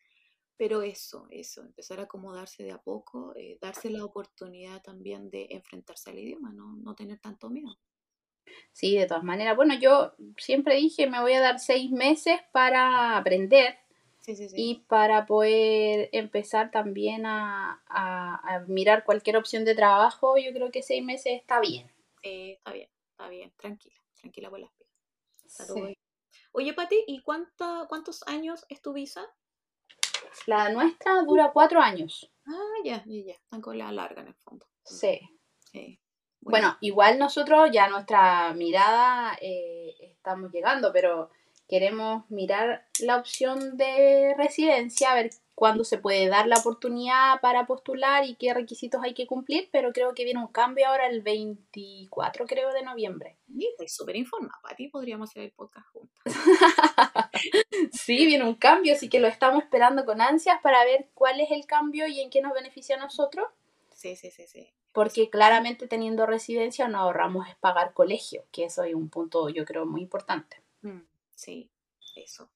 Pero 0.61 0.83
eso, 0.83 1.27
eso, 1.31 1.63
empezar 1.63 2.01
a 2.01 2.03
acomodarse 2.03 2.63
de 2.63 2.73
a 2.73 2.77
poco, 2.77 3.33
eh, 3.35 3.57
darse 3.63 3.89
la 3.89 4.05
oportunidad 4.05 4.83
también 4.83 5.31
de 5.31 5.47
enfrentarse 5.49 6.11
al 6.11 6.19
idioma, 6.19 6.53
no, 6.53 6.77
no 6.77 6.95
tener 6.95 7.19
tanto 7.19 7.49
miedo. 7.49 7.79
Sí, 8.71 8.95
de 8.95 9.07
todas 9.07 9.25
maneras. 9.25 9.57
Bueno, 9.57 9.73
yo 9.81 10.13
siempre 10.37 10.75
dije, 10.75 11.07
me 11.07 11.23
voy 11.23 11.33
a 11.33 11.41
dar 11.41 11.61
seis 11.61 11.91
meses 11.91 12.39
para 12.53 13.17
aprender 13.17 13.79
y 14.55 14.85
para 14.87 15.25
poder 15.25 16.11
empezar 16.13 16.71
también 16.71 17.25
a, 17.25 18.63
mirar 18.69 19.05
cualquier 19.05 19.39
opción 19.39 19.65
de 19.65 19.75
trabajo, 19.75 20.37
yo 20.37 20.53
creo 20.53 20.71
que 20.71 20.83
seis 20.83 21.03
meses 21.03 21.41
está 21.41 21.59
bien. 21.61 21.91
está 22.21 22.73
bien, 22.75 22.91
está 23.13 23.29
bien, 23.31 23.51
tranquila, 23.57 23.97
tranquila 24.21 24.51
por 24.51 24.61
las 24.61 24.71
piernas. 24.73 25.97
Oye, 26.53 26.75
Pati, 26.75 27.03
¿y 27.07 27.23
cuántos 27.23 28.23
años 28.27 28.67
es 28.69 28.83
tu 28.83 28.93
visa? 28.93 29.27
La 30.47 30.71
nuestra 30.71 31.23
dura 31.23 31.51
cuatro 31.53 31.81
años. 31.81 32.31
Ah, 32.47 32.75
ya, 32.85 33.05
ya, 33.07 33.35
ya, 33.53 33.75
la 33.75 33.93
larga 33.93 34.23
en 34.23 34.29
el 34.29 34.35
fondo. 34.35 34.67
Sí. 34.85 35.21
Bueno. 36.41 36.77
igual 36.81 37.19
nosotros 37.19 37.71
ya 37.71 37.89
nuestra 37.89 38.53
mirada 38.55 39.37
eh, 39.41 39.95
estamos 40.01 40.51
llegando, 40.51 40.93
pero 40.93 41.31
queremos 41.69 42.29
mirar 42.31 42.87
la 43.01 43.17
opción 43.17 43.77
de 43.77 44.35
residencia, 44.37 45.13
a 45.13 45.15
ver 45.15 45.31
cuándo 45.61 45.85
se 45.85 45.99
puede 45.99 46.27
dar 46.29 46.47
la 46.47 46.57
oportunidad 46.57 47.39
para 47.43 47.67
postular 47.67 48.25
y 48.25 48.35
qué 48.37 48.55
requisitos 48.55 49.03
hay 49.05 49.13
que 49.13 49.27
cumplir, 49.27 49.69
pero 49.71 49.93
creo 49.93 50.15
que 50.15 50.25
viene 50.25 50.41
un 50.41 50.47
cambio 50.47 50.89
ahora 50.89 51.07
el 51.07 51.21
24, 51.21 52.47
creo, 52.47 52.73
de 52.73 52.83
noviembre. 52.83 53.37
Estoy 53.59 53.89
súper 53.89 54.17
informada, 54.17 54.59
Pati, 54.63 54.89
podríamos 54.89 55.29
hacer 55.29 55.43
el 55.43 55.53
podcast 55.53 55.87
juntos. 55.89 56.19
sí, 57.93 58.25
viene 58.25 58.45
un 58.45 58.55
cambio, 58.55 58.95
así 58.95 59.11
que 59.11 59.21
lo 59.21 59.29
estamos 59.29 59.63
esperando 59.63 60.07
con 60.07 60.23
ansias 60.23 60.59
para 60.63 60.83
ver 60.87 61.11
cuál 61.13 61.41
es 61.41 61.51
el 61.51 61.67
cambio 61.67 62.07
y 62.07 62.23
en 62.23 62.31
qué 62.31 62.41
nos 62.41 62.55
beneficia 62.55 62.97
a 62.97 63.01
nosotros. 63.01 63.47
Sí, 63.93 64.17
sí, 64.17 64.31
sí, 64.31 64.47
sí. 64.47 64.73
Porque 64.93 65.29
claramente 65.29 65.87
teniendo 65.87 66.25
residencia 66.25 66.89
no 66.89 67.01
ahorramos 67.01 67.47
es 67.47 67.57
pagar 67.57 67.93
colegio, 67.93 68.47
que 68.51 68.65
eso 68.65 68.83
es 68.83 68.95
un 68.95 69.11
punto 69.11 69.51
yo 69.51 69.67
creo 69.67 69.85
muy 69.85 70.01
importante. 70.01 70.63
Mm. 70.81 71.03
Sí, 71.35 71.71
eso. 72.17 72.51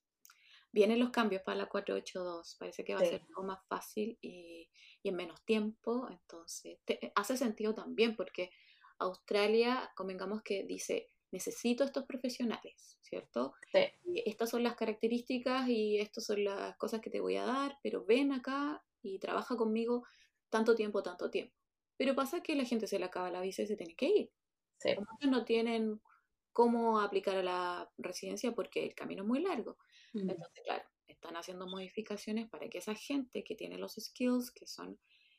Vienen 0.75 0.99
los 0.99 1.11
cambios 1.11 1.43
para 1.43 1.57
la 1.57 1.69
482, 1.69 2.57
parece 2.59 2.83
que 2.85 2.95
va 2.95 3.01
a 3.01 3.05
ser 3.05 3.23
algo 3.29 3.45
más 3.45 3.61
fácil 3.69 4.19
y, 4.21 4.69
en 5.05 5.15
menos 5.15 5.45
tiempo, 5.45 6.09
entonces 6.11 6.81
hace 7.15 7.37
sentido 7.37 7.75
también 7.77 8.17
porque 8.17 8.51
Australia, 8.99 9.93
convengamos 9.95 10.43
que 10.43 10.65
dice 10.65 11.07
necesito 11.31 11.85
estos 11.85 12.07
profesionales, 12.07 12.99
¿cierto? 13.03 13.55
Sí. 13.71 14.23
Estas 14.27 14.51
son 14.51 14.65
las 14.65 14.75
características 14.75 15.69
y 15.69 15.99
estas 16.01 16.27
son 16.27 16.43
las 16.43 16.77
cosas 16.77 17.01
que 17.01 17.11
te 17.11 17.21
voy 17.21 17.37
a 17.37 17.45
dar, 17.45 17.79
pero 17.81 18.05
ven 18.05 18.33
acá 18.33 18.83
y 19.01 19.21
trabaja 19.21 19.57
conmigo 19.57 20.05
tanto 20.51 20.75
tiempo, 20.75 21.05
tanto 21.05 21.31
tiempo. 21.31 21.55
Pero 21.97 22.17
pasa 22.17 22.43
que 22.43 22.57
la 22.57 22.65
gente 22.65 22.89
se 22.89 22.99
le 22.99 23.05
acaba 23.05 23.31
la 23.31 23.41
visa 23.41 23.63
y 23.63 23.69
se 23.69 23.77
tiene 23.77 23.95
que 23.95 24.07
ir. 24.07 24.33
Sí. 24.79 24.91
Muchos 24.97 25.31
no 25.31 25.45
tienen 25.45 26.01
cómo 26.53 27.01
aplicar 27.01 27.37
a 27.37 27.45
la 27.45 27.93
residencia 27.97 28.53
porque 28.53 28.85
el 28.85 28.95
camino 28.97 29.23
es 29.23 29.29
muy 29.29 29.41
largo. 29.41 29.77
Mm. 30.15 30.31
Entonces, 30.31 30.65
claro, 30.65 30.85
están 31.07 31.37
haciendo 31.37 31.67
modificaciones 31.67 32.49
para 32.49 32.69
que 32.69 32.79
esa 32.79 32.95
gente 32.95 33.45
que 33.45 33.55
tiene 33.55 33.79
los 33.79 33.95
skills, 33.95 34.51
que 34.51 34.67
son 34.67 34.99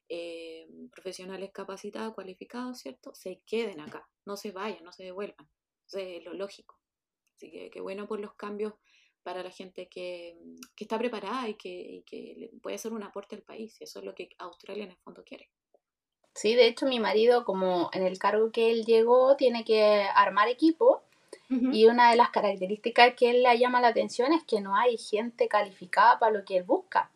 eh, 0.10 0.68
profesionales 0.92 1.52
capacitados, 1.52 2.14
cualificados, 2.14 2.80
¿cierto? 2.80 3.16
Se 3.16 3.42
queden 3.46 3.80
acá, 3.80 4.08
no 4.26 4.38
se 4.38 4.52
vayan, 4.52 4.84
no 4.84 4.92
se 4.92 5.04
devuelvan. 5.04 5.50
Entonces, 5.88 6.20
es 6.20 6.24
lo 6.24 6.34
lógico. 6.34 6.80
Así 7.36 7.52
que 7.52 7.70
qué 7.70 7.82
bueno 7.82 8.08
por 8.08 8.20
los 8.20 8.36
cambios 8.36 8.74
para 9.24 9.42
la 9.42 9.50
gente 9.50 9.90
que, 9.90 10.38
que 10.76 10.84
está 10.84 11.00
preparada 11.00 11.50
y 11.50 11.56
que, 11.56 11.70
y 11.70 12.04
que 12.04 12.52
puede 12.62 12.76
hacer 12.76 12.94
un 12.94 13.04
aporte 13.04 13.36
al 13.36 13.42
país. 13.42 13.76
Eso 13.82 14.00
es 14.00 14.06
lo 14.06 14.14
que 14.14 14.30
Australia 14.38 14.84
en 14.84 14.92
el 14.92 14.98
fondo 14.98 15.24
quiere. 15.24 15.50
Sí, 16.36 16.54
de 16.54 16.68
hecho 16.68 16.86
mi 16.86 17.00
marido, 17.00 17.46
como 17.46 17.90
en 17.94 18.04
el 18.04 18.20
cargo 18.20 18.52
que 18.52 18.70
él 18.70 18.86
llegó, 18.86 19.36
tiene 19.38 19.64
que 19.64 20.04
armar 20.14 20.50
equipo 20.50 21.05
y 21.70 21.88
una 21.88 22.12
de 22.12 22.18
las 22.18 22.30
características 22.32 23.16
que 23.16 23.30
él 23.32 23.44
le 23.44 23.58
llama 23.60 23.82
la 23.82 23.90
atención 23.90 24.34
es 24.34 24.44
que 24.46 24.62
no 24.62 24.76
hay 24.76 24.98
gente 24.98 25.48
calificada 25.48 26.20
para 26.20 26.32
lo 26.34 26.46
que 26.46 26.58
él 26.58 26.64
busca. 26.64 27.12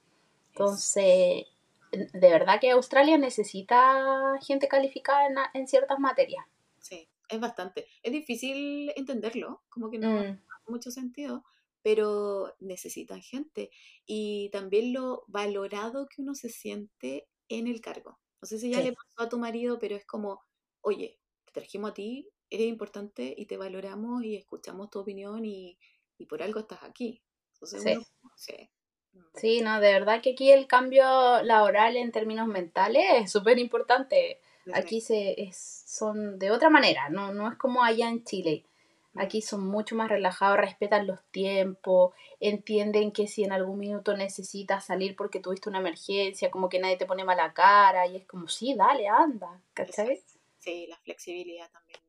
Entonces, 0.53 1.45
de 1.91 2.29
verdad 2.31 2.59
que 2.61 2.71
Australia 2.71 3.17
necesita 3.17 4.35
gente 4.41 4.67
calificada 4.67 5.27
en, 5.27 5.35
en 5.53 5.67
ciertas 5.67 5.99
materias. 5.99 6.45
Sí, 6.77 7.09
es 7.27 7.39
bastante. 7.39 7.87
Es 8.03 8.11
difícil 8.11 8.91
entenderlo, 8.95 9.63
como 9.69 9.89
que 9.89 9.99
no 9.99 10.07
Mm, 10.07 10.39
hace 10.57 10.71
mucho 10.71 10.91
sentido, 10.91 11.43
pero 11.81 12.55
necesitan 12.59 13.21
gente. 13.21 13.69
Y 14.05 14.49
también 14.51 14.93
lo 14.93 15.23
valorado 15.27 16.07
que 16.07 16.21
uno 16.21 16.35
se 16.35 16.49
siente 16.49 17.29
en 17.49 17.67
el 17.67 17.81
cargo. 17.81 18.19
No 18.41 18.47
sé 18.47 18.59
si 18.59 18.69
ya 18.71 18.81
Sí. 18.81 18.81
le 18.81 18.93
pasó 18.93 19.23
a 19.23 19.29
tu 19.29 19.37
marido, 19.39 19.79
pero 19.79 19.95
es 19.95 20.05
como, 20.05 20.41
oye, 20.81 21.19
te 21.45 21.51
trajimos 21.53 21.91
a 21.91 21.93
ti, 21.93 22.29
eres 22.49 22.67
importante 22.67 23.33
y 23.37 23.45
te 23.45 23.57
valoramos 23.57 24.23
y 24.23 24.35
escuchamos 24.35 24.89
tu 24.89 24.99
opinión 24.99 25.45
y, 25.45 25.77
y 26.17 26.25
por 26.25 26.41
algo 26.43 26.59
estás 26.61 26.83
aquí. 26.83 27.21
Entonces 27.53 27.83
Sí. 27.83 27.89
uno, 27.91 28.31
sí. 28.35 28.69
Mm, 29.13 29.19
Sí, 29.35 29.61
no, 29.61 29.79
de 29.79 29.93
verdad 29.93 30.21
que 30.21 30.31
aquí 30.31 30.51
el 30.51 30.67
cambio 30.67 31.41
laboral 31.43 31.97
en 31.97 32.11
términos 32.11 32.47
mentales 32.47 33.03
es 33.23 33.31
súper 33.31 33.59
importante. 33.59 34.39
Aquí 34.73 35.01
se, 35.01 35.41
es, 35.41 35.83
son 35.87 36.37
de 36.37 36.51
otra 36.51 36.69
manera, 36.69 37.09
no, 37.09 37.33
no 37.33 37.51
es 37.51 37.57
como 37.57 37.83
allá 37.83 38.07
en 38.07 38.23
Chile. 38.23 38.65
Mm. 39.13 39.19
Aquí 39.21 39.41
son 39.41 39.65
mucho 39.65 39.95
más 39.95 40.09
relajados, 40.09 40.57
respetan 40.59 41.07
los 41.07 41.23
tiempos, 41.31 42.13
entienden 42.39 43.11
que 43.11 43.25
si 43.25 43.43
en 43.43 43.51
algún 43.51 43.79
minuto 43.79 44.15
necesitas 44.15 44.85
salir 44.85 45.15
porque 45.15 45.39
tuviste 45.39 45.69
una 45.69 45.79
emergencia, 45.79 46.51
como 46.51 46.69
que 46.69 46.77
nadie 46.79 46.97
te 46.97 47.07
pone 47.07 47.23
mala 47.23 47.51
cara 47.53 48.05
y 48.05 48.17
es 48.17 48.25
como, 48.27 48.47
sí, 48.47 48.75
dale, 48.75 49.07
anda, 49.07 49.59
¿cachai? 49.73 50.21
Sí, 50.59 50.85
la 50.87 50.97
flexibilidad 50.97 51.69
también. 51.71 51.99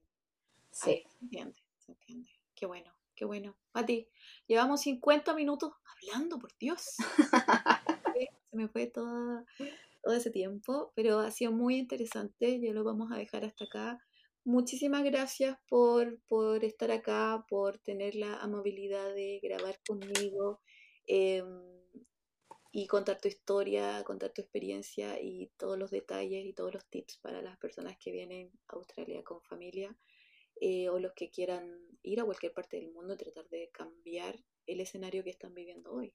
Sí. 0.83 1.05
Se 1.07 1.25
entiende, 1.25 1.63
se 1.79 1.93
entiende. 1.93 2.31
Qué 2.55 2.65
bueno, 2.65 2.91
qué 3.15 3.27
bueno. 3.27 3.57
Pati, 3.73 4.09
llevamos 4.47 4.81
50 4.81 5.35
minutos 5.35 5.73
hablando, 5.85 6.39
por 6.39 6.57
Dios. 6.59 6.97
Se 8.51 8.57
me 8.57 8.67
fue 8.69 8.87
todo, 8.87 9.45
todo 10.03 10.15
ese 10.15 10.31
tiempo, 10.31 10.93
pero 10.97 11.19
ha 11.21 11.31
sido 11.31 11.53
muy 11.53 11.77
interesante. 11.77 12.61
Ya 12.61 12.73
lo 12.73 12.83
vamos 12.83 13.13
a 13.13 13.17
dejar 13.17 13.45
hasta 13.45 13.67
acá. 13.67 13.99
Muchísimas 14.45 15.05
gracias 15.05 15.59
por, 15.69 16.19
por 16.23 16.65
estar 16.65 16.91
acá, 16.91 17.45
por 17.49 17.79
tener 17.79 18.15
la 18.15 18.39
amabilidad 18.41 19.15
de 19.15 19.39
grabar 19.43 19.79
conmigo 19.87 20.61
em, 21.07 21.47
y 22.73 22.87
contar 22.87 23.21
tu 23.21 23.29
historia, 23.29 24.03
contar 24.05 24.33
tu 24.33 24.41
experiencia 24.41 25.21
y 25.21 25.51
todos 25.59 25.79
los 25.79 25.91
detalles 25.91 26.47
y 26.47 26.55
todos 26.55 26.73
los 26.73 26.87
tips 26.89 27.19
para 27.19 27.43
las 27.43 27.59
personas 27.59 27.99
que 27.99 28.13
vienen 28.13 28.51
a 28.69 28.77
Australia 28.77 29.23
con 29.23 29.43
familia 29.43 29.95
eh, 30.61 30.89
o 30.89 30.99
los 30.99 31.13
que 31.15 31.31
quieran 31.31 31.79
ir 32.03 32.21
a 32.21 32.25
cualquier 32.25 32.53
parte 32.53 32.77
del 32.77 32.91
mundo 32.93 33.15
y 33.15 33.17
tratar 33.17 33.49
de 33.49 33.69
cambiar 33.73 34.37
el 34.67 34.81
escenario 34.81 35.25
que 35.25 35.31
están 35.31 35.55
viviendo 35.55 35.93
hoy. 35.93 36.13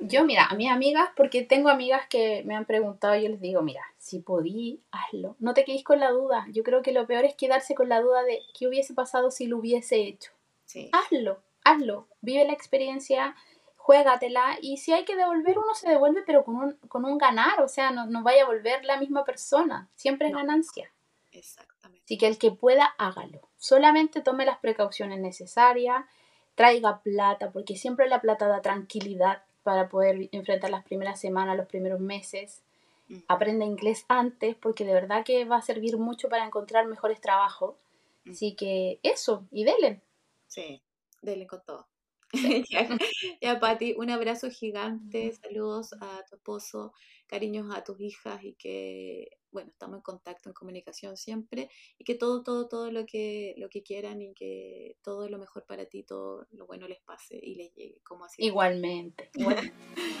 Yo, 0.00 0.24
mira, 0.24 0.44
a 0.46 0.54
mis 0.54 0.70
amigas, 0.70 1.08
porque 1.16 1.42
tengo 1.42 1.70
amigas 1.70 2.06
que 2.08 2.42
me 2.44 2.54
han 2.54 2.66
preguntado, 2.66 3.16
yo 3.16 3.28
les 3.30 3.40
digo, 3.40 3.62
mira, 3.62 3.82
si 3.96 4.18
podí, 4.20 4.82
hazlo. 4.90 5.36
No 5.38 5.54
te 5.54 5.64
quedes 5.64 5.84
con 5.84 6.00
la 6.00 6.10
duda. 6.10 6.46
Yo 6.52 6.62
creo 6.62 6.82
que 6.82 6.92
lo 6.92 7.06
peor 7.06 7.24
es 7.24 7.34
quedarse 7.34 7.74
con 7.74 7.88
la 7.88 8.00
duda 8.02 8.22
de 8.22 8.42
qué 8.58 8.68
hubiese 8.68 8.92
pasado 8.92 9.30
si 9.30 9.46
lo 9.46 9.56
hubiese 9.56 9.96
hecho. 10.02 10.32
Sí, 10.66 10.90
Hazlo, 10.92 11.40
hazlo. 11.64 12.08
Vive 12.20 12.44
la 12.44 12.52
experiencia, 12.52 13.36
juégatela. 13.76 14.58
Y 14.60 14.76
si 14.76 14.92
hay 14.92 15.06
que 15.06 15.16
devolver, 15.16 15.58
uno 15.58 15.74
se 15.74 15.88
devuelve, 15.88 16.22
pero 16.26 16.44
con 16.44 16.56
un, 16.56 16.72
con 16.88 17.04
un 17.06 17.16
ganar. 17.16 17.62
O 17.62 17.68
sea, 17.68 17.90
no, 17.90 18.04
no 18.06 18.22
vaya 18.22 18.42
a 18.42 18.46
volver 18.46 18.84
la 18.84 18.98
misma 18.98 19.24
persona. 19.24 19.88
Siempre 19.94 20.26
es 20.28 20.32
No. 20.34 20.40
ganancia. 20.40 20.92
exactamente. 21.32 21.75
Así 22.06 22.18
que 22.18 22.28
el 22.28 22.38
que 22.38 22.52
pueda, 22.52 22.94
hágalo. 22.98 23.40
Solamente 23.58 24.20
tome 24.20 24.46
las 24.46 24.58
precauciones 24.58 25.18
necesarias, 25.18 26.04
traiga 26.54 27.00
plata, 27.00 27.50
porque 27.50 27.74
siempre 27.74 28.08
la 28.08 28.20
plata 28.20 28.46
da 28.46 28.62
tranquilidad 28.62 29.42
para 29.64 29.88
poder 29.88 30.28
enfrentar 30.30 30.70
las 30.70 30.84
primeras 30.84 31.18
semanas, 31.18 31.56
los 31.56 31.66
primeros 31.66 31.98
meses. 31.98 32.62
Aprenda 33.26 33.64
inglés 33.64 34.04
antes, 34.06 34.54
porque 34.54 34.84
de 34.84 34.94
verdad 34.94 35.24
que 35.24 35.44
va 35.46 35.56
a 35.56 35.62
servir 35.62 35.98
mucho 35.98 36.28
para 36.28 36.46
encontrar 36.46 36.86
mejores 36.86 37.20
trabajos. 37.20 37.74
Así 38.30 38.54
que 38.54 39.00
eso, 39.02 39.44
y 39.50 39.64
delen. 39.64 40.00
Sí, 40.46 40.80
denle 41.22 41.48
con 41.48 41.64
todo. 41.64 41.88
ya, 42.70 42.88
ya, 43.40 43.60
Pati, 43.60 43.94
un 43.96 44.10
abrazo 44.10 44.50
gigante, 44.50 45.32
saludos 45.32 45.92
a 46.00 46.24
tu 46.28 46.36
esposo, 46.36 46.92
cariños 47.26 47.74
a 47.74 47.84
tus 47.84 48.00
hijas 48.00 48.42
y 48.42 48.54
que, 48.54 49.28
bueno, 49.52 49.70
estamos 49.70 49.98
en 49.98 50.02
contacto, 50.02 50.48
en 50.48 50.54
comunicación 50.54 51.16
siempre 51.16 51.70
y 51.98 52.04
que 52.04 52.14
todo, 52.14 52.42
todo, 52.42 52.68
todo 52.68 52.90
lo 52.90 53.06
que, 53.06 53.54
lo 53.58 53.68
que 53.68 53.82
quieran 53.82 54.20
y 54.22 54.34
que 54.34 54.96
todo 55.02 55.28
lo 55.28 55.38
mejor 55.38 55.64
para 55.66 55.86
ti, 55.86 56.02
todo 56.02 56.46
lo 56.52 56.66
bueno 56.66 56.88
les 56.88 57.00
pase 57.00 57.38
y 57.40 57.54
les 57.54 57.72
llegue, 57.74 58.00
como 58.02 58.24
así. 58.24 58.44
Igualmente. 58.44 59.30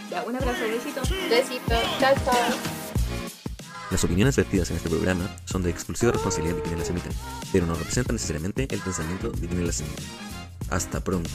Ya, 0.08 0.22
un 0.22 0.36
abrazo, 0.36 0.62
besito. 0.68 1.00
Besitos. 1.28 1.82
Chao, 1.98 2.14
chao. 2.24 2.86
Las 3.90 4.04
opiniones 4.04 4.36
vertidas 4.36 4.70
en 4.70 4.76
este 4.76 4.88
programa 4.88 5.36
son 5.46 5.64
de 5.64 5.70
exclusiva 5.70 6.12
responsabilidad 6.12 6.56
de 6.56 6.62
quienes 6.62 6.78
las 6.80 6.90
emiten, 6.90 7.12
pero 7.52 7.66
no 7.66 7.74
representan 7.74 8.14
necesariamente 8.14 8.68
el 8.70 8.80
pensamiento 8.80 9.30
de 9.30 9.48
quienes 9.48 9.66
las 9.66 9.80
emiten. 9.80 10.04
Hasta 10.70 11.02
pronto. 11.02 11.30